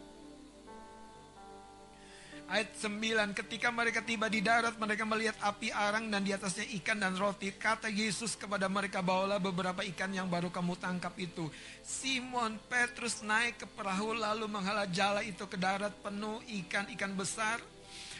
Ayat 2.52 2.76
9, 2.84 3.32
ketika 3.32 3.72
mereka 3.72 4.04
tiba 4.04 4.28
di 4.28 4.44
darat, 4.44 4.76
mereka 4.76 5.08
melihat 5.08 5.40
api 5.40 5.72
arang 5.72 6.12
dan 6.12 6.20
di 6.20 6.36
atasnya 6.36 6.68
ikan 6.84 7.00
dan 7.00 7.16
roti. 7.16 7.48
Kata 7.56 7.88
Yesus 7.88 8.36
kepada 8.36 8.68
mereka, 8.68 9.00
bawalah 9.00 9.40
beberapa 9.40 9.80
ikan 9.88 10.12
yang 10.12 10.28
baru 10.28 10.52
kamu 10.52 10.76
tangkap 10.76 11.16
itu. 11.16 11.48
Simon 11.80 12.60
Petrus 12.68 13.24
naik 13.24 13.64
ke 13.64 13.68
perahu 13.72 14.12
lalu 14.12 14.52
menghala 14.52 14.84
jala 14.92 15.24
itu 15.24 15.48
ke 15.48 15.56
darat 15.56 15.96
penuh 16.04 16.44
ikan-ikan 16.68 17.16
besar. 17.16 17.64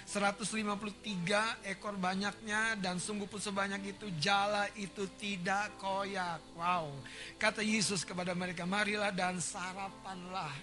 153 0.08 1.68
ekor 1.68 2.00
banyaknya 2.00 2.80
dan 2.80 3.04
sungguh 3.04 3.28
pun 3.28 3.44
sebanyak 3.44 4.00
itu 4.00 4.16
jala 4.16 4.72
itu 4.80 5.12
tidak 5.20 5.76
koyak. 5.76 6.40
Wow. 6.56 6.88
Kata 7.36 7.60
Yesus 7.60 8.08
kepada 8.08 8.32
mereka, 8.32 8.64
marilah 8.64 9.12
dan 9.12 9.44
sarapanlah. 9.44 10.56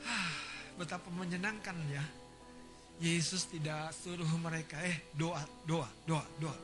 Betapa 0.74 1.06
menyenangkan 1.14 1.78
ya. 1.90 2.02
Yesus 3.02 3.50
tidak 3.50 3.90
suruh 3.90 4.28
mereka, 4.38 4.78
eh 4.86 5.02
doa, 5.18 5.42
doa, 5.66 5.90
doa, 6.06 6.22
doa. 6.38 6.54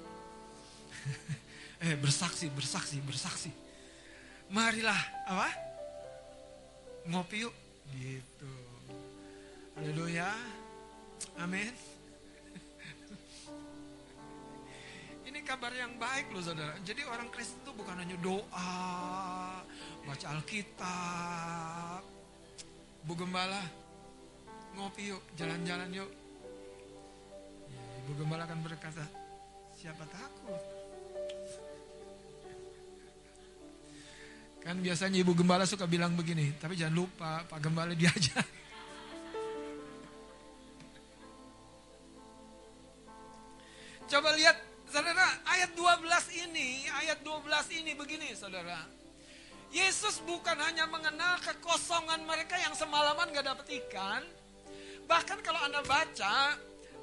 eh 1.87 1.99
bersaksi, 1.99 2.47
bersaksi, 2.55 3.03
bersaksi. 3.03 3.51
Marilah, 4.51 4.99
apa? 5.27 5.51
Ngopi 7.11 7.47
yuk. 7.47 7.55
Gitu. 7.91 8.55
Haleluya. 9.75 10.31
Amin. 11.43 11.71
Ini 15.27 15.39
kabar 15.43 15.75
yang 15.75 15.99
baik 15.99 16.31
loh 16.31 16.43
saudara. 16.43 16.75
Jadi 16.87 17.03
orang 17.07 17.31
Kristen 17.35 17.59
itu 17.63 17.73
bukan 17.75 17.99
hanya 17.99 18.17
doa, 18.23 19.63
baca 20.07 20.27
Alkitab. 20.31 22.03
Bu 23.01 23.17
Gembala, 23.17 23.65
ngopi 24.75 25.11
yuk, 25.11 25.23
jalan-jalan 25.39 25.91
yuk. 25.95 26.11
Ya, 27.71 27.83
Ibu 28.05 28.13
Gembala 28.19 28.45
akan 28.47 28.61
berkata, 28.63 29.05
siapa 29.75 30.05
takut? 30.11 30.63
Kan 34.61 34.85
biasanya 34.85 35.25
Ibu 35.25 35.33
Gembala 35.33 35.65
suka 35.65 35.89
bilang 35.89 36.13
begini, 36.15 36.53
tapi 36.61 36.77
jangan 36.77 36.97
lupa 37.01 37.43
Pak 37.49 37.61
Gembala 37.65 37.97
diajak. 37.97 38.45
Coba 44.11 44.35
lihat 44.35 44.59
saudara 44.91 45.23
ayat 45.47 45.71
12 45.73 46.45
ini, 46.45 46.83
ayat 46.99 47.23
12 47.23 47.79
ini 47.79 47.95
begini 47.95 48.35
saudara. 48.35 48.83
Yesus 49.71 50.19
bukan 50.27 50.59
hanya 50.59 50.91
mengenal 50.91 51.39
kekosongan 51.47 52.27
mereka 52.27 52.59
yang 52.59 52.75
semalaman 52.75 53.31
gak 53.31 53.47
dapat 53.47 53.71
ikan. 53.71 54.27
Bahkan 55.11 55.43
kalau 55.43 55.59
Anda 55.67 55.83
baca, 55.83 56.55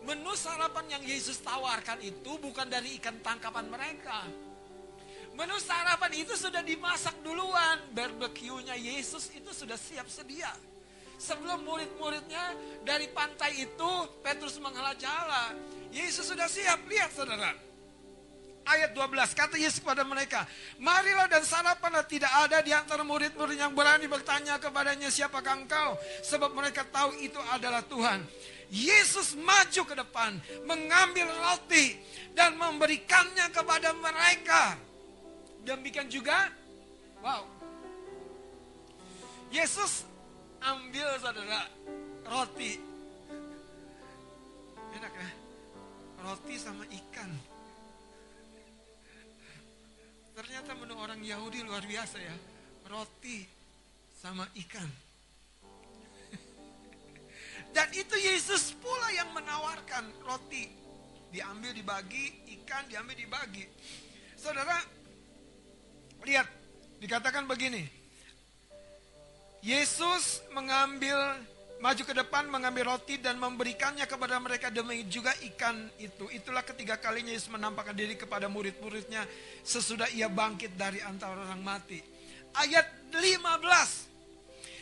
menu 0.07 0.31
sarapan 0.31 0.95
yang 0.95 1.03
Yesus 1.03 1.43
tawarkan 1.43 1.99
itu 1.99 2.39
bukan 2.39 2.71
dari 2.71 2.95
ikan 3.03 3.19
tangkapan 3.19 3.67
mereka. 3.67 4.23
Menu 5.35 5.59
sarapan 5.59 6.15
itu 6.15 6.31
sudah 6.39 6.63
dimasak 6.63 7.19
duluan. 7.19 7.83
Barbeque-nya 7.91 8.79
Yesus 8.79 9.27
itu 9.35 9.51
sudah 9.51 9.75
siap 9.75 10.07
sedia. 10.07 10.55
Sebelum 11.19 11.67
murid-muridnya 11.67 12.55
dari 12.87 13.11
pantai 13.11 13.67
itu, 13.67 13.91
Petrus 14.23 14.55
menghela 14.63 14.95
jala. 14.95 15.51
Yesus 15.91 16.31
sudah 16.31 16.47
siap, 16.47 16.87
lihat 16.87 17.11
saudara. 17.11 17.66
Ayat 18.67 18.91
12, 18.91 19.31
kata 19.31 19.55
Yesus 19.55 19.79
kepada 19.79 20.03
mereka, 20.03 20.43
Marilah 20.75 21.31
dan 21.31 21.39
sarapanlah 21.47 22.03
tidak 22.03 22.27
ada 22.43 22.59
di 22.59 22.75
antara 22.75 22.99
murid-murid 22.99 23.55
yang 23.55 23.71
berani 23.71 24.11
bertanya 24.11 24.59
kepadanya 24.59 25.07
siapakah 25.07 25.55
engkau. 25.55 25.95
Sebab 26.27 26.51
mereka 26.51 26.83
tahu 26.83 27.15
itu 27.23 27.39
adalah 27.55 27.79
Tuhan. 27.87 28.27
Yesus 28.67 29.39
maju 29.39 29.81
ke 29.87 29.95
depan, 29.95 30.35
mengambil 30.67 31.31
roti 31.31 31.95
dan 32.35 32.59
memberikannya 32.59 33.47
kepada 33.55 33.95
mereka. 33.95 34.75
Demikian 35.63 36.11
juga, 36.11 36.51
wow. 37.23 37.47
Yesus 39.47 40.03
ambil 40.59 41.07
saudara 41.23 41.63
roti. 42.27 42.75
Enak 44.91 45.13
ya? 45.15 45.29
Roti 46.27 46.55
sama 46.59 46.83
ikan. 46.91 47.31
Ternyata 50.37 50.77
menu 50.77 50.93
orang 50.93 51.17
Yahudi 51.25 51.65
luar 51.65 51.81
biasa 51.81 52.21
ya. 52.21 52.35
Roti 52.85 53.41
sama 54.13 54.45
ikan. 54.53 54.85
Dan 57.73 57.89
itu 57.89 58.13
Yesus 58.13 58.77
pula 58.77 59.09
yang 59.17 59.33
menawarkan 59.33 60.05
roti. 60.21 60.69
Diambil 61.33 61.73
dibagi, 61.73 62.53
ikan 62.53 62.85
diambil 62.85 63.17
dibagi. 63.17 63.65
Saudara, 64.37 64.77
lihat, 66.21 66.45
dikatakan 67.01 67.49
begini. 67.49 67.89
Yesus 69.65 70.45
mengambil 70.53 71.17
maju 71.77 72.01
ke 72.01 72.13
depan 72.13 72.49
mengambil 72.49 72.97
roti 72.97 73.21
dan 73.21 73.37
memberikannya 73.37 74.09
kepada 74.09 74.41
mereka 74.41 74.73
demi 74.73 75.05
juga 75.05 75.33
ikan 75.53 75.89
itu. 76.01 76.25
Itulah 76.33 76.65
ketiga 76.65 76.97
kalinya 76.97 77.29
Yesus 77.29 77.53
menampakkan 77.53 77.93
diri 77.93 78.17
kepada 78.17 78.49
murid-muridnya 78.49 79.25
sesudah 79.61 80.09
ia 80.13 80.25
bangkit 80.29 80.73
dari 80.73 80.97
antara 81.05 81.37
orang 81.37 81.61
mati. 81.61 82.01
Ayat 82.57 83.13
15. 83.13 84.07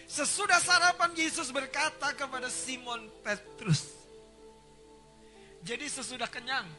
Sesudah 0.06 0.62
sarapan 0.62 1.12
Yesus 1.18 1.50
berkata 1.50 2.14
kepada 2.14 2.48
Simon 2.48 3.10
Petrus. 3.26 3.92
Jadi 5.66 5.90
sesudah 5.90 6.30
kenyang, 6.30 6.70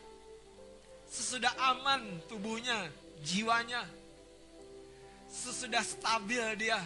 sesudah 1.11 1.51
aman 1.75 2.23
tubuhnya, 2.31 2.87
jiwanya, 3.19 3.83
sesudah 5.27 5.83
stabil 5.83 6.39
dia, 6.55 6.79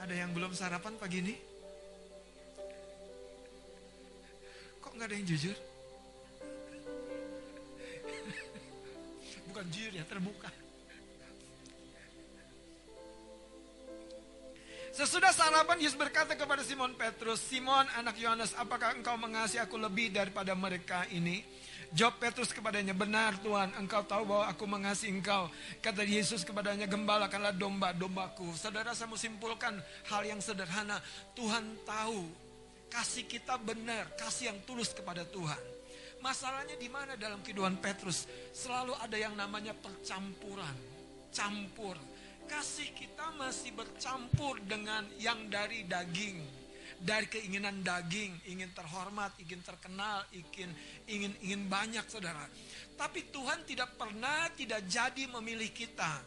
Ada 0.00 0.16
yang 0.16 0.32
belum 0.32 0.56
sarapan 0.56 0.96
pagi 0.96 1.20
ini? 1.20 1.36
Kok 4.80 4.96
nggak 4.96 5.12
ada 5.12 5.14
yang 5.14 5.28
jujur? 5.28 5.52
Bukan 9.52 9.64
jujur 9.68 9.92
ya, 9.92 10.00
terbuka. 10.08 10.48
Sesudah 14.90 15.30
sarapan 15.30 15.78
Yesus 15.78 15.94
berkata 16.00 16.34
kepada 16.34 16.64
Simon 16.64 16.96
Petrus, 16.96 17.44
Simon 17.44 17.86
anak 17.94 18.18
Yohanes, 18.18 18.56
apakah 18.56 18.96
engkau 18.96 19.20
mengasihi 19.20 19.62
aku 19.62 19.78
lebih 19.78 20.10
daripada 20.10 20.56
mereka 20.56 21.06
ini? 21.12 21.44
Jawab 21.90 22.22
Petrus 22.22 22.54
kepadanya, 22.54 22.94
benar 22.94 23.34
Tuhan, 23.42 23.74
engkau 23.74 24.06
tahu 24.06 24.22
bahwa 24.22 24.46
aku 24.46 24.62
mengasihi 24.62 25.10
engkau. 25.10 25.50
Kata 25.82 26.06
Yesus 26.06 26.46
kepadanya, 26.46 26.86
gembalakanlah 26.86 27.50
domba-dombaku. 27.50 28.54
Saudara 28.54 28.94
saya 28.94 29.10
mau 29.10 29.18
simpulkan 29.18 29.74
hal 30.06 30.22
yang 30.22 30.38
sederhana. 30.38 31.02
Tuhan 31.34 31.66
tahu 31.82 32.30
kasih 32.94 33.26
kita 33.26 33.58
benar, 33.58 34.06
kasih 34.14 34.54
yang 34.54 34.58
tulus 34.62 34.94
kepada 34.94 35.26
Tuhan. 35.26 35.58
Masalahnya 36.22 36.78
di 36.78 36.86
mana 36.86 37.18
dalam 37.18 37.42
kehidupan 37.42 37.82
Petrus? 37.82 38.30
Selalu 38.54 38.94
ada 38.94 39.16
yang 39.18 39.34
namanya 39.34 39.74
percampuran, 39.74 40.76
campur. 41.34 41.98
Kasih 42.46 42.86
kita 42.94 43.34
masih 43.34 43.74
bercampur 43.74 44.62
dengan 44.62 45.06
yang 45.18 45.50
dari 45.50 45.82
daging 45.86 46.59
dari 47.00 47.26
keinginan 47.32 47.80
daging, 47.80 48.36
ingin 48.44 48.70
terhormat, 48.76 49.32
ingin 49.40 49.64
terkenal, 49.64 50.20
ingin 50.36 50.70
ingin 51.08 51.32
ingin 51.40 51.62
banyak 51.64 52.04
saudara. 52.06 52.44
Tapi 52.94 53.32
Tuhan 53.32 53.64
tidak 53.64 53.96
pernah 53.96 54.52
tidak 54.52 54.84
jadi 54.84 55.24
memilih 55.32 55.72
kita. 55.72 56.20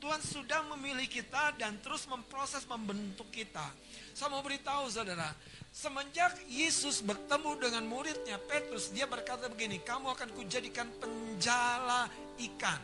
Tuhan 0.00 0.20
sudah 0.20 0.60
memilih 0.76 1.08
kita 1.08 1.56
dan 1.56 1.80
terus 1.80 2.04
memproses 2.04 2.64
membentuk 2.68 3.28
kita. 3.32 3.64
Saya 4.12 4.28
mau 4.28 4.44
beritahu 4.44 4.84
saudara, 4.92 5.32
semenjak 5.72 6.36
Yesus 6.44 7.00
bertemu 7.00 7.56
dengan 7.56 7.84
muridnya 7.88 8.36
Petrus, 8.36 8.92
dia 8.92 9.08
berkata 9.08 9.48
begini, 9.48 9.80
kamu 9.80 10.12
akan 10.12 10.28
kujadikan 10.36 10.92
penjala 11.00 12.12
ikan. 12.36 12.80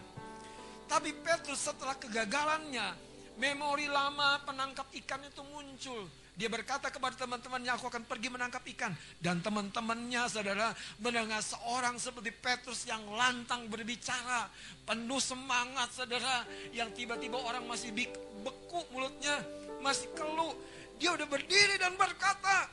Tapi 0.88 1.12
Petrus 1.20 1.60
setelah 1.60 1.94
kegagalannya, 2.00 2.88
memori 3.36 3.84
lama 3.84 4.40
penangkap 4.48 4.88
ikan 5.04 5.20
itu 5.22 5.44
muncul. 5.44 6.08
Dia 6.40 6.48
berkata 6.48 6.88
kepada 6.88 7.20
teman-temannya, 7.20 7.68
aku 7.76 7.92
akan 7.92 8.08
pergi 8.08 8.32
menangkap 8.32 8.64
ikan. 8.72 8.96
Dan 9.20 9.44
teman-temannya, 9.44 10.24
saudara, 10.24 10.72
mendengar 10.96 11.44
seorang 11.44 12.00
seperti 12.00 12.32
Petrus 12.32 12.88
yang 12.88 13.04
lantang 13.12 13.68
berbicara. 13.68 14.48
Penuh 14.88 15.20
semangat, 15.20 15.92
saudara. 15.92 16.48
Yang 16.72 17.04
tiba-tiba 17.04 17.36
orang 17.36 17.68
masih 17.68 17.92
beku 17.92 18.80
mulutnya, 18.88 19.36
masih 19.84 20.08
keluh. 20.16 20.56
Dia 20.96 21.12
udah 21.12 21.28
berdiri 21.28 21.76
dan 21.76 21.92
berkata, 22.00 22.72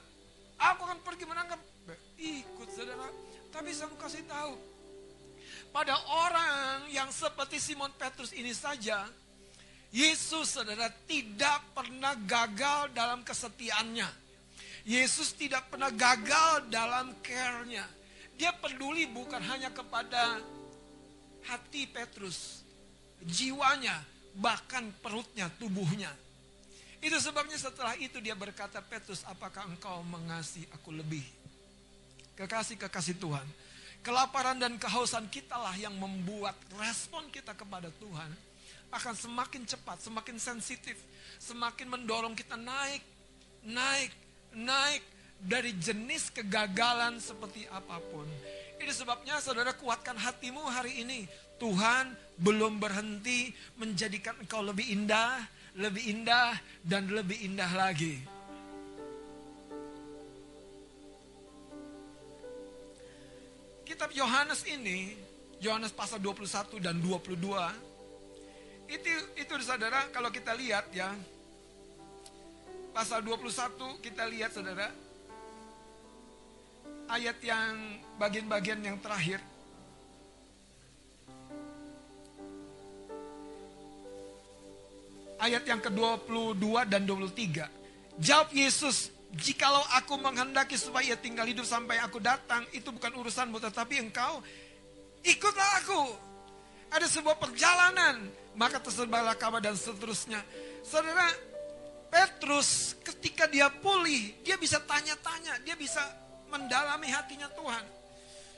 aku 0.63 0.87
akan 0.87 1.03
pergi 1.03 1.27
menangkap. 1.27 1.59
Ikut, 2.15 2.71
saudara. 2.71 3.11
Tapi 3.51 3.75
saya 3.75 3.91
mau 3.91 3.99
kasih 3.99 4.23
tahu. 4.31 4.55
Pada 5.75 5.99
orang 6.07 6.87
yang 6.87 7.11
seperti 7.11 7.59
Simon 7.59 7.91
Petrus 7.99 8.31
ini 8.31 8.55
saja, 8.55 9.11
Yesus 9.91 10.59
saudara 10.59 10.91
tidak 11.07 11.63
pernah 11.71 12.11
gagal 12.27 12.91
dalam 12.91 13.23
kesetiaannya. 13.23 14.07
Yesus 14.83 15.35
tidak 15.35 15.67
pernah 15.71 15.91
gagal 15.91 16.67
dalam 16.67 17.15
care-nya. 17.23 17.87
Dia 18.35 18.51
peduli 18.55 19.07
bukan 19.07 19.39
hanya 19.43 19.71
kepada 19.71 20.39
hati 21.47 21.87
Petrus, 21.87 22.63
jiwanya, 23.23 24.03
bahkan 24.35 24.91
perutnya, 24.99 25.47
tubuhnya. 25.55 26.11
Itu 26.99 27.17
sebabnya 27.23 27.55
setelah 27.55 27.95
itu 27.99 28.19
dia 28.19 28.35
berkata, 28.35 28.83
Petrus 28.83 29.23
apakah 29.27 29.67
engkau 29.67 30.03
mengasihi 30.03 30.67
aku 30.75 30.91
lebih? 30.91 31.23
Kekasih-kekasih 32.35 33.17
Tuhan. 33.17 33.47
Kelaparan 34.05 34.61
dan 34.61 34.77
kehausan 34.77 35.25
kitalah 35.27 35.73
yang 35.75 35.95
membuat 35.97 36.55
respon 36.77 37.27
kita 37.33 37.57
kepada 37.57 37.89
Tuhan 37.97 38.46
akan 38.91 39.13
semakin 39.13 39.67
cepat, 39.67 39.99
semakin 39.99 40.37
sensitif, 40.39 40.95
semakin 41.37 41.91
mendorong 41.91 42.33
kita 42.33 42.55
naik, 42.55 43.03
naik, 43.67 44.11
naik 44.55 45.03
dari 45.37 45.75
jenis 45.77 46.33
kegagalan 46.33 47.19
seperti 47.19 47.67
apa 47.69 47.99
pun. 48.09 48.25
Ini 48.77 48.93
sebabnya 48.93 49.41
saudara 49.41 49.73
kuatkan 49.73 50.17
hatimu 50.17 50.61
hari 50.69 51.01
ini. 51.01 51.25
Tuhan 51.57 52.13
belum 52.37 52.77
berhenti 52.77 53.49
menjadikan 53.81 54.37
engkau 54.37 54.61
lebih 54.61 54.85
indah, 54.93 55.41
lebih 55.73 56.05
indah, 56.05 56.53
dan 56.85 57.09
lebih 57.09 57.37
indah 57.41 57.71
lagi. 57.73 58.21
Kitab 63.89 64.13
Yohanes 64.13 64.61
ini, 64.69 65.17
Yohanes 65.57 65.89
pasal 65.89 66.21
21 66.21 66.77
dan 66.77 67.01
22, 67.01 67.86
itu 68.87 69.11
itu 69.35 69.53
saudara 69.59 70.07
kalau 70.15 70.31
kita 70.31 70.55
lihat 70.55 70.87
ya. 70.95 71.11
Pasal 72.95 73.21
21 73.21 73.99
kita 73.99 74.23
lihat 74.25 74.55
saudara. 74.55 74.89
Ayat 77.07 77.39
yang 77.43 78.01
bagian-bagian 78.19 78.79
yang 78.83 78.97
terakhir. 78.99 79.39
Ayat 85.37 85.63
yang 85.69 85.77
ke-22 85.77 86.65
dan 86.89 87.05
23. 87.05 87.69
Jawab 88.17 88.49
Yesus, 88.49 89.13
jikalau 89.37 89.85
aku 89.93 90.17
menghendaki 90.17 90.73
supaya 90.73 91.13
ia 91.13 91.17
tinggal 91.19 91.45
hidup 91.45 91.63
sampai 91.63 92.01
aku 92.01 92.17
datang, 92.17 92.65
itu 92.73 92.89
bukan 92.89 93.13
urusanmu, 93.13 93.61
tetapi 93.61 94.01
engkau 94.01 94.41
ikutlah 95.21 95.71
aku. 95.85 96.03
Ada 96.89 97.05
sebuah 97.05 97.37
perjalanan 97.37 98.25
maka 98.57 98.81
tersebarlah 98.81 99.37
kabar 99.37 99.61
dan 99.61 99.77
seterusnya. 99.77 100.41
Saudara, 100.81 101.29
Petrus 102.09 102.97
ketika 103.05 103.45
dia 103.45 103.69
pulih, 103.69 104.33
dia 104.41 104.57
bisa 104.57 104.81
tanya-tanya, 104.81 105.61
dia 105.61 105.77
bisa 105.77 106.01
mendalami 106.49 107.07
hatinya 107.13 107.47
Tuhan. 107.53 107.85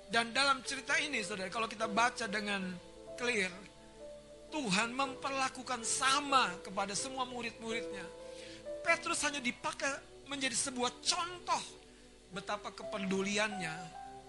Dan 0.09 0.33
dalam 0.33 0.63
cerita 0.65 0.97
ini 0.97 1.21
saudara, 1.21 1.51
kalau 1.53 1.69
kita 1.69 1.85
baca 1.85 2.25
dengan 2.25 2.73
clear, 3.19 3.51
Tuhan 4.49 4.89
memperlakukan 4.95 5.85
sama 5.85 6.57
kepada 6.65 6.97
semua 6.97 7.27
murid-muridnya. 7.29 8.01
Petrus 8.81 9.21
hanya 9.27 9.37
dipakai 9.37 10.25
menjadi 10.25 10.57
sebuah 10.57 10.89
contoh 11.05 11.61
betapa 12.33 12.73
kepeduliannya 12.73 13.75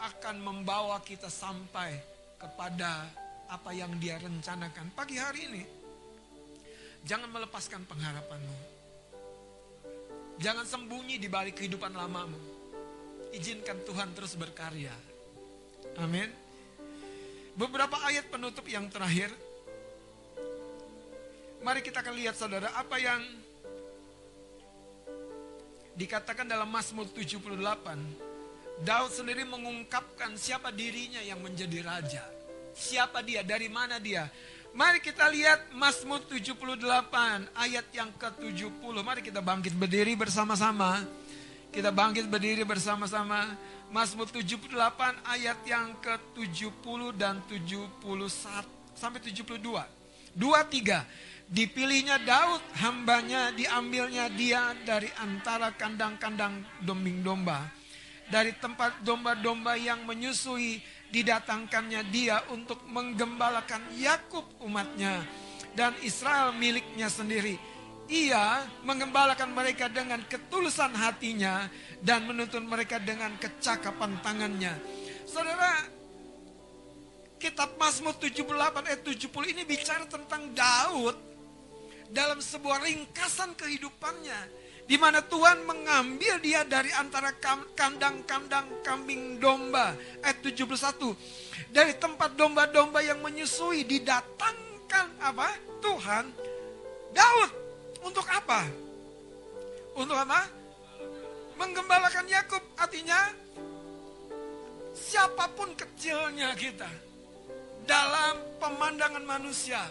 akan 0.00 0.36
membawa 0.40 1.00
kita 1.04 1.28
sampai 1.28 1.96
kepada 2.40 3.08
apa 3.50 3.74
yang 3.74 3.90
dia 3.98 4.16
rencanakan. 4.22 4.94
Pagi 4.94 5.18
hari 5.18 5.40
ini, 5.50 5.62
jangan 7.02 7.28
melepaskan 7.34 7.82
pengharapanmu. 7.84 8.58
Jangan 10.40 10.64
sembunyi 10.64 11.20
di 11.20 11.28
balik 11.28 11.60
kehidupan 11.60 11.92
lamamu. 11.92 12.38
Izinkan 13.34 13.84
Tuhan 13.84 14.16
terus 14.16 14.38
berkarya. 14.38 14.94
Amin. 16.00 16.30
Beberapa 17.58 18.00
ayat 18.08 18.30
penutup 18.32 18.64
yang 18.64 18.88
terakhir. 18.88 19.28
Mari 21.60 21.84
kita 21.84 22.00
akan 22.00 22.14
lihat 22.16 22.40
saudara 22.40 22.72
apa 22.72 22.96
yang 22.96 23.20
dikatakan 25.92 26.48
dalam 26.48 26.72
Mazmur 26.72 27.04
78. 27.12 28.80
Daud 28.80 29.12
sendiri 29.12 29.44
mengungkapkan 29.44 30.40
siapa 30.40 30.72
dirinya 30.72 31.20
yang 31.20 31.44
menjadi 31.44 31.84
raja. 31.84 32.39
Siapa 32.74 33.20
dia, 33.24 33.42
dari 33.42 33.66
mana 33.66 33.98
dia. 33.98 34.30
Mari 34.70 35.02
kita 35.02 35.26
lihat 35.26 35.74
Mazmur 35.74 36.22
78 36.30 36.78
ayat 37.58 37.86
yang 37.90 38.10
ke-70. 38.14 38.94
Mari 39.02 39.20
kita 39.26 39.42
bangkit 39.42 39.74
berdiri 39.74 40.14
bersama-sama. 40.14 41.02
Kita 41.74 41.90
bangkit 41.90 42.30
berdiri 42.30 42.62
bersama-sama. 42.62 43.58
Mazmur 43.90 44.30
78 44.30 44.70
ayat 45.26 45.58
yang 45.66 45.98
ke-70 45.98 47.00
dan 47.18 47.42
71 47.50 47.98
sampai 48.94 49.18
72. 49.18 49.58
Dua 50.30 50.62
tiga. 50.70 51.02
Dipilihnya 51.50 52.22
Daud, 52.22 52.62
hambanya 52.78 53.50
diambilnya 53.50 54.30
dia 54.30 54.70
dari 54.86 55.10
antara 55.18 55.74
kandang-kandang 55.74 56.62
dombing 56.86 57.26
domba. 57.26 57.66
Dari 58.30 58.54
tempat 58.62 59.02
domba-domba 59.02 59.74
yang 59.74 60.06
menyusui, 60.06 60.78
didatangkannya 61.10 62.06
dia 62.14 62.42
untuk 62.54 62.78
menggembalakan 62.86 63.82
Yakub 63.98 64.46
umatnya. 64.62 65.22
Dan 65.74 65.94
Israel 66.02 66.50
miliknya 66.54 67.06
sendiri. 67.06 67.58
Ia 68.10 68.66
mengembalakan 68.82 69.54
mereka 69.54 69.86
dengan 69.86 70.18
ketulusan 70.26 70.90
hatinya 70.98 71.70
dan 72.02 72.26
menuntun 72.26 72.66
mereka 72.66 72.98
dengan 72.98 73.30
kecakapan 73.38 74.18
tangannya. 74.18 74.74
Saudara, 75.30 75.86
kitab 77.38 77.78
Mazmur 77.78 78.18
78 78.18 78.50
ayat 78.90 79.02
70 79.06 79.30
ini 79.54 79.62
bicara 79.62 80.02
tentang 80.10 80.50
Daud 80.50 81.14
dalam 82.10 82.42
sebuah 82.42 82.82
ringkasan 82.82 83.54
kehidupannya 83.54 84.59
di 84.90 84.98
mana 84.98 85.22
Tuhan 85.22 85.62
mengambil 85.70 86.42
dia 86.42 86.66
dari 86.66 86.90
antara 86.90 87.30
kandang-kandang 87.78 88.82
kambing 88.82 89.38
domba. 89.38 89.94
Ayat 90.18 90.42
71 90.42 91.14
dari 91.70 91.94
tempat 91.94 92.34
domba-domba 92.34 92.98
yang 92.98 93.22
menyusui 93.22 93.86
didatangkan 93.86 95.06
apa? 95.22 95.54
Tuhan. 95.78 96.34
Daud 97.14 97.50
untuk 98.02 98.26
apa? 98.26 98.66
Untuk 99.94 100.18
apa? 100.18 100.50
Menggembalakan 101.54 102.26
Yakub. 102.26 102.62
Artinya 102.74 103.30
siapa 104.90 105.54
pun 105.54 105.70
kecilnya 105.78 106.50
kita 106.58 106.90
dalam 107.86 108.42
pemandangan 108.58 109.22
manusia 109.22 109.86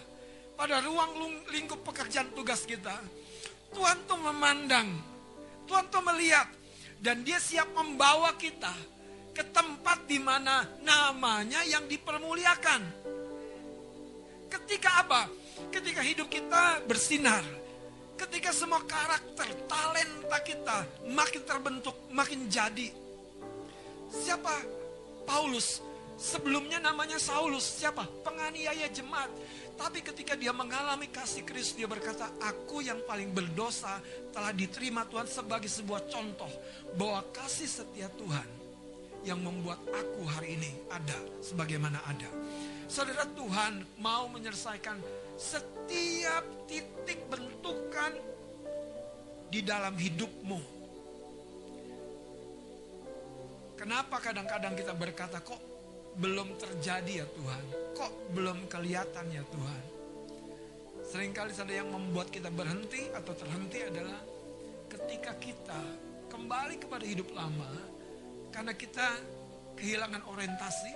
pada 0.60 0.84
ruang 0.84 1.40
lingkup 1.56 1.88
pekerjaan 1.88 2.28
tugas 2.36 2.68
kita. 2.68 3.00
Tuhan 3.74 3.98
tuh 4.10 4.20
memandang, 4.20 4.90
Tuhan 5.70 5.86
tuh 5.94 6.02
melihat, 6.02 6.50
dan 7.00 7.22
dia 7.22 7.38
siap 7.38 7.70
membawa 7.74 8.34
kita 8.36 8.74
ke 9.32 9.44
tempat 9.56 10.04
di 10.10 10.20
mana 10.20 10.68
namanya 10.84 11.64
yang 11.64 11.86
dipermuliakan. 11.88 12.82
Ketika 14.50 15.06
apa? 15.06 15.22
Ketika 15.70 16.02
hidup 16.02 16.28
kita 16.28 16.84
bersinar, 16.90 17.46
ketika 18.18 18.52
semua 18.52 18.82
karakter, 18.84 19.48
talenta 19.70 20.38
kita 20.42 20.78
makin 21.08 21.42
terbentuk, 21.46 21.96
makin 22.12 22.50
jadi. 22.50 22.90
Siapa? 24.10 24.56
Paulus. 25.24 25.86
Sebelumnya 26.20 26.82
namanya 26.84 27.16
Saulus. 27.16 27.64
Siapa? 27.64 28.04
Penganiaya 28.26 28.92
jemaat. 28.92 29.32
Tapi 29.80 30.04
ketika 30.04 30.36
dia 30.36 30.52
mengalami 30.52 31.08
kasih 31.08 31.48
Kristus, 31.48 31.80
dia 31.80 31.88
berkata, 31.88 32.28
aku 32.44 32.84
yang 32.84 33.00
paling 33.08 33.32
berdosa 33.32 34.04
telah 34.36 34.52
diterima 34.52 35.08
Tuhan 35.08 35.24
sebagai 35.24 35.72
sebuah 35.72 36.04
contoh 36.12 36.52
bahwa 37.00 37.24
kasih 37.32 37.64
setia 37.64 38.12
Tuhan 38.12 38.44
yang 39.24 39.40
membuat 39.40 39.80
aku 39.88 40.28
hari 40.28 40.60
ini 40.60 40.72
ada 40.92 41.16
sebagaimana 41.40 42.04
ada. 42.04 42.28
Saudara 42.92 43.24
Tuhan 43.24 44.04
mau 44.04 44.28
menyelesaikan 44.28 45.00
setiap 45.40 46.44
titik 46.68 47.24
bentukan 47.32 48.20
di 49.48 49.64
dalam 49.64 49.96
hidupmu. 49.96 50.60
Kenapa 53.80 54.20
kadang-kadang 54.20 54.76
kita 54.76 54.92
berkata 54.92 55.40
kok 55.40 55.69
belum 56.18 56.58
terjadi 56.58 57.26
ya 57.26 57.28
Tuhan? 57.30 57.64
Kok 57.94 58.12
belum 58.34 58.66
kelihatan 58.72 59.26
ya 59.30 59.44
Tuhan? 59.46 59.84
Seringkali 61.10 61.52
ada 61.58 61.74
yang 61.74 61.90
membuat 61.90 62.30
kita 62.30 62.54
berhenti 62.54 63.10
atau 63.14 63.34
terhenti 63.34 63.82
adalah 63.82 64.22
ketika 64.90 65.34
kita 65.42 65.82
kembali 66.30 66.78
kepada 66.78 67.06
hidup 67.06 67.30
lama 67.34 67.70
karena 68.54 68.74
kita 68.78 69.18
kehilangan 69.78 70.22
orientasi, 70.30 70.94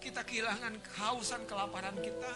kita 0.00 0.24
kehilangan 0.24 0.76
kehausan 0.84 1.44
kelaparan 1.48 1.96
kita, 2.00 2.32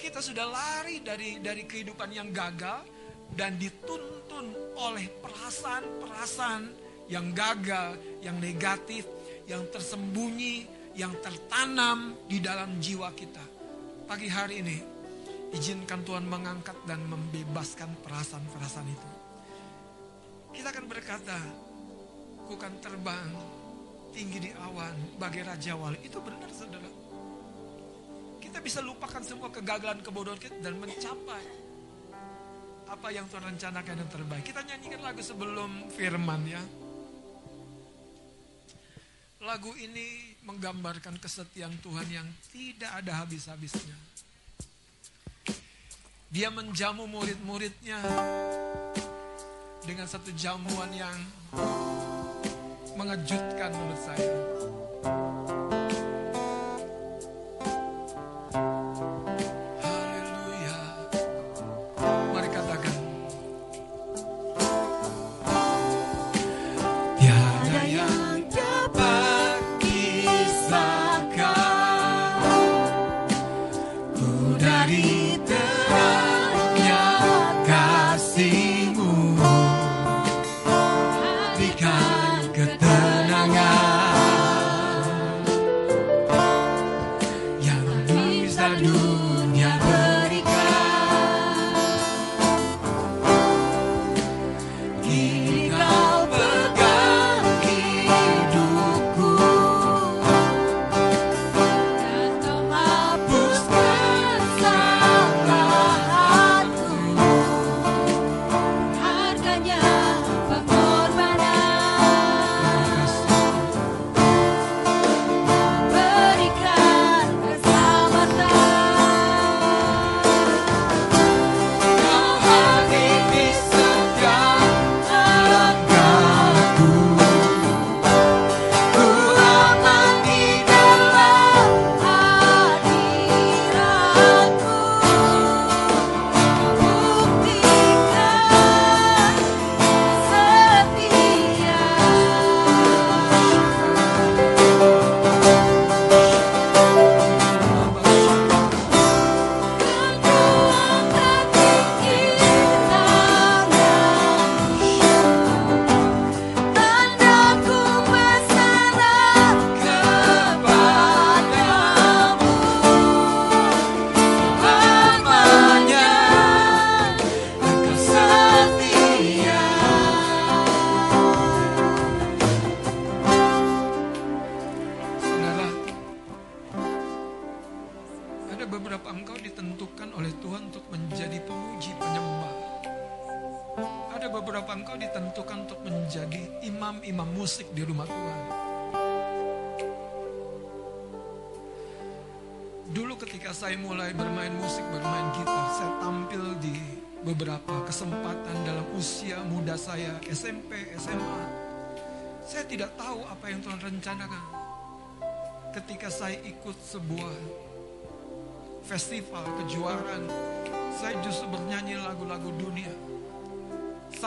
kita 0.00 0.20
sudah 0.24 0.48
lari 0.48 1.04
dari 1.04 1.44
dari 1.44 1.68
kehidupan 1.68 2.08
yang 2.14 2.32
gagal 2.32 2.88
dan 3.36 3.60
dituntun 3.60 4.54
oleh 4.80 5.12
perasaan-perasaan 5.20 6.88
yang 7.08 7.32
gagal, 7.32 7.96
yang 8.20 8.36
negatif, 8.40 9.04
yang 9.48 9.64
tersembunyi, 9.68 10.77
yang 10.98 11.14
tertanam 11.22 12.18
di 12.26 12.42
dalam 12.42 12.82
jiwa 12.82 13.14
kita. 13.14 13.44
Pagi 14.10 14.26
hari 14.26 14.66
ini, 14.66 14.78
izinkan 15.54 16.02
Tuhan 16.02 16.26
mengangkat 16.26 16.74
dan 16.90 17.06
membebaskan 17.06 18.02
perasaan-perasaan 18.02 18.88
itu. 18.90 19.08
Kita 20.58 20.74
akan 20.74 20.86
berkata, 20.90 21.38
ku 22.50 22.58
kan 22.58 22.74
terbang 22.82 23.30
tinggi 24.10 24.50
di 24.50 24.50
awan 24.58 25.22
bagai 25.22 25.46
Raja 25.46 25.78
Wali. 25.78 26.02
Itu 26.02 26.18
benar 26.18 26.50
saudara. 26.50 26.90
Kita 28.42 28.58
bisa 28.58 28.82
lupakan 28.82 29.22
semua 29.22 29.54
kegagalan 29.54 30.02
kebodohan 30.02 30.40
kita 30.40 30.58
dan 30.58 30.82
mencapai 30.82 31.44
apa 32.88 33.08
yang 33.14 33.28
Tuhan 33.30 33.54
rencanakan 33.54 33.94
yang 34.02 34.10
terbaik. 34.10 34.42
Kita 34.42 34.66
nyanyikan 34.66 35.04
lagu 35.04 35.22
sebelum 35.22 35.92
firman 35.94 36.42
ya. 36.48 36.62
Lagu 39.44 39.70
ini 39.78 40.27
menggambarkan 40.48 41.20
kesetiaan 41.20 41.76
Tuhan 41.84 42.08
yang 42.08 42.24
tidak 42.48 42.88
ada 43.04 43.20
habis-habisnya. 43.20 43.92
Dia 46.32 46.48
menjamu 46.48 47.04
murid-muridnya 47.04 48.00
dengan 49.84 50.08
satu 50.08 50.32
jamuan 50.32 50.88
yang 50.96 51.16
mengejutkan 52.96 53.72
menurut 53.76 54.00
saya. 54.00 54.32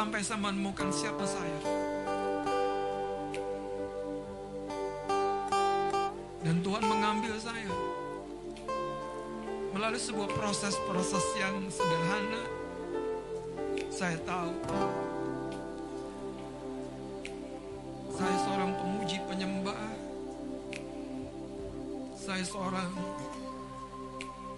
Sampai 0.01 0.25
saya 0.25 0.41
menemukan 0.41 0.89
siapa 0.89 1.21
saya. 1.29 1.61
Dan 6.41 6.57
Tuhan 6.65 6.81
mengambil 6.89 7.37
saya 7.37 7.69
melalui 9.69 10.01
sebuah 10.01 10.25
proses-proses 10.33 11.21
yang 11.37 11.53
sederhana. 11.69 12.41
Saya 13.93 14.17
tahu 14.25 14.49
saya 18.17 18.35
seorang 18.41 18.73
pemuji 18.81 19.21
penyembah. 19.29 19.85
Saya 22.17 22.41
seorang 22.41 22.89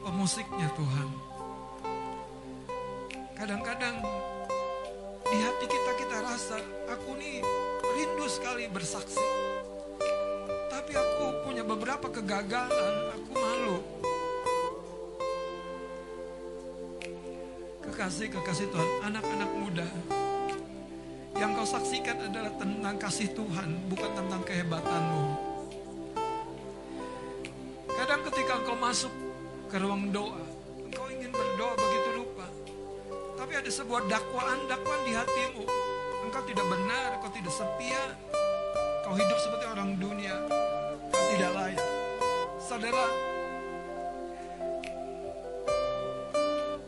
pemusiknya 0.08 0.72
Tuhan. 0.72 1.08
Kadang-kadang 3.36 4.00
di 5.34 5.42
hati 5.42 5.66
kita 5.66 5.92
kita 5.98 6.18
rasa 6.30 6.62
aku 6.94 7.18
nih 7.18 7.42
rindu 7.82 8.30
sekali 8.30 8.70
bersaksi. 8.70 9.18
Tapi 10.70 10.94
aku 10.94 11.50
punya 11.50 11.66
beberapa 11.66 12.06
kegagalan, 12.06 13.18
aku 13.18 13.32
malu. 13.34 13.78
Kekasih-kekasih 17.82 18.70
Tuhan, 18.70 18.90
anak-anak 19.10 19.52
muda. 19.58 19.90
Yang 21.34 21.50
kau 21.58 21.68
saksikan 21.82 22.30
adalah 22.30 22.54
tentang 22.62 22.96
kasih 23.02 23.34
Tuhan, 23.34 23.90
bukan 23.90 24.12
tentang 24.14 24.42
kehebatanmu. 24.46 25.24
Kadang 27.90 28.22
ketika 28.30 28.62
engkau 28.62 28.78
masuk 28.78 29.14
ke 29.66 29.82
ruang 29.82 30.14
doa, 30.14 30.46
engkau 30.78 31.10
ingin 31.10 31.34
berdoa 31.34 31.74
begitu. 31.74 32.13
Tapi 33.44 33.60
ada 33.60 33.68
sebuah 33.68 34.08
dakwaan-dakwaan 34.08 35.04
di 35.04 35.12
hatimu. 35.20 35.68
Engkau 36.24 36.48
tidak 36.48 36.64
benar, 36.64 37.20
engkau 37.20 37.28
tidak 37.36 37.52
setia. 37.52 38.16
Kau 39.04 39.20
hidup 39.20 39.36
seperti 39.36 39.66
orang 39.68 40.00
dunia. 40.00 40.48
Kau 41.12 41.24
tidak 41.36 41.52
layak. 41.52 41.88
Saudara, 42.64 43.04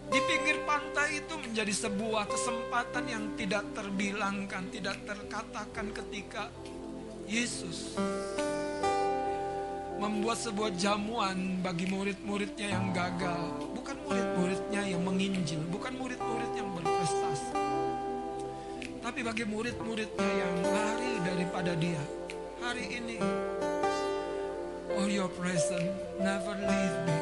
di 0.07 0.19
pinggir 0.31 0.63
pantai 0.63 1.19
itu 1.19 1.35
menjadi 1.35 1.75
sebuah 1.75 2.23
kesempatan 2.23 3.03
yang 3.03 3.35
tidak 3.35 3.67
terbilangkan, 3.75 4.71
tidak 4.71 4.95
terkatakan 5.03 5.91
ketika 5.91 6.55
Yesus 7.27 7.99
membuat 9.95 10.37
sebuah 10.39 10.75
jamuan 10.75 11.63
bagi 11.63 11.87
murid-muridnya 11.87 12.67
yang 12.67 12.91
gagal. 12.91 13.55
Bukan 13.71 13.95
murid-muridnya 14.03 14.81
yang 14.83 15.01
menginjil, 15.03 15.61
bukan 15.71 15.93
murid-murid 15.95 16.51
yang 16.55 16.67
berprestasi. 16.75 17.55
Tapi 18.99 19.19
bagi 19.21 19.45
murid-muridnya 19.47 20.29
yang 20.35 20.53
lari 20.65 21.13
daripada 21.23 21.71
dia. 21.77 22.01
Hari 22.59 22.85
ini, 22.97 23.17
all 24.97 25.07
your 25.07 25.29
presence 25.37 25.93
never 26.17 26.57
leave 26.57 26.97
me. 27.05 27.17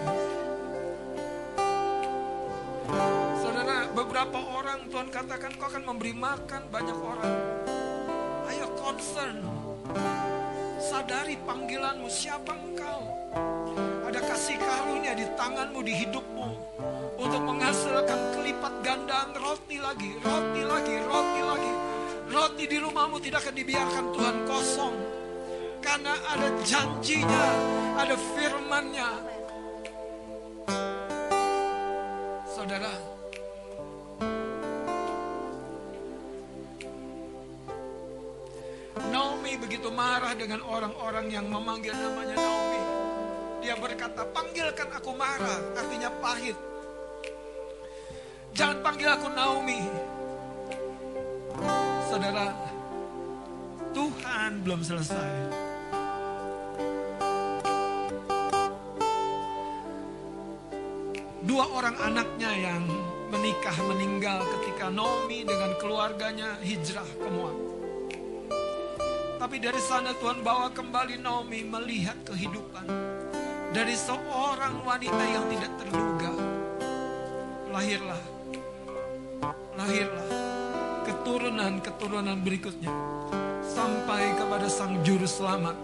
Saudara, 3.44 3.92
beberapa 3.92 4.40
orang 4.40 4.88
Tuhan 4.88 5.12
katakan 5.12 5.52
kau 5.60 5.68
akan 5.68 5.84
memberi 5.84 6.16
makan 6.16 6.62
banyak 6.72 6.98
orang. 6.98 7.36
Ayo 8.48 8.68
concern. 8.80 9.44
Sadari 10.84 11.40
panggilanmu 11.48 12.12
siapa 12.12 12.52
engkau. 12.60 13.08
Ada 14.04 14.20
kasih 14.20 14.60
karunia 14.60 15.16
di 15.16 15.24
tanganmu, 15.40 15.80
di 15.80 15.96
hidupmu. 15.96 16.50
Untuk 17.16 17.40
menghasilkan 17.40 18.36
kelipat 18.36 18.74
gandaan 18.84 19.32
roti 19.32 19.80
lagi, 19.80 20.12
roti 20.20 20.62
lagi, 20.68 20.96
roti 21.08 21.42
lagi. 21.42 21.74
Roti 22.28 22.64
di 22.68 22.78
rumahmu 22.84 23.16
tidak 23.24 23.48
akan 23.48 23.56
dibiarkan 23.56 24.06
Tuhan 24.12 24.38
kosong. 24.44 24.96
Karena 25.80 26.20
ada 26.20 26.52
janjinya, 26.68 27.48
ada 27.96 28.16
firmannya. 28.36 29.33
Marah 40.04 40.36
dengan 40.36 40.60
orang-orang 40.68 41.32
yang 41.32 41.48
memanggil 41.48 41.96
namanya 41.96 42.36
Naomi. 42.36 42.84
Dia 43.64 43.76
berkata, 43.80 44.28
panggilkan 44.36 44.90
aku 45.00 45.16
marah, 45.16 45.60
artinya 45.80 46.12
pahit. 46.20 46.58
Jangan 48.52 48.84
panggil 48.84 49.08
aku 49.08 49.28
Naomi. 49.32 49.80
Saudara, 52.12 52.52
Tuhan 53.96 54.52
belum 54.68 54.82
selesai. 54.84 55.32
Dua 61.48 61.66
orang 61.72 61.96
anaknya 62.04 62.52
yang 62.52 62.84
menikah 63.32 63.78
meninggal 63.88 64.44
ketika 64.60 64.92
Naomi 64.92 65.48
dengan 65.48 65.72
keluarganya 65.80 66.60
hijrah 66.60 67.08
ke 67.08 67.30
Moab. 67.32 67.73
Tapi 69.44 69.60
dari 69.60 69.84
sana 69.84 70.16
Tuhan 70.16 70.40
bawa 70.40 70.72
kembali 70.72 71.20
Naomi 71.20 71.68
melihat 71.68 72.16
kehidupan 72.24 72.88
dari 73.76 73.92
seorang 73.92 74.80
wanita 74.88 75.20
yang 75.20 75.44
tidak 75.52 75.72
terduga. 75.84 76.32
Lahirlah, 77.68 78.24
lahirlah 79.76 80.30
keturunan-keturunan 81.04 82.40
berikutnya 82.40 82.88
sampai 83.68 84.32
kepada 84.40 84.72
sang 84.72 85.04
juru 85.04 85.28
selamat. 85.28 85.76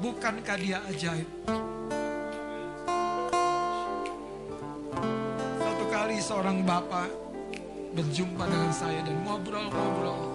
Bukankah 0.00 0.56
dia 0.56 0.80
ajaib? 0.88 1.28
Satu 5.60 5.84
kali 5.92 6.16
seorang 6.16 6.64
bapak 6.64 7.12
berjumpa 7.92 8.48
dengan 8.48 8.72
saya 8.72 9.04
dan 9.04 9.20
ngobrol-ngobrol. 9.20 10.33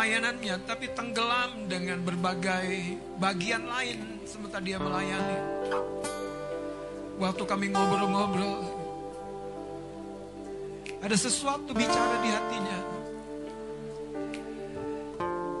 Pelayanannya, 0.00 0.56
tapi 0.64 0.88
tenggelam 0.96 1.68
dengan 1.68 2.00
berbagai 2.00 2.96
bagian 3.20 3.68
lain 3.68 4.24
sementara 4.24 4.64
dia 4.64 4.80
melayani. 4.80 5.36
Waktu 7.20 7.44
kami 7.44 7.68
ngobrol-ngobrol, 7.68 8.64
ada 11.04 11.16
sesuatu 11.20 11.76
bicara 11.76 12.16
di 12.24 12.30
hatinya. 12.32 12.80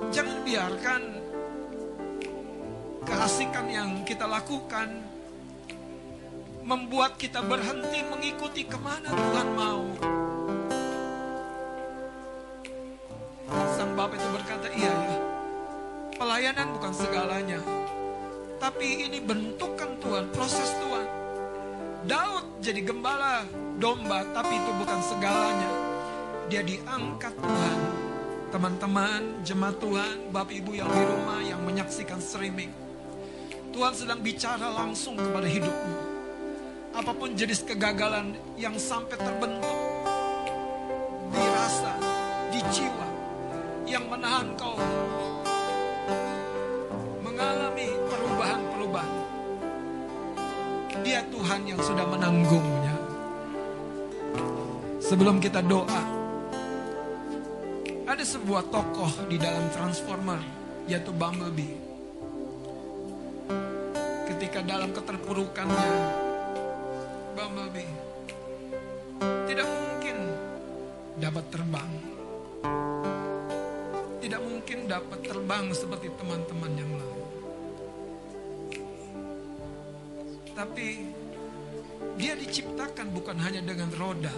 Jangan 0.08 0.38
biarkan 0.40 1.02
keasikan 3.04 3.66
yang 3.68 3.90
kita 4.08 4.24
lakukan 4.24 5.04
membuat 6.64 7.20
kita 7.20 7.44
berhenti 7.44 8.00
mengikuti 8.08 8.64
ke 8.64 8.80
mana 8.80 9.12
Tuhan 9.12 9.48
mau. 9.52 9.84
Sang 13.50 13.98
bapak 13.98 14.14
itu 14.14 14.29
pelayanan 16.20 16.76
bukan 16.76 16.92
segalanya. 16.92 17.60
Tapi 18.60 19.08
ini 19.08 19.24
bentukan 19.24 19.96
Tuhan, 20.04 20.28
proses 20.36 20.68
Tuhan. 20.76 21.08
Daud 22.04 22.60
jadi 22.60 22.84
gembala 22.84 23.48
domba, 23.80 24.20
tapi 24.36 24.60
itu 24.60 24.70
bukan 24.76 25.00
segalanya. 25.00 25.70
Dia 26.52 26.60
diangkat 26.60 27.32
Tuhan. 27.40 27.78
Teman-teman, 28.52 29.40
jemaat 29.48 29.80
Tuhan, 29.80 30.28
Bapak 30.28 30.52
Ibu 30.52 30.76
yang 30.76 30.90
di 30.92 31.02
rumah 31.08 31.40
yang 31.40 31.64
menyaksikan 31.64 32.20
streaming. 32.20 32.68
Tuhan 33.72 33.96
sedang 33.96 34.20
bicara 34.20 34.68
langsung 34.76 35.16
kepada 35.16 35.48
hidupmu. 35.48 35.96
Apa 37.00 37.16
pun 37.16 37.32
jenis 37.32 37.64
kegagalan 37.64 38.36
yang 38.60 38.76
sampai 38.76 39.16
terbentuk 39.16 39.78
di 41.30 41.44
rasa, 41.54 41.94
di 42.50 42.60
jiwa, 42.74 43.08
yang 43.86 44.04
menahan 44.10 44.50
kau 44.58 44.74
mengalami 47.40 47.88
perubahan-perubahan. 48.04 49.22
Dia 51.00 51.24
Tuhan 51.32 51.60
yang 51.64 51.80
sudah 51.80 52.04
menanggungnya. 52.04 52.94
Sebelum 55.00 55.40
kita 55.40 55.64
doa, 55.64 56.02
ada 58.04 58.20
sebuah 58.20 58.68
tokoh 58.68 59.08
di 59.32 59.40
dalam 59.40 59.72
Transformer, 59.72 60.44
yaitu 60.84 61.16
Bumblebee. 61.16 61.80
Ketika 64.28 64.60
dalam 64.60 64.92
keterpurukannya, 64.92 65.92
Bumblebee 67.32 67.92
tidak 69.48 69.64
mungkin 69.64 70.16
dapat 71.16 71.44
terbang. 71.48 71.92
Tidak 74.20 74.40
mungkin 74.44 74.78
dapat 74.84 75.18
terbang 75.24 75.64
seperti 75.72 76.12
teman-teman 76.20 76.72
yang 76.76 76.92
lain. 76.92 77.19
Tapi 80.54 80.88
dia 82.20 82.36
diciptakan 82.36 83.06
bukan 83.16 83.36
hanya 83.40 83.64
dengan 83.64 83.88
roda. 83.96 84.32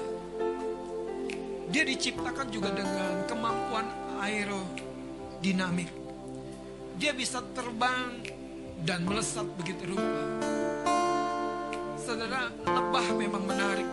Dia 1.73 1.89
diciptakan 1.89 2.53
juga 2.53 2.71
dengan 2.71 3.25
kemampuan 3.27 3.87
aerodinamik. 4.21 5.91
Dia 7.01 7.17
bisa 7.17 7.41
terbang 7.57 8.23
dan 8.85 9.03
melesat 9.09 9.49
begitu 9.57 9.97
rupa. 9.97 10.23
Saudara, 11.97 12.53
lebah 12.67 13.07
memang 13.17 13.43
menarik. 13.47 13.89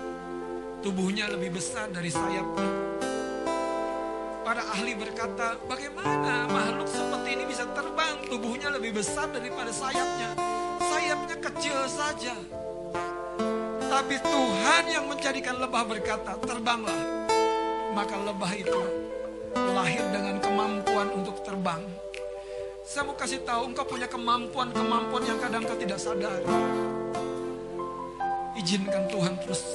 Tubuhnya 0.83 1.31
lebih 1.31 1.55
besar 1.55 1.87
dari 1.89 2.11
sayapnya. 2.11 2.67
Para 4.43 4.65
ahli 4.75 4.97
berkata, 4.97 5.61
bagaimana 5.69 6.49
makhluk 6.49 6.89
seperti 6.89 7.29
ini 7.37 7.43
bisa 7.47 7.63
terbang? 7.69 8.17
Tubuhnya 8.27 8.73
lebih 8.73 8.97
besar 8.97 9.29
daripada 9.29 9.69
sayapnya. 9.69 10.58
Sayapnya 11.09 11.41
kecil 11.41 11.77
saja. 11.89 12.37
Tapi 13.89 14.15
Tuhan 14.21 14.83
yang 14.93 15.09
menjadikan 15.09 15.57
lebah 15.57 15.81
berkata, 15.81 16.37
terbanglah. 16.37 17.25
Maka 17.97 18.13
lebah 18.13 18.53
itu 18.53 18.77
lahir 19.73 20.05
dengan 20.13 20.37
kemampuan 20.37 21.09
untuk 21.09 21.41
terbang. 21.41 21.81
Saya 22.85 23.09
mau 23.09 23.17
kasih 23.17 23.41
tahu, 23.41 23.73
engkau 23.73 23.89
punya 23.89 24.05
kemampuan-kemampuan 24.05 25.25
yang 25.25 25.41
kadang 25.41 25.65
kau 25.65 25.81
tidak 25.81 25.97
sadar. 25.97 26.45
Izinkan 28.53 29.09
Tuhan 29.09 29.33
terus 29.41 29.65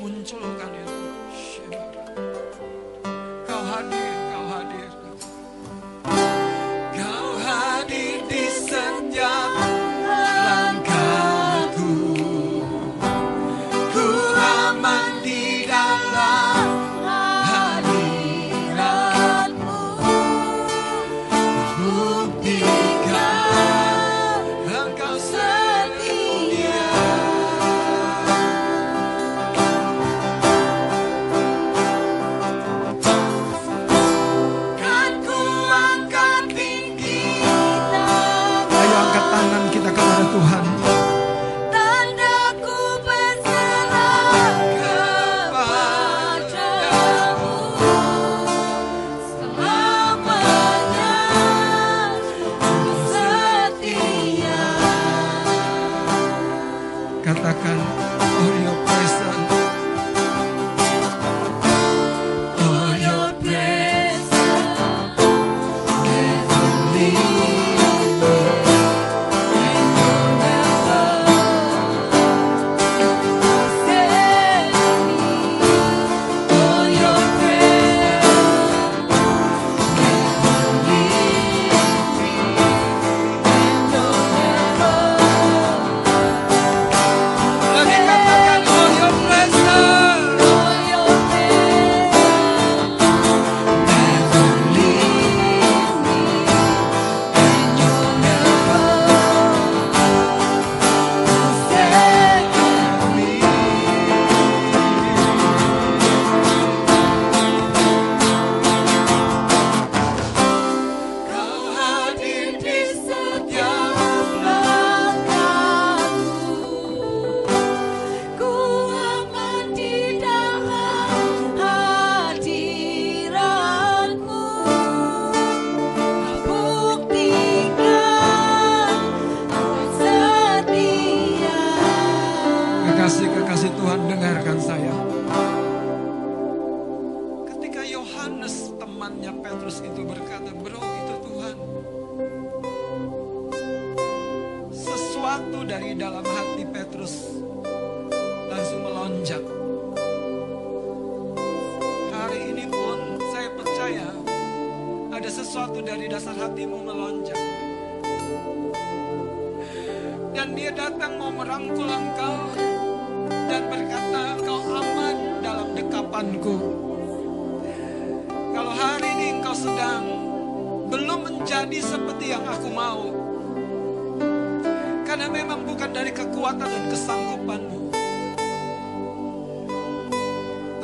munculkan 0.00 0.72
itu. 0.72 1.00
Kau 3.44 3.60
hadir. 3.60 4.13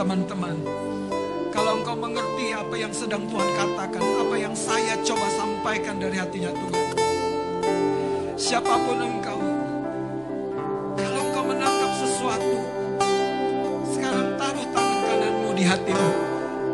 Teman-teman, 0.01 0.57
kalau 1.53 1.77
engkau 1.77 1.93
mengerti 1.93 2.57
apa 2.57 2.73
yang 2.73 2.89
sedang 2.89 3.21
Tuhan 3.29 3.51
katakan, 3.53 4.01
apa 4.01 4.33
yang 4.33 4.57
saya 4.57 4.97
coba 5.05 5.29
sampaikan 5.29 6.01
dari 6.01 6.17
hatinya 6.17 6.49
Tuhan. 6.57 6.87
Siapa 8.33 8.81
pun 8.81 8.97
engkau, 8.97 9.37
kalau 10.97 11.21
engkau 11.21 11.45
menangkap 11.45 11.93
sesuatu, 12.01 12.57
sekarang 13.93 14.41
taruh 14.41 14.67
tangan 14.73 15.01
kananmu 15.05 15.51
di 15.53 15.65
hatimu. 15.69 16.11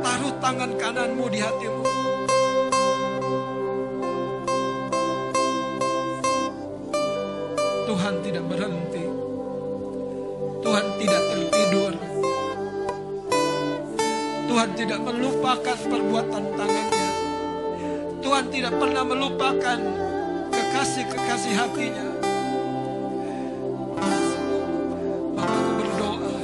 Taruh 0.07 0.35
tangan 0.39 0.70
kananmu 0.78 1.24
di 1.27 1.40
hatimu. 1.43 1.82
Tuhan 7.90 8.15
tidak 8.23 8.44
berhenti. 8.47 9.05
Melupakan 15.06 15.78
perbuatan 15.86 16.44
tangannya. 16.58 17.10
Tuhan 18.18 18.50
tidak 18.50 18.74
pernah 18.74 19.04
melupakan 19.06 19.78
kekasih-kekasih 20.50 21.54
hatinya. 21.54 22.06
Bapakku 25.38 25.72
berdoa, 25.78 26.36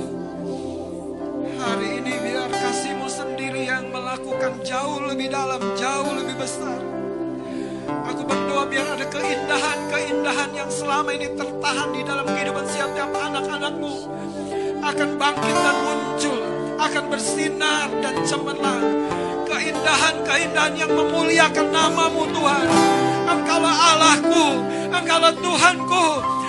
hari 1.59 1.89
ini 1.99 2.13
biar 2.23 2.51
kasihmu 2.55 3.09
sendiri 3.11 3.67
yang 3.67 3.91
melakukan 3.91 4.63
jauh 4.63 5.11
lebih 5.11 5.27
dalam, 5.35 5.59
jauh 5.75 6.13
lebih 6.15 6.39
besar. 6.39 6.79
Aku 8.15 8.23
berdoa 8.23 8.63
biar 8.71 8.95
ada 8.95 9.07
keindahan-keindahan 9.11 10.51
yang 10.55 10.71
selama 10.71 11.11
ini 11.11 11.35
tertahan 11.35 11.91
di 11.91 12.07
dalam 12.07 12.31
kehidupan 12.31 12.63
setiap 12.71 13.11
anak-anakmu 13.11 14.07
akan 14.83 15.09
bangkit 15.19 15.57
dan 15.57 15.77
muncul, 15.83 16.02
akan 16.83 17.05
bersinar 17.15 17.87
dan 18.03 18.15
cemerlang. 18.27 19.07
Keindahan-keindahan 19.47 20.75
yang 20.75 20.91
memuliakan 20.91 21.71
namamu 21.71 22.27
Tuhan. 22.35 22.67
Engkaulah 23.31 23.77
Allahku, 23.95 24.47
Engkaulah 24.91 25.35
Tuhanku. 25.39 26.07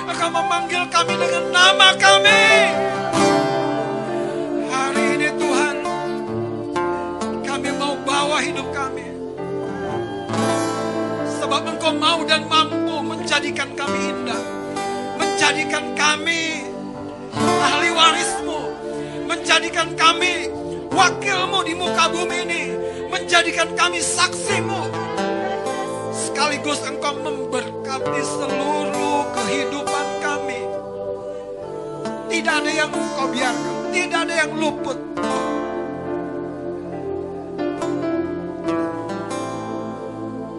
Engkau 0.09 0.29
memanggil 0.33 0.83
kami 0.89 1.13
dengan 1.21 1.45
nama 1.53 1.87
kami. 2.01 2.45
Hari 4.73 5.05
ini 5.21 5.29
Tuhan, 5.37 5.75
kami 7.45 7.69
mau 7.77 7.93
bawa 8.01 8.37
hidup 8.41 8.67
kami. 8.73 9.05
Sebab 11.37 11.61
Engkau 11.77 11.93
mau 11.93 12.25
dan 12.25 12.49
mampu 12.49 13.05
menjadikan 13.05 13.69
kami 13.77 13.99
indah. 14.09 14.43
Menjadikan 15.21 15.93
kami 15.93 16.65
ahli 17.37 17.89
warismu. 17.93 18.32
Menjadikan 19.73 19.97
kami 19.97 20.33
wakilmu 20.93 21.65
di 21.65 21.73
muka 21.73 22.05
bumi 22.05 22.45
ini. 22.45 22.63
Menjadikan 23.09 23.73
kami 23.73 24.05
saksimu. 24.05 24.85
Sekaligus 26.13 26.77
engkau 26.85 27.17
memberkati 27.17 28.21
seluruh 28.21 29.33
kehidupan 29.33 30.07
kami. 30.21 30.61
Tidak 32.29 32.53
ada 32.53 32.69
yang 32.69 32.93
engkau 32.93 33.25
biarkan. 33.33 33.75
Tidak 33.89 34.19
ada 34.29 34.35
yang 34.45 34.53
luput. 34.61 34.99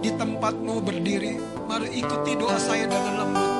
di 0.02 0.10
tempatmu 0.10 0.84
berdiri, 0.84 1.38
mari 1.70 2.02
ikuti 2.02 2.34
doa 2.34 2.58
saya 2.58 2.84
dengan 2.90 3.24
lembut. 3.24 3.52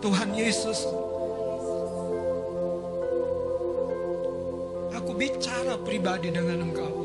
Tuhan 0.00 0.32
Yesus, 0.32 0.88
pribadi 5.82 6.28
dengan 6.28 6.68
Engkau. 6.68 6.96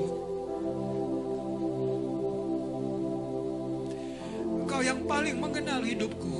Engkau 4.65 4.81
yang 4.83 4.99
paling 5.07 5.37
mengenal 5.39 5.81
hidupku. 5.85 6.35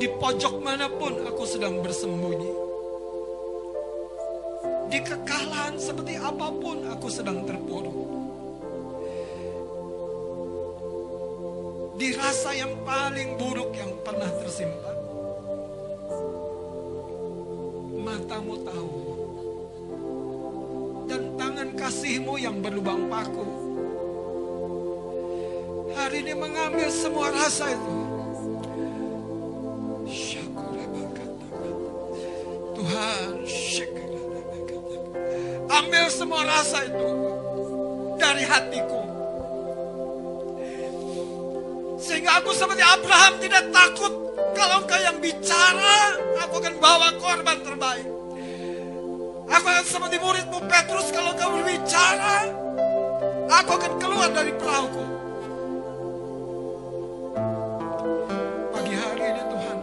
Di 0.00 0.08
pojok 0.16 0.54
mana 0.64 0.88
pun 0.88 1.12
aku 1.28 1.44
sedang 1.44 1.84
bersembunyi. 1.84 2.52
Di 4.90 4.98
kekalahan 5.04 5.76
seperti 5.76 6.16
apa 6.16 6.48
pun 6.50 6.88
aku 6.88 7.08
sedang 7.12 7.44
terpuruk. 7.44 7.98
Di 12.00 12.16
rasa 12.16 12.56
yang 12.56 12.72
paling 12.80 13.36
buruk 13.36 13.76
yang 13.76 13.92
pernah 14.00 14.32
tersimpan. 14.40 14.89
Matamu 18.30 18.62
tahu. 18.62 18.94
Dan 21.10 21.34
tangan 21.34 21.74
kasihmu 21.74 22.38
yang 22.38 22.62
berlubang 22.62 23.10
paku. 23.10 23.42
Hari 25.98 26.22
ini 26.22 26.38
mengambil 26.38 26.86
semua 26.94 27.34
rasa 27.34 27.74
itu. 27.74 27.96
Tuhan, 32.78 33.30
ambil 35.66 36.04
semua 36.14 36.46
rasa 36.46 36.86
itu 36.86 37.10
dari 38.14 38.46
hatiku. 38.46 39.02
Sehingga 41.98 42.38
aku 42.38 42.54
seperti 42.54 42.86
Abraham 42.86 43.42
tidak 43.42 43.74
takut 43.74 44.14
kalau 44.54 44.86
engkau 44.86 45.00
yang 45.02 45.18
bicara, 45.18 46.14
aku 46.46 46.62
akan 46.62 46.74
bawa 46.78 47.10
korban 47.18 47.58
terbaik. 47.66 48.19
Aku 49.50 49.66
akan 49.66 49.82
seperti 49.82 50.16
muridmu 50.22 50.62
Petrus 50.70 51.10
kalau 51.10 51.34
kau 51.34 51.58
berbicara, 51.58 52.46
aku 53.50 53.70
akan 53.82 53.92
keluar 53.98 54.30
dari 54.30 54.54
perahuku. 54.54 55.04
Pagi 58.70 58.94
hari 58.94 59.24
ini 59.26 59.42
Tuhan, 59.50 59.78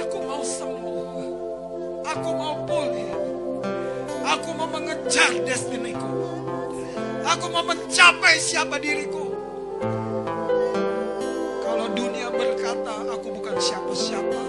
aku 0.00 0.16
mau 0.24 0.40
sembuh, 0.40 1.28
aku 2.08 2.28
mau 2.32 2.54
pulih, 2.64 3.12
aku 4.24 4.48
mau 4.56 4.68
mengejar 4.72 5.28
destiniku, 5.44 6.40
aku 7.28 7.46
mau 7.52 7.68
mencapai 7.68 8.40
siapa 8.40 8.80
diriku. 8.80 9.28
Kalau 11.68 11.86
dunia 11.92 12.32
berkata 12.32 13.04
aku 13.12 13.28
bukan 13.36 13.60
siapa-siapa, 13.60 14.40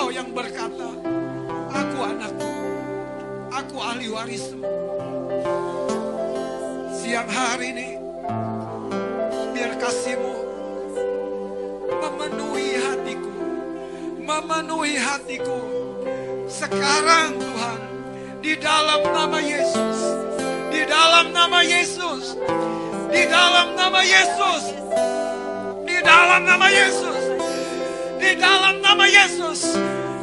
engkau 0.00 0.16
yang 0.16 0.32
berkata 0.32 0.88
aku 1.76 1.98
anakku, 2.00 2.52
aku 3.52 3.76
ahli 3.76 4.08
warismu. 4.08 4.64
Siang 6.88 7.28
hari 7.28 7.76
ini, 7.76 7.88
biar 9.52 9.76
kasihmu 9.76 10.34
memenuhi 12.00 12.80
hatiku, 12.80 13.34
memenuhi 14.24 14.96
hatiku. 14.96 15.68
Sekarang 16.48 17.36
Tuhan, 17.36 17.80
di 18.40 18.56
dalam 18.56 19.04
nama 19.04 19.36
Yesus, 19.36 20.00
di 20.72 20.80
dalam 20.88 21.28
nama 21.36 21.60
Yesus, 21.60 22.40
di 23.12 23.28
dalam 23.28 23.76
nama 23.76 24.00
Yesus, 24.00 24.64
di 25.84 25.96
dalam 26.00 26.40
nama 26.48 26.72
Yesus, 26.72 27.09
di 28.20 28.36
dalam 28.36 28.84
nama 28.84 29.08
Yesus. 29.08 29.74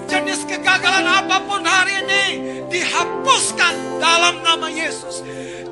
Jenis 0.07 0.45
kegagalan 0.47 1.03
apa 1.03 1.43
pun 1.43 1.65
hari 1.65 2.05
ini 2.05 2.25
dihapuskan 2.69 3.99
dalam 3.99 4.39
nama 4.45 4.69
Yesus. 4.69 5.25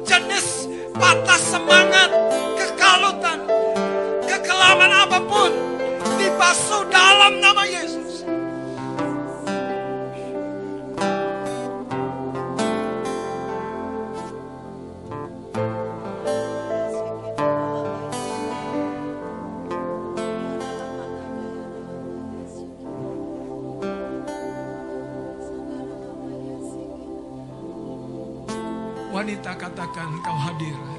Jenis 0.03 0.67
patah 0.97 1.39
semangat, 1.39 2.09
kekalutan, 2.57 3.45
kekelaman 4.25 4.91
apa 4.91 5.19
pun 5.23 5.51
dibasuh 6.19 6.83
dalam 6.89 7.39
nama 7.39 7.63
Yesus. 7.63 8.04
Wanita 29.45 29.61
katakan 29.61 30.09
kau 30.25 30.33
hadir. 30.41 30.94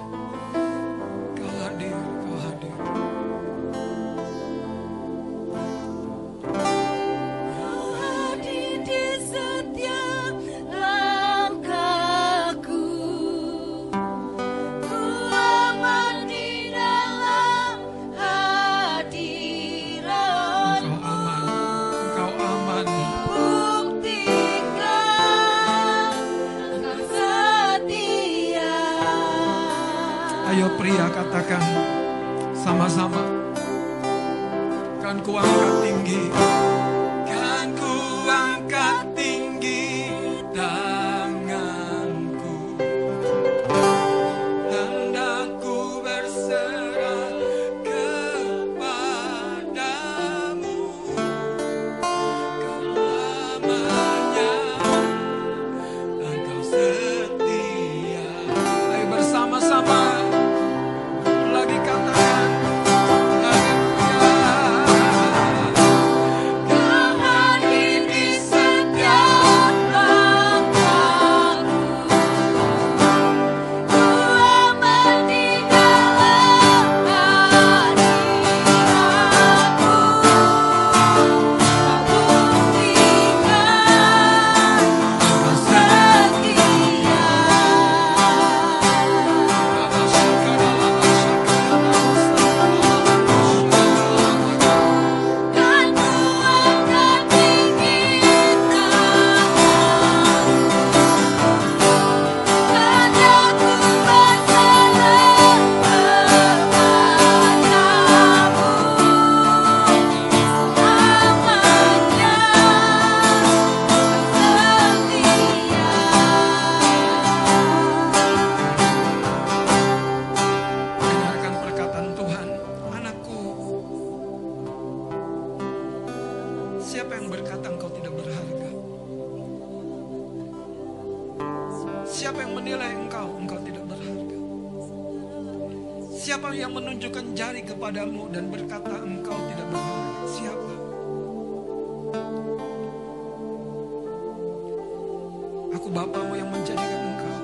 Bapamu 145.96 146.36
yang 146.36 146.52
menjadikan 146.52 147.00
engkau. 147.08 147.40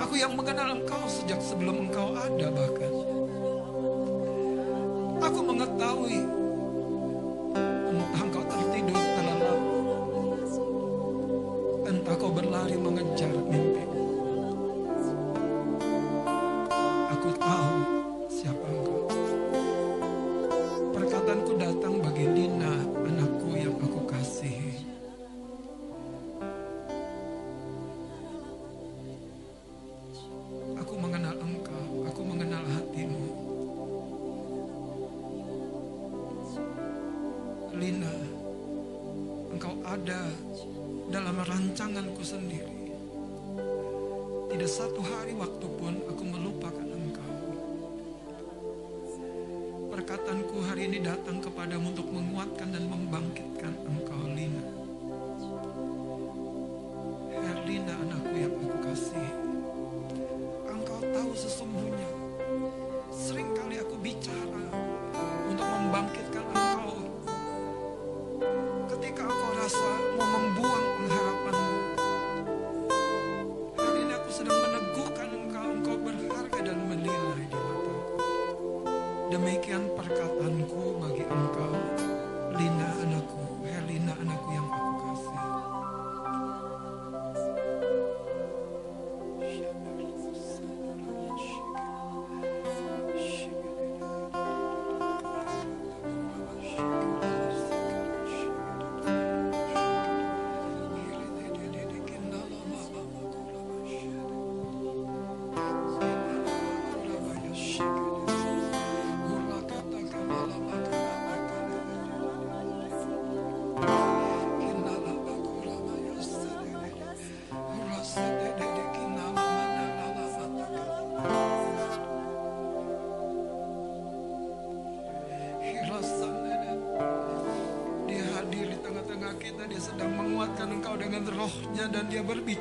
Aku 0.00 0.14
yang 0.16 0.32
mengenal 0.32 0.80
engkau 0.80 1.04
sejak 1.12 1.36
sebelum 1.44 1.84
engkau 1.84 2.16
ada 2.16 2.48
bahkan. 2.48 2.92
Aku 5.28 5.40
mengetahui 5.44 6.24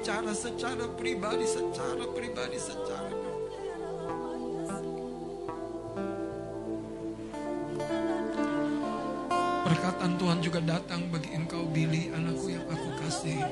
dia 0.01 0.17
berbicara 0.17 0.33
secara 0.33 0.85
pribadi, 0.97 1.45
secara 1.45 2.05
pribadi, 2.09 2.57
secara 2.57 3.13
Perkataan 9.61 10.17
Tuhan 10.17 10.39
juga 10.41 10.59
datang 10.65 11.05
bagi 11.13 11.37
engkau 11.37 11.69
Billy, 11.69 12.09
anakku 12.17 12.49
yang 12.49 12.65
aku 12.65 12.89
kasih. 13.05 13.45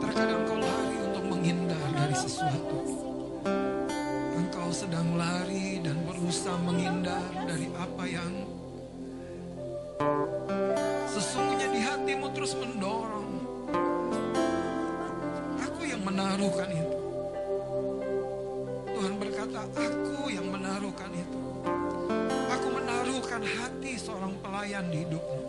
Terkadang 0.00 0.42
kau 0.48 0.58
lari 0.58 0.96
untuk 1.04 1.24
menghindar 1.28 1.84
dari 1.92 2.16
sesuatu. 2.16 2.80
Engkau 4.32 4.68
sedang 4.72 5.12
lari 5.20 5.84
dan 5.84 6.00
berusaha 6.08 6.56
menghindar 6.64 7.20
dari 7.44 7.68
apa 7.76 8.04
yang 8.08 8.32
sesungguhnya 11.12 11.68
di 11.68 11.80
hatimu 11.84 12.26
terus 12.34 12.58
mendorong. 12.58 13.13
Menaruhkan 16.34 16.66
itu. 16.74 16.98
Tuhan 18.90 19.14
berkata, 19.22 19.58
aku 19.70 20.34
yang 20.34 20.50
menaruhkan 20.50 21.14
itu. 21.14 21.40
Aku 22.50 22.66
menaruhkan 22.74 23.38
hati 23.46 23.94
seorang 23.94 24.34
pelayan 24.42 24.82
di 24.90 25.06
hidupmu. 25.06 25.40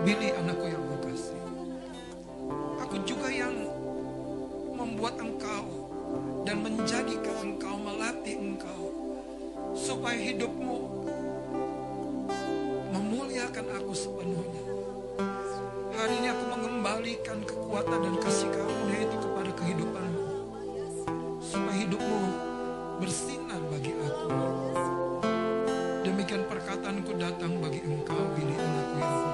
Billy 0.00 0.32
anakku 0.32 0.64
yang 0.64 0.80
kasih. 1.04 1.44
Aku 2.88 2.96
juga 3.04 3.28
yang 3.28 3.52
membuat 4.72 5.20
engkau 5.20 5.92
dan 6.48 6.64
menjadikan 6.64 7.52
engkau, 7.52 7.76
melatih 7.76 8.40
engkau 8.40 8.96
supaya 9.76 10.16
hidupmu 10.16 10.57
kekuatan 17.88 18.04
dan 18.04 18.16
kasih 18.20 18.48
karunia 18.52 19.00
itu 19.00 19.16
kepada 19.16 19.50
kehidupanmu. 19.56 20.24
Supaya 21.40 21.76
hidupmu 21.88 22.20
bersinar 23.00 23.60
bagi 23.72 23.96
aku. 23.96 24.28
Demikian 26.04 26.44
perkataanku 26.52 27.16
datang 27.16 27.56
bagi 27.64 27.80
engkau, 27.88 28.20
Billy 28.36 28.60
anakku 28.60 28.96
yang 29.00 29.27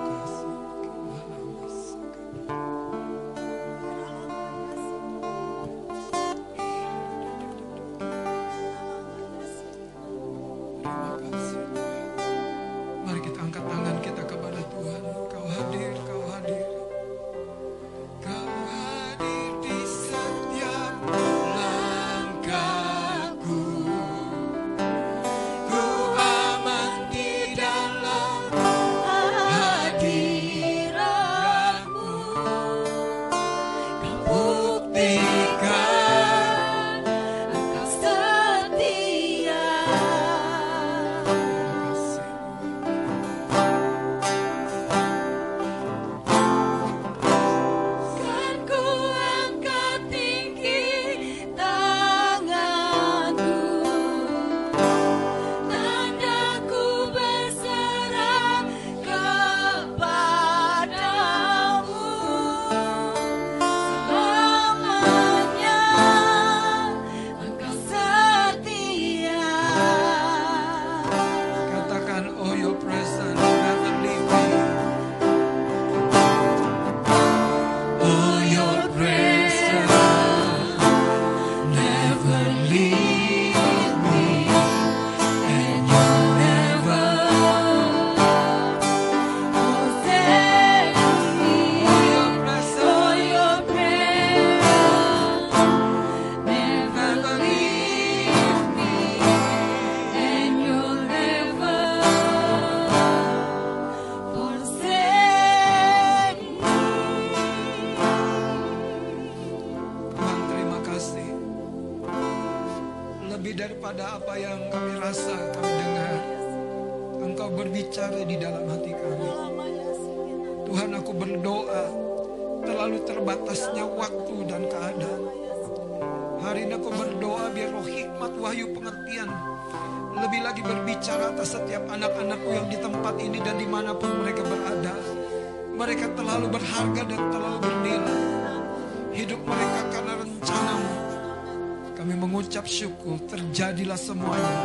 syukur, 143.04 143.20
terjadilah 143.28 144.00
semuanya. 144.00 144.56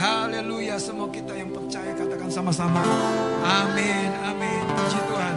Haleluya, 0.00 0.80
semua 0.80 1.12
kita 1.12 1.36
yang 1.36 1.52
percaya 1.52 1.92
katakan 1.92 2.30
sama-sama. 2.32 2.80
Amin, 3.44 4.08
amin. 4.24 4.64
Puji 4.72 5.00
Tuhan. 5.04 5.36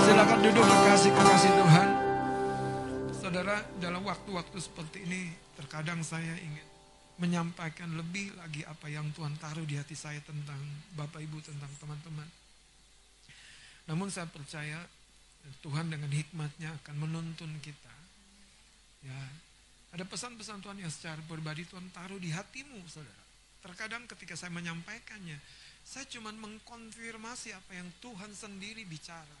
Silakan 0.00 0.38
duduk 0.40 0.64
kekasih-kekasih 0.64 1.52
Tuhan. 1.52 1.88
Saudara, 3.12 3.60
dalam 3.76 4.00
waktu-waktu 4.08 4.56
seperti 4.56 5.04
ini, 5.04 5.36
terkadang 5.60 6.00
saya 6.00 6.32
ingin 6.40 6.64
menyampaikan 7.20 7.92
lebih 7.92 8.32
lagi 8.40 8.64
apa 8.64 8.88
yang 8.88 9.12
Tuhan 9.12 9.36
taruh 9.36 9.68
di 9.68 9.76
hati 9.76 9.92
saya 9.92 10.16
tentang 10.24 10.56
Bapak 10.96 11.20
Ibu, 11.20 11.44
tentang 11.44 11.68
teman-teman. 11.76 12.24
Namun 13.84 14.08
saya 14.08 14.24
percaya 14.32 14.80
Tuhan 15.60 15.92
dengan 15.92 16.08
hikmatnya 16.08 16.72
akan 16.80 16.96
menuntun 17.04 17.52
kita. 17.60 17.92
Ya, 19.04 19.18
ada 19.90 20.06
pesan-pesan 20.06 20.62
Tuhan 20.62 20.78
yang 20.78 20.92
secara 20.92 21.18
pribadi 21.26 21.66
Tuhan 21.66 21.90
taruh 21.90 22.18
di 22.22 22.30
hatimu, 22.30 22.78
saudara. 22.86 23.24
Terkadang 23.60 24.06
ketika 24.06 24.38
saya 24.38 24.54
menyampaikannya, 24.54 25.36
saya 25.82 26.06
cuma 26.06 26.30
mengkonfirmasi 26.30 27.50
apa 27.52 27.72
yang 27.74 27.90
Tuhan 27.98 28.30
sendiri 28.30 28.86
bicara. 28.86 29.40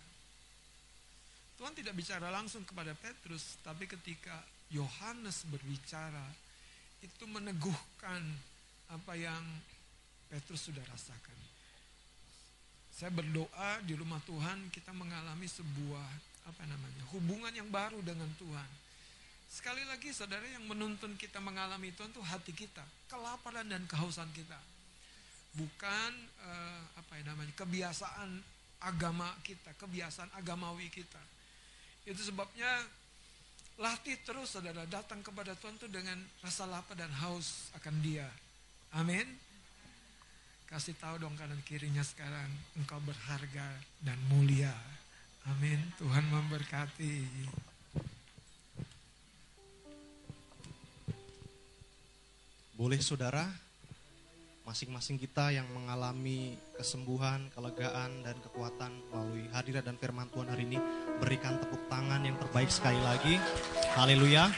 Tuhan 1.54 1.76
tidak 1.76 1.94
bicara 1.94 2.32
langsung 2.32 2.64
kepada 2.66 2.96
Petrus, 2.96 3.60
tapi 3.62 3.86
ketika 3.86 4.42
Yohanes 4.72 5.46
berbicara, 5.46 6.24
itu 7.00 7.24
meneguhkan 7.28 8.22
apa 8.90 9.12
yang 9.14 9.44
Petrus 10.28 10.68
sudah 10.68 10.82
rasakan. 10.84 11.38
Saya 12.90 13.08
berdoa 13.14 13.80
di 13.86 13.96
rumah 13.96 14.20
Tuhan 14.28 14.68
kita 14.68 14.92
mengalami 14.92 15.48
sebuah 15.48 16.08
apa 16.44 16.64
namanya 16.68 17.04
hubungan 17.16 17.52
yang 17.54 17.68
baru 17.72 18.02
dengan 18.04 18.28
Tuhan. 18.36 18.70
Sekali 19.50 19.82
lagi 19.82 20.14
saudara 20.14 20.46
yang 20.46 20.62
menuntun 20.70 21.18
kita 21.18 21.42
mengalami 21.42 21.90
Tuhan 21.98 22.14
itu 22.14 22.22
hati 22.22 22.54
kita, 22.54 22.86
kelaparan 23.10 23.66
dan 23.66 23.82
kehausan 23.90 24.30
kita. 24.30 24.56
Bukan 25.58 26.10
uh, 26.46 26.82
apa 26.94 27.18
yang 27.18 27.34
namanya 27.34 27.50
kebiasaan 27.58 28.30
agama 28.86 29.34
kita, 29.42 29.74
kebiasaan 29.74 30.30
agamawi 30.38 30.86
kita. 30.86 31.18
Itu 32.06 32.22
sebabnya 32.22 32.70
Latih 33.80 34.20
terus 34.28 34.52
saudara 34.52 34.84
datang 34.84 35.24
kepada 35.24 35.56
Tuhan 35.56 35.80
itu 35.80 35.88
dengan 35.88 36.20
rasa 36.44 36.68
lapar 36.68 37.00
dan 37.00 37.08
haus 37.24 37.72
akan 37.80 37.96
dia. 38.04 38.28
Amin. 38.92 39.24
Kasih 40.68 40.92
tahu 41.00 41.16
dong 41.16 41.32
kanan 41.40 41.56
kirinya 41.64 42.04
sekarang 42.04 42.52
engkau 42.76 43.00
berharga 43.00 43.80
dan 44.04 44.20
mulia. 44.28 44.76
Amin. 45.48 45.80
Tuhan 45.96 46.28
memberkati. 46.28 47.24
Boleh 52.80 52.96
saudara, 53.04 53.44
masing-masing 54.64 55.20
kita 55.20 55.52
yang 55.52 55.68
mengalami 55.68 56.56
kesembuhan, 56.80 57.52
kelegaan, 57.52 58.24
dan 58.24 58.32
kekuatan 58.40 58.88
melalui 59.12 59.44
hadirat 59.52 59.84
dan 59.84 60.00
firman 60.00 60.24
Tuhan 60.32 60.48
hari 60.48 60.64
ini 60.64 60.80
berikan 61.20 61.60
tepuk 61.60 61.76
tangan 61.92 62.24
yang 62.24 62.40
terbaik 62.40 62.72
sekali 62.72 62.96
lagi. 63.04 63.36
Haleluya. 63.92 64.48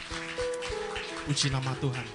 Puji 1.27 1.51
nama 1.51 1.75
Tuhan. 1.83 2.07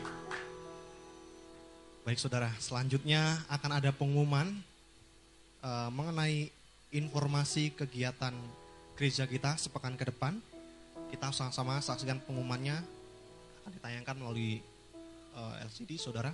Baik 2.08 2.24
saudara, 2.24 2.56
selanjutnya 2.56 3.44
akan 3.52 3.72
ada 3.76 3.92
pengumuman 3.92 4.48
uh, 5.60 5.92
mengenai 5.92 6.48
informasi 6.96 7.76
kegiatan 7.76 8.32
gereja 8.96 9.28
kita 9.28 9.60
sepekan 9.60 10.00
ke 10.00 10.08
depan. 10.08 10.40
Kita 11.12 11.36
sama-sama 11.36 11.84
saksikan 11.84 12.24
pengumumannya 12.24 12.80
akan 13.60 13.72
ditayangkan 13.76 14.16
melalui 14.24 14.64
uh, 15.38 15.53
eh, 15.61 15.69
LCD 15.69 16.01
saudara. 16.01 16.34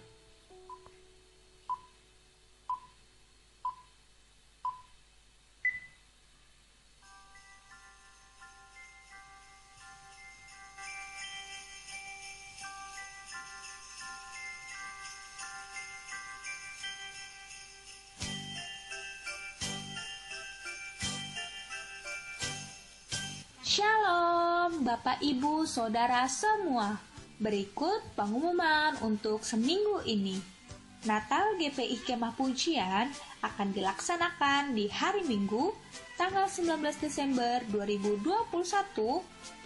Bapak, 24.83 25.25
Ibu, 25.25 25.65
Saudara 25.65 26.27
semua. 26.29 27.12
Berikut 27.41 28.01
pengumuman 28.13 28.93
untuk 29.01 29.41
seminggu 29.41 30.05
ini. 30.05 30.37
Natal 31.03 31.59
GPI 31.59 32.07
Kemah 32.07 32.31
Pujian 32.39 33.11
akan 33.43 33.75
dilaksanakan 33.75 34.71
di 34.71 34.87
hari 34.87 35.27
Minggu, 35.27 35.75
tanggal 36.15 36.47
19 36.47 36.79
Desember 37.03 37.59
2021, 37.67 38.47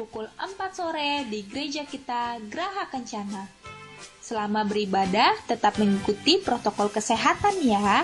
pukul 0.02 0.26
4 0.34 0.57
sore 0.73 1.30
di 1.30 1.45
gereja 1.45 1.85
kita 1.85 2.41
Graha 2.49 2.89
Kencana. 2.89 3.45
Selama 4.18 4.65
beribadah, 4.65 5.38
tetap 5.45 5.77
mengikuti 5.77 6.41
protokol 6.41 6.89
kesehatan 6.89 7.61
ya. 7.61 8.03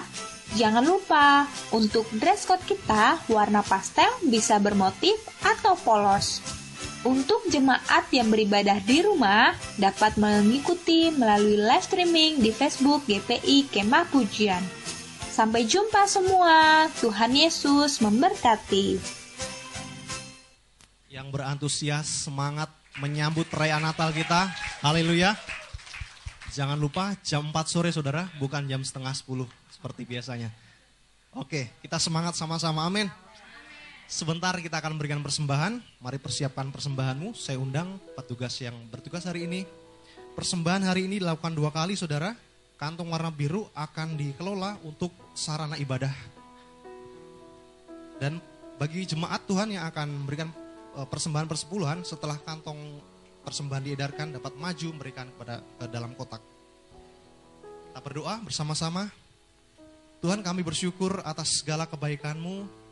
Jangan 0.53 0.85
lupa, 0.85 1.49
untuk 1.73 2.05
dress 2.13 2.45
code 2.45 2.61
kita 2.69 3.17
warna 3.33 3.65
pastel 3.65 4.13
bisa 4.29 4.61
bermotif 4.61 5.17
atau 5.41 5.73
polos. 5.81 6.62
Untuk 7.03 7.43
jemaat 7.51 8.07
yang 8.15 8.31
beribadah 8.31 8.79
di 8.79 9.03
rumah 9.03 9.51
dapat 9.75 10.15
mengikuti 10.15 11.11
melalui 11.11 11.59
live 11.59 11.83
streaming 11.83 12.39
di 12.39 12.47
Facebook 12.55 13.03
GPI 13.03 13.67
Kemah 13.67 14.07
Pujian. 14.07 14.63
Sampai 15.27 15.67
jumpa 15.67 16.07
semua. 16.07 16.87
Tuhan 17.03 17.35
Yesus 17.35 17.99
memberkati. 17.99 19.03
Yang 21.11 21.27
berantusias 21.27 22.07
semangat 22.07 22.71
menyambut 22.95 23.51
perayaan 23.51 23.83
Natal 23.83 24.15
kita. 24.15 24.47
Haleluya. 24.79 25.35
Jangan 26.55 26.79
lupa 26.79 27.19
jam 27.19 27.51
4 27.51 27.67
sore 27.67 27.91
saudara, 27.91 28.31
bukan 28.39 28.63
jam 28.63 28.79
setengah 28.79 29.11
10 29.11 29.43
seperti 29.75 30.07
biasanya. 30.07 30.55
Oke, 31.35 31.67
kita 31.83 31.99
semangat 31.99 32.39
sama-sama. 32.39 32.87
Amin. 32.87 33.11
Sebentar 34.07 34.53
kita 34.59 34.83
akan 34.83 34.99
memberikan 34.99 35.23
persembahan. 35.23 35.79
Mari 36.03 36.19
persiapkan 36.19 36.69
persembahanmu. 36.69 37.31
Saya 37.33 37.57
undang 37.59 37.97
petugas 38.13 38.53
yang 38.59 38.75
bertugas 38.91 39.23
hari 39.23 39.47
ini. 39.47 39.61
Persembahan 40.33 40.83
hari 40.83 41.07
ini 41.07 41.23
dilakukan 41.23 41.53
dua 41.55 41.71
kali 41.71 41.95
saudara. 41.95 42.35
Kantong 42.75 43.07
warna 43.07 43.31
biru 43.31 43.69
akan 43.71 44.19
dikelola 44.19 44.81
untuk 44.83 45.13
sarana 45.31 45.79
ibadah. 45.79 46.11
Dan 48.19 48.43
bagi 48.75 49.07
jemaat 49.07 49.45
Tuhan 49.47 49.71
yang 49.71 49.87
akan 49.87 50.07
memberikan 50.09 50.49
e, 50.97 50.99
persembahan 51.07 51.47
persepuluhan 51.47 52.03
setelah 52.03 52.35
kantong 52.41 52.75
persembahan 53.45 53.83
diedarkan 53.87 54.35
dapat 54.35 54.57
maju 54.57 54.87
memberikan 54.95 55.31
kepada 55.31 55.63
ke 55.63 55.85
dalam 55.87 56.11
kotak. 56.17 56.41
Kita 57.93 58.01
berdoa 58.01 58.41
bersama-sama. 58.41 59.07
Tuhan 60.19 60.39
kami 60.39 60.63
bersyukur 60.63 61.19
atas 61.23 61.61
segala 61.61 61.83
kebaikanmu, 61.85 62.82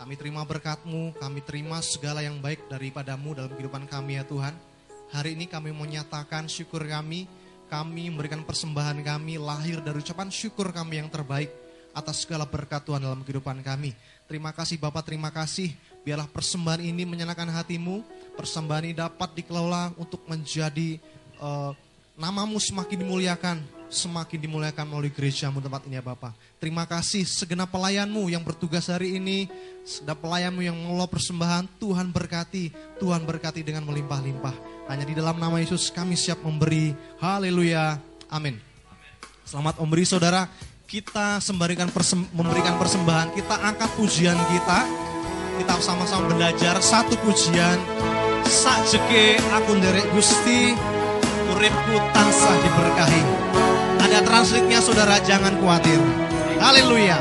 kami 0.00 0.16
terima 0.16 0.40
berkatmu, 0.48 1.12
kami 1.20 1.44
terima 1.44 1.76
segala 1.84 2.24
yang 2.24 2.40
baik 2.40 2.72
daripadamu 2.72 3.36
dalam 3.36 3.52
kehidupan 3.52 3.84
kami 3.84 4.16
ya 4.16 4.24
Tuhan. 4.24 4.56
Hari 5.12 5.36
ini 5.36 5.44
kami 5.44 5.76
menyatakan 5.76 6.48
syukur 6.48 6.88
kami, 6.88 7.28
kami 7.68 8.08
memberikan 8.08 8.40
persembahan 8.40 8.96
kami 9.04 9.36
lahir 9.36 9.84
dari 9.84 10.00
ucapan 10.00 10.32
syukur 10.32 10.72
kami 10.72 11.04
yang 11.04 11.12
terbaik 11.12 11.52
atas 11.92 12.24
segala 12.24 12.48
berkat 12.48 12.80
Tuhan 12.80 13.04
dalam 13.04 13.20
kehidupan 13.20 13.60
kami. 13.60 13.92
Terima 14.24 14.56
kasih 14.56 14.80
Bapak, 14.80 15.04
terima 15.04 15.28
kasih. 15.28 15.68
Biarlah 16.00 16.32
persembahan 16.32 16.80
ini 16.80 17.04
menyenangkan 17.04 17.52
hatimu, 17.60 18.00
persembahan 18.40 18.88
ini 18.88 18.96
dapat 18.96 19.36
dikelola 19.36 19.92
untuk 20.00 20.24
menjadi 20.24 20.96
uh, 21.44 21.76
namamu 22.20 22.60
semakin 22.60 23.00
dimuliakan, 23.00 23.64
semakin 23.88 24.38
dimuliakan 24.44 24.84
melalui 24.84 25.08
gerejamu 25.08 25.64
tempat 25.64 25.88
ini 25.88 25.96
ya 25.96 26.04
Bapak. 26.04 26.36
Terima 26.60 26.84
kasih 26.84 27.24
segenap 27.24 27.72
pelayanmu 27.72 28.28
yang 28.28 28.44
bertugas 28.44 28.92
hari 28.92 29.16
ini, 29.16 29.48
segenap 29.88 30.20
pelayanmu 30.20 30.60
yang 30.60 30.76
mengelola 30.76 31.08
persembahan, 31.08 31.64
Tuhan 31.80 32.12
berkati, 32.12 32.76
Tuhan 33.00 33.24
berkati 33.24 33.64
dengan 33.64 33.88
melimpah-limpah. 33.88 34.84
Hanya 34.92 35.08
di 35.08 35.16
dalam 35.16 35.40
nama 35.40 35.56
Yesus 35.56 35.88
kami 35.88 36.12
siap 36.12 36.44
memberi. 36.44 36.92
Haleluya. 37.24 37.96
Amin. 38.28 38.60
Selamat 39.48 39.80
memberi 39.80 40.04
saudara. 40.04 40.44
Kita 40.84 41.40
sembarikan 41.40 41.88
persem- 41.88 42.28
memberikan 42.34 42.76
persembahan, 42.76 43.32
kita 43.32 43.64
angkat 43.64 43.90
pujian 43.96 44.36
kita. 44.36 44.80
Kita 45.56 45.72
sama-sama 45.80 46.34
belajar 46.34 46.82
satu 46.82 47.14
pujian. 47.22 47.78
Sakjeke 48.50 49.38
aku 49.54 49.78
nderek 49.78 50.10
Gusti, 50.10 50.74
uripku 51.50 51.96
tansah 52.14 52.56
diberkahi. 52.62 53.22
Ada 54.00 54.18
translitnya 54.22 54.78
saudara, 54.78 55.18
jangan 55.22 55.54
khawatir. 55.58 56.00
Haleluya. 56.62 57.18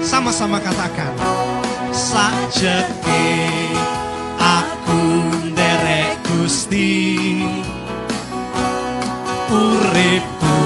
Sama-sama 0.00 0.58
katakan. 0.60 1.12
Sakjeke 1.90 3.26
aku 4.38 5.02
nderek 5.50 6.22
Gusti, 6.24 7.42
uripku 9.50 10.60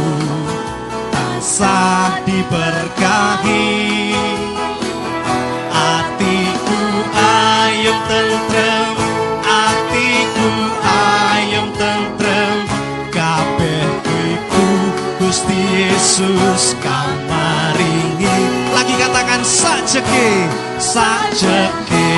tansah 1.08 2.20
diberkahi. 2.28 3.72
Atiku 5.72 6.80
ayem 7.16 7.98
tentrem, 8.04 8.84
Yesus 15.74 16.78
kamaringi. 16.78 18.38
Lagi 18.70 18.94
katakan 18.94 19.42
sajeke, 19.42 20.46
sajeke, 20.78 22.14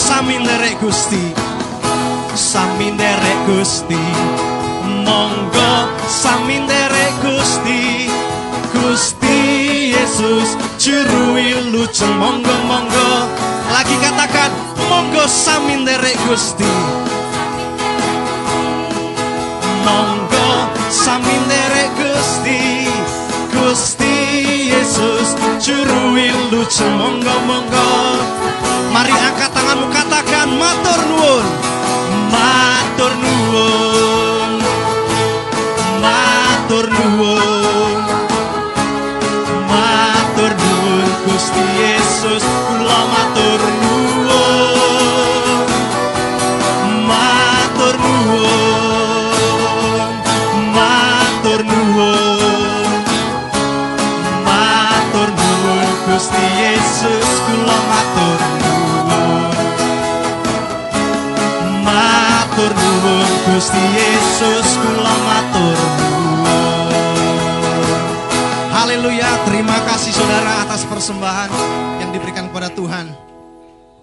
sami 0.00 0.40
nderek 0.40 0.80
Gusti. 0.80 1.20
Sami 2.34 2.96
nderek 2.96 3.40
Gusti. 3.46 4.00
Monggo 5.04 5.72
sami 6.08 6.64
nderek 6.64 7.14
Gusti. 7.20 8.08
Gusti 8.72 9.36
Yesus 9.92 10.56
juru 10.80 11.36
wilujeng. 11.36 12.16
Monggo 12.16 12.56
monggo. 12.64 13.28
Lagi 13.76 13.96
katakan 14.00 14.50
monggo 14.88 15.28
sami 15.28 15.84
nderek 15.84 16.16
Gusti. 16.24 16.72
Monggo 19.84 20.48
sami 20.88 21.36
nderek 21.44 21.92
Gusti. 22.00 22.88
Gusti 23.52 24.16
Yesus 24.72 25.36
juru 25.60 26.16
wilujeng. 26.16 26.94
Monggo 26.96 27.36
monggo 27.44 28.39
mari 29.00 29.16
angkat 29.16 29.48
tanganmu 29.56 29.88
katakan 29.88 30.48
matur 30.60 31.00
nuwun. 31.08 31.46
Matur 32.28 33.12
nuwun 33.16 33.89
Gusti 63.60 63.76
Yesus 63.76 64.68
kula 64.80 65.16
matur 65.20 65.78
Haleluya, 68.72 69.28
terima 69.44 69.76
kasih 69.84 70.16
saudara 70.16 70.64
atas 70.64 70.88
persembahan 70.88 71.52
yang 72.00 72.08
diberikan 72.08 72.48
kepada 72.48 72.72
Tuhan. 72.72 73.12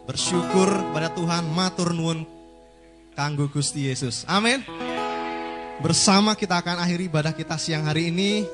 Bersyukur 0.05 0.69
kepada 0.69 1.09
Tuhan, 1.09 1.49
matur 1.57 1.89
nuwun 1.89 2.29
kanggo 3.17 3.49
Gusti 3.49 3.89
Yesus. 3.89 4.29
Amin. 4.29 4.61
Bersama 5.81 6.37
kita 6.37 6.61
akan 6.61 6.77
akhiri 6.77 7.09
ibadah 7.09 7.33
kita 7.33 7.57
siang 7.57 7.89
hari 7.89 8.13
ini. 8.13 8.45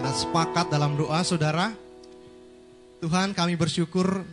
Kita 0.00 0.16
sepakat 0.16 0.72
dalam 0.72 0.96
doa 0.96 1.20
saudara. 1.28 1.76
Tuhan 3.04 3.36
kami 3.36 3.52
bersyukur 3.52 4.24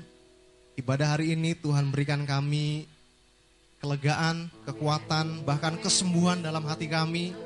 ibadah 0.80 1.20
hari 1.20 1.36
ini 1.36 1.60
Tuhan 1.60 1.92
berikan 1.92 2.24
kami 2.24 2.95
kelegaan, 3.86 4.50
kekuatan, 4.66 5.46
bahkan 5.46 5.78
kesembuhan 5.78 6.42
dalam 6.42 6.66
hati 6.66 6.90
kami. 6.90 7.38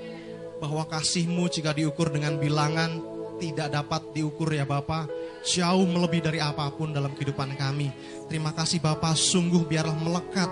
Bahwa 0.63 0.87
kasihmu 0.87 1.47
jika 1.51 1.71
diukur 1.75 2.11
dengan 2.11 2.35
bilangan 2.39 2.99
tidak 3.39 3.71
dapat 3.71 4.11
diukur 4.11 4.51
ya 4.51 4.67
Bapa. 4.67 5.07
Jauh 5.43 5.87
melebihi 5.87 6.23
dari 6.23 6.39
apa 6.43 6.67
pun 6.71 6.91
dalam 6.91 7.15
kehidupan 7.15 7.55
kami. 7.55 7.91
Terima 8.27 8.51
kasih 8.51 8.83
Bapa, 8.83 9.15
sungguh 9.15 9.63
biarlah 9.63 9.95
melekat, 9.95 10.51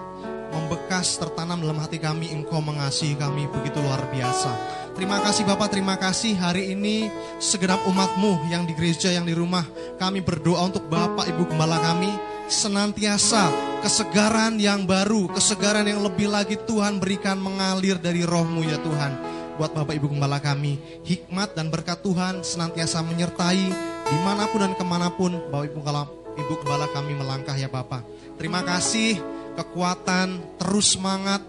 membekas, 0.55 1.19
tertanam 1.19 1.59
dalam 1.59 1.80
hati 1.84 1.99
kami. 1.99 2.31
Engkau 2.31 2.64
mengasihi 2.64 3.19
kami 3.19 3.51
begitu 3.51 3.84
luar 3.84 4.07
biasa. 4.07 4.51
Terima 4.95 5.19
kasih 5.22 5.43
Bapak, 5.43 5.69
terima 5.69 5.99
kasih 5.99 6.39
hari 6.39 6.73
ini 6.73 7.11
segenap 7.38 7.84
umatmu 7.85 8.47
yang 8.49 8.64
di 8.64 8.73
gereja, 8.73 9.11
yang 9.11 9.27
di 9.27 9.35
rumah. 9.35 9.68
Kami 9.99 10.23
berdoa 10.23 10.72
untuk 10.72 10.88
Bapak 10.88 11.27
Ibu 11.27 11.51
Gembala 11.51 11.77
kami 11.84 12.09
senantiasa 12.47 13.51
kesegaran 13.88 14.59
yang 14.59 14.84
baru, 14.84 15.31
kesegaran 15.31 15.88
yang 15.88 16.03
lebih 16.03 16.27
lagi 16.27 16.59
Tuhan 16.59 16.99
berikan 16.99 17.39
mengalir 17.39 17.95
dari 17.95 18.27
rohmu 18.27 18.59
ya 18.68 18.76
Tuhan. 18.84 19.15
Buat 19.55 19.80
Bapak 19.80 19.95
Ibu 19.95 20.11
Gembala 20.11 20.43
kami, 20.43 20.76
hikmat 21.07 21.55
dan 21.55 21.72
berkat 21.72 22.03
Tuhan 22.03 22.43
senantiasa 22.43 22.99
menyertai 22.99 23.64
di 24.03 24.18
mana 24.27 24.43
pun 24.51 24.59
dan 24.59 24.76
ke 24.76 24.84
mana 24.84 25.07
pun 25.07 25.39
Bapak 25.39 25.72
Ibu 25.72 25.80
Gembala, 25.80 26.03
Ibu 26.35 26.53
Gembala 26.59 26.91
kami 26.91 27.15
melangkah 27.15 27.55
ya 27.55 27.72
Bapak. 27.72 28.03
Terima 28.35 28.59
kasih 28.68 29.23
kekuatan, 29.55 30.59
terus 30.59 30.99
semangat 30.99 31.39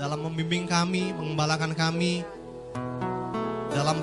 dalam 0.00 0.24
membimbing 0.24 0.64
kami, 0.64 1.12
mengembalakan 1.12 1.76
kami, 1.76 2.24
dalam 3.68 4.00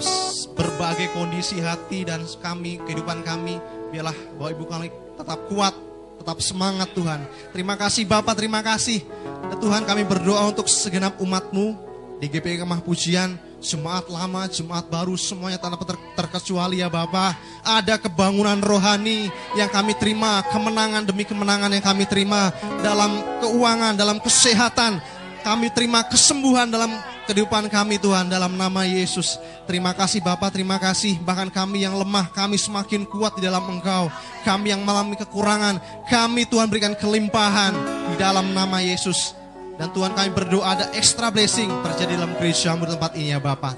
berbagai 0.54 1.10
kondisi 1.18 1.58
hati 1.58 2.06
dan 2.06 2.22
kami, 2.38 2.78
kehidupan 2.86 3.26
kami, 3.26 3.58
biarlah 3.90 4.14
Bapak 4.38 4.52
Ibu 4.54 4.64
kami 4.70 4.88
tetap 5.18 5.42
kuat, 5.50 5.89
tetap 6.20 6.38
semangat 6.44 6.92
Tuhan. 6.92 7.24
Terima 7.56 7.80
kasih 7.80 8.04
Bapak, 8.04 8.36
terima 8.36 8.60
kasih. 8.60 9.02
Dan 9.50 9.58
Tuhan 9.58 9.84
kami 9.88 10.04
berdoa 10.04 10.52
untuk 10.52 10.68
segenap 10.68 11.18
umatmu 11.24 11.74
di 12.20 12.28
GPI 12.28 12.62
Kemah 12.62 12.84
Pujian, 12.84 13.40
Jemaat 13.60 14.08
lama, 14.08 14.48
jemaat 14.48 14.88
baru, 14.88 15.20
semuanya 15.20 15.60
tanpa 15.60 15.84
ter- 15.84 16.00
terkecuali 16.16 16.80
ya 16.80 16.88
Bapak. 16.88 17.36
Ada 17.60 18.00
kebangunan 18.00 18.56
rohani 18.64 19.28
yang 19.60 19.68
kami 19.68 20.00
terima, 20.00 20.40
kemenangan 20.48 21.04
demi 21.04 21.28
kemenangan 21.28 21.68
yang 21.68 21.84
kami 21.84 22.08
terima 22.08 22.56
dalam 22.80 23.20
keuangan, 23.44 24.00
dalam 24.00 24.16
kesehatan. 24.24 25.04
Kami 25.44 25.68
terima 25.76 26.08
kesembuhan 26.08 26.72
dalam 26.72 26.88
kehidupan 27.30 27.70
kami 27.70 28.02
Tuhan 28.02 28.26
dalam 28.26 28.58
nama 28.58 28.90
Yesus. 28.90 29.38
Terima 29.70 29.94
kasih 29.94 30.18
Bapak, 30.18 30.50
terima 30.50 30.82
kasih. 30.82 31.22
Bahkan 31.22 31.54
kami 31.54 31.86
yang 31.86 31.94
lemah, 31.94 32.34
kami 32.34 32.58
semakin 32.58 33.06
kuat 33.06 33.38
di 33.38 33.46
dalam 33.46 33.62
Engkau. 33.70 34.10
Kami 34.42 34.74
yang 34.74 34.82
mengalami 34.82 35.14
kekurangan, 35.14 35.78
kami 36.10 36.50
Tuhan 36.50 36.66
berikan 36.66 36.98
kelimpahan 36.98 37.78
di 38.10 38.16
dalam 38.18 38.50
nama 38.58 38.82
Yesus. 38.82 39.38
Dan 39.78 39.94
Tuhan 39.94 40.18
kami 40.18 40.34
berdoa 40.34 40.74
ada 40.74 40.86
extra 40.98 41.30
blessing 41.30 41.70
terjadi 41.86 42.18
dalam 42.18 42.34
gerejamu 42.42 42.90
di 42.90 42.98
tempat 42.98 43.14
ini 43.14 43.30
ya 43.30 43.38
Bapak. 43.38 43.78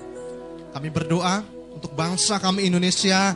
Kami 0.72 0.88
berdoa 0.88 1.44
untuk 1.76 1.92
bangsa 1.92 2.40
kami 2.40 2.72
Indonesia, 2.72 3.36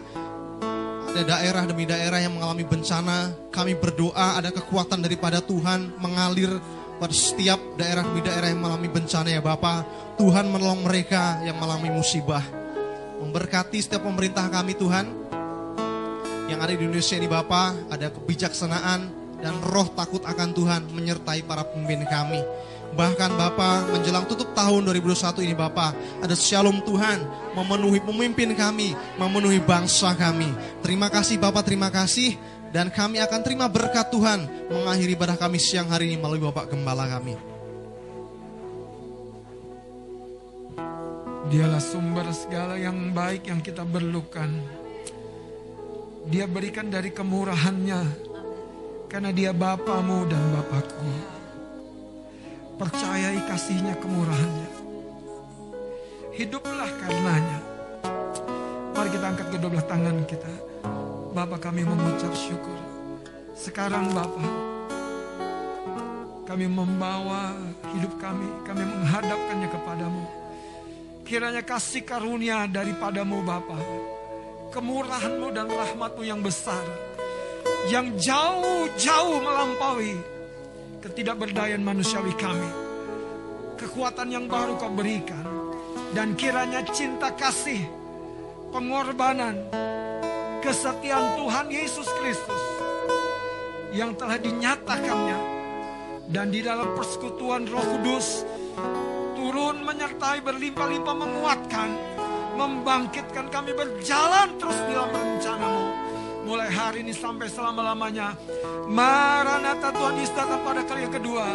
ada 1.12 1.22
daerah 1.28 1.64
demi 1.68 1.84
daerah 1.84 2.24
yang 2.24 2.40
mengalami 2.40 2.64
bencana. 2.64 3.36
Kami 3.52 3.76
berdoa 3.76 4.40
ada 4.40 4.48
kekuatan 4.48 5.04
daripada 5.04 5.44
Tuhan 5.44 5.92
mengalir 6.00 6.56
pada 6.96 7.12
setiap 7.12 7.60
daerah 7.76 8.04
demi 8.04 8.24
daerah 8.24 8.48
yang 8.52 8.64
mengalami 8.64 8.90
bencana 8.92 9.30
ya 9.32 9.42
Bapak. 9.44 9.84
Tuhan 10.16 10.48
menolong 10.48 10.88
mereka 10.88 11.44
yang 11.44 11.60
mengalami 11.60 11.92
musibah. 11.92 12.44
Memberkati 13.20 13.80
setiap 13.84 14.08
pemerintah 14.08 14.48
kami 14.48 14.76
Tuhan. 14.76 15.06
Yang 16.46 16.60
ada 16.62 16.72
di 16.78 16.84
Indonesia 16.86 17.16
ini 17.18 17.28
Bapak, 17.28 17.70
ada 17.90 18.08
kebijaksanaan 18.14 19.26
dan 19.42 19.56
roh 19.66 19.90
takut 19.92 20.24
akan 20.24 20.50
Tuhan 20.56 20.82
menyertai 20.94 21.44
para 21.44 21.68
pemimpin 21.68 22.08
kami. 22.08 22.40
Bahkan 22.96 23.32
Bapak 23.36 23.92
menjelang 23.92 24.24
tutup 24.24 24.56
tahun 24.56 24.88
2021 24.88 25.44
ini 25.44 25.56
Bapak 25.58 25.92
ada 26.24 26.32
shalom 26.32 26.80
Tuhan 26.88 27.28
memenuhi 27.52 28.00
pemimpin 28.00 28.56
kami, 28.56 28.96
memenuhi 29.20 29.60
bangsa 29.60 30.16
kami. 30.16 30.48
Terima 30.80 31.12
kasih 31.12 31.36
Bapak, 31.36 31.68
terima 31.68 31.92
kasih 31.92 32.40
dan 32.76 32.91
kami 32.91 33.23
akan 33.23 33.39
terima 33.39 33.72
berkat 33.72 34.11
Tuhan 34.11 34.68
mengakhiri 34.68 35.15
ibadah 35.15 35.39
kami 35.39 35.56
siang 35.56 35.88
hari 35.88 36.11
ini 36.11 36.19
melalui 36.19 36.43
Bapak 36.43 36.76
Gembala 36.76 37.07
kami. 37.07 37.39
Dialah 41.47 41.80
sumber 41.80 42.27
segala 42.35 42.76
yang 42.76 43.15
baik 43.15 43.47
yang 43.47 43.64
kita 43.64 43.88
perlukan. 43.88 44.52
Dia 46.27 46.52
berikan 46.52 46.91
dari 46.91 47.15
kemurahannya. 47.15 48.27
Karena 49.07 49.31
dia 49.31 49.56
Bapamu 49.56 50.27
dan 50.27 50.43
Bapakku. 50.60 51.11
Percayai 52.76 53.39
kasihnya 53.47 53.95
kemurahannya. 54.03 54.69
Hiduplah 56.35 56.91
karenanya. 56.99 57.60
Mari 58.91 59.10
kita 59.15 59.26
angkat 59.31 59.47
kedua 59.47 59.69
belah 59.72 59.88
tangan 59.88 60.27
kita. 60.27 60.74
Bapak 61.36 61.68
kami 61.68 61.84
mengucap 61.84 62.32
syukur. 62.32 62.80
Sekarang 63.60 64.07
Bapak, 64.16 64.48
kami 66.48 66.64
membawa 66.64 67.52
hidup 67.91 68.16
kami, 68.24 68.48
kami 68.64 68.88
menghadapkannya 68.88 69.68
kepadamu. 69.68 70.24
Kiranya 71.28 71.60
kasih 71.60 72.07
karunia 72.07 72.72
daripadamu 72.72 73.44
Bapa, 73.44 73.76
kemurahanmu 74.72 75.52
dan 75.52 75.68
rahmatmu 75.68 76.24
yang 76.24 76.40
besar, 76.40 76.80
yang 77.91 78.16
jauh-jauh 78.16 79.36
melampaui 79.44 80.16
ketidakberdayaan 81.03 81.84
manusiawi 81.84 82.32
kami. 82.40 82.72
Kekuatan 83.76 84.32
yang 84.32 84.48
baru 84.48 84.80
kau 84.80 84.88
berikan, 84.88 85.44
dan 86.16 86.32
kiranya 86.40 86.80
cinta 86.95 87.36
kasih, 87.36 87.84
pengorbanan, 88.72 89.68
kesetiaan 90.66 91.38
Tuhan 91.38 91.70
Yesus 91.70 92.10
Kristus 92.18 92.64
yang 93.94 94.18
telah 94.18 94.42
dinyatakannya 94.42 95.40
dan 96.34 96.50
di 96.50 96.66
dalam 96.66 96.98
persekutuan 96.98 97.70
Roh 97.70 97.86
Kudus 97.86 98.42
turun 99.38 99.86
menyertai 99.86 100.42
berlimpah-limpah 100.42 101.16
menguatkan 101.22 101.90
membangkitkan 102.58 103.54
kami 103.54 103.78
berjalan 103.78 104.58
terus 104.58 104.74
dalam 104.90 105.14
rencanamu. 105.14 105.86
Mulai 106.50 106.70
hari 106.74 106.98
ini 107.06 107.14
sampai 107.14 107.46
selama-lamanya 107.46 108.34
Maranatha 108.90 109.94
Tuhan 109.94 110.18
Yesus 110.18 110.34
datang 110.34 110.62
pada 110.66 110.82
kali 110.82 111.06
yang 111.06 111.14
kedua. 111.14 111.46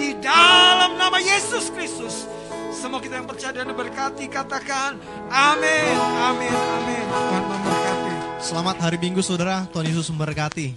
Di 0.00 0.16
dalam 0.16 0.96
nama 0.96 1.20
Yesus 1.20 1.68
Kristus 1.76 2.24
semua 2.72 3.04
kita 3.04 3.20
yang 3.20 3.28
percaya 3.28 3.52
dan 3.52 3.72
berkati 3.76 4.24
katakan 4.32 4.96
amin 5.28 5.96
amin 6.24 6.56
amin. 6.56 7.04
Tuhan 7.04 7.44
memberkati 7.52 8.15
Selamat 8.36 8.76
hari 8.78 9.00
Minggu 9.00 9.24
saudara, 9.24 9.64
Tuhan 9.72 9.88
Yesus 9.88 10.12
memberkati. 10.12 10.76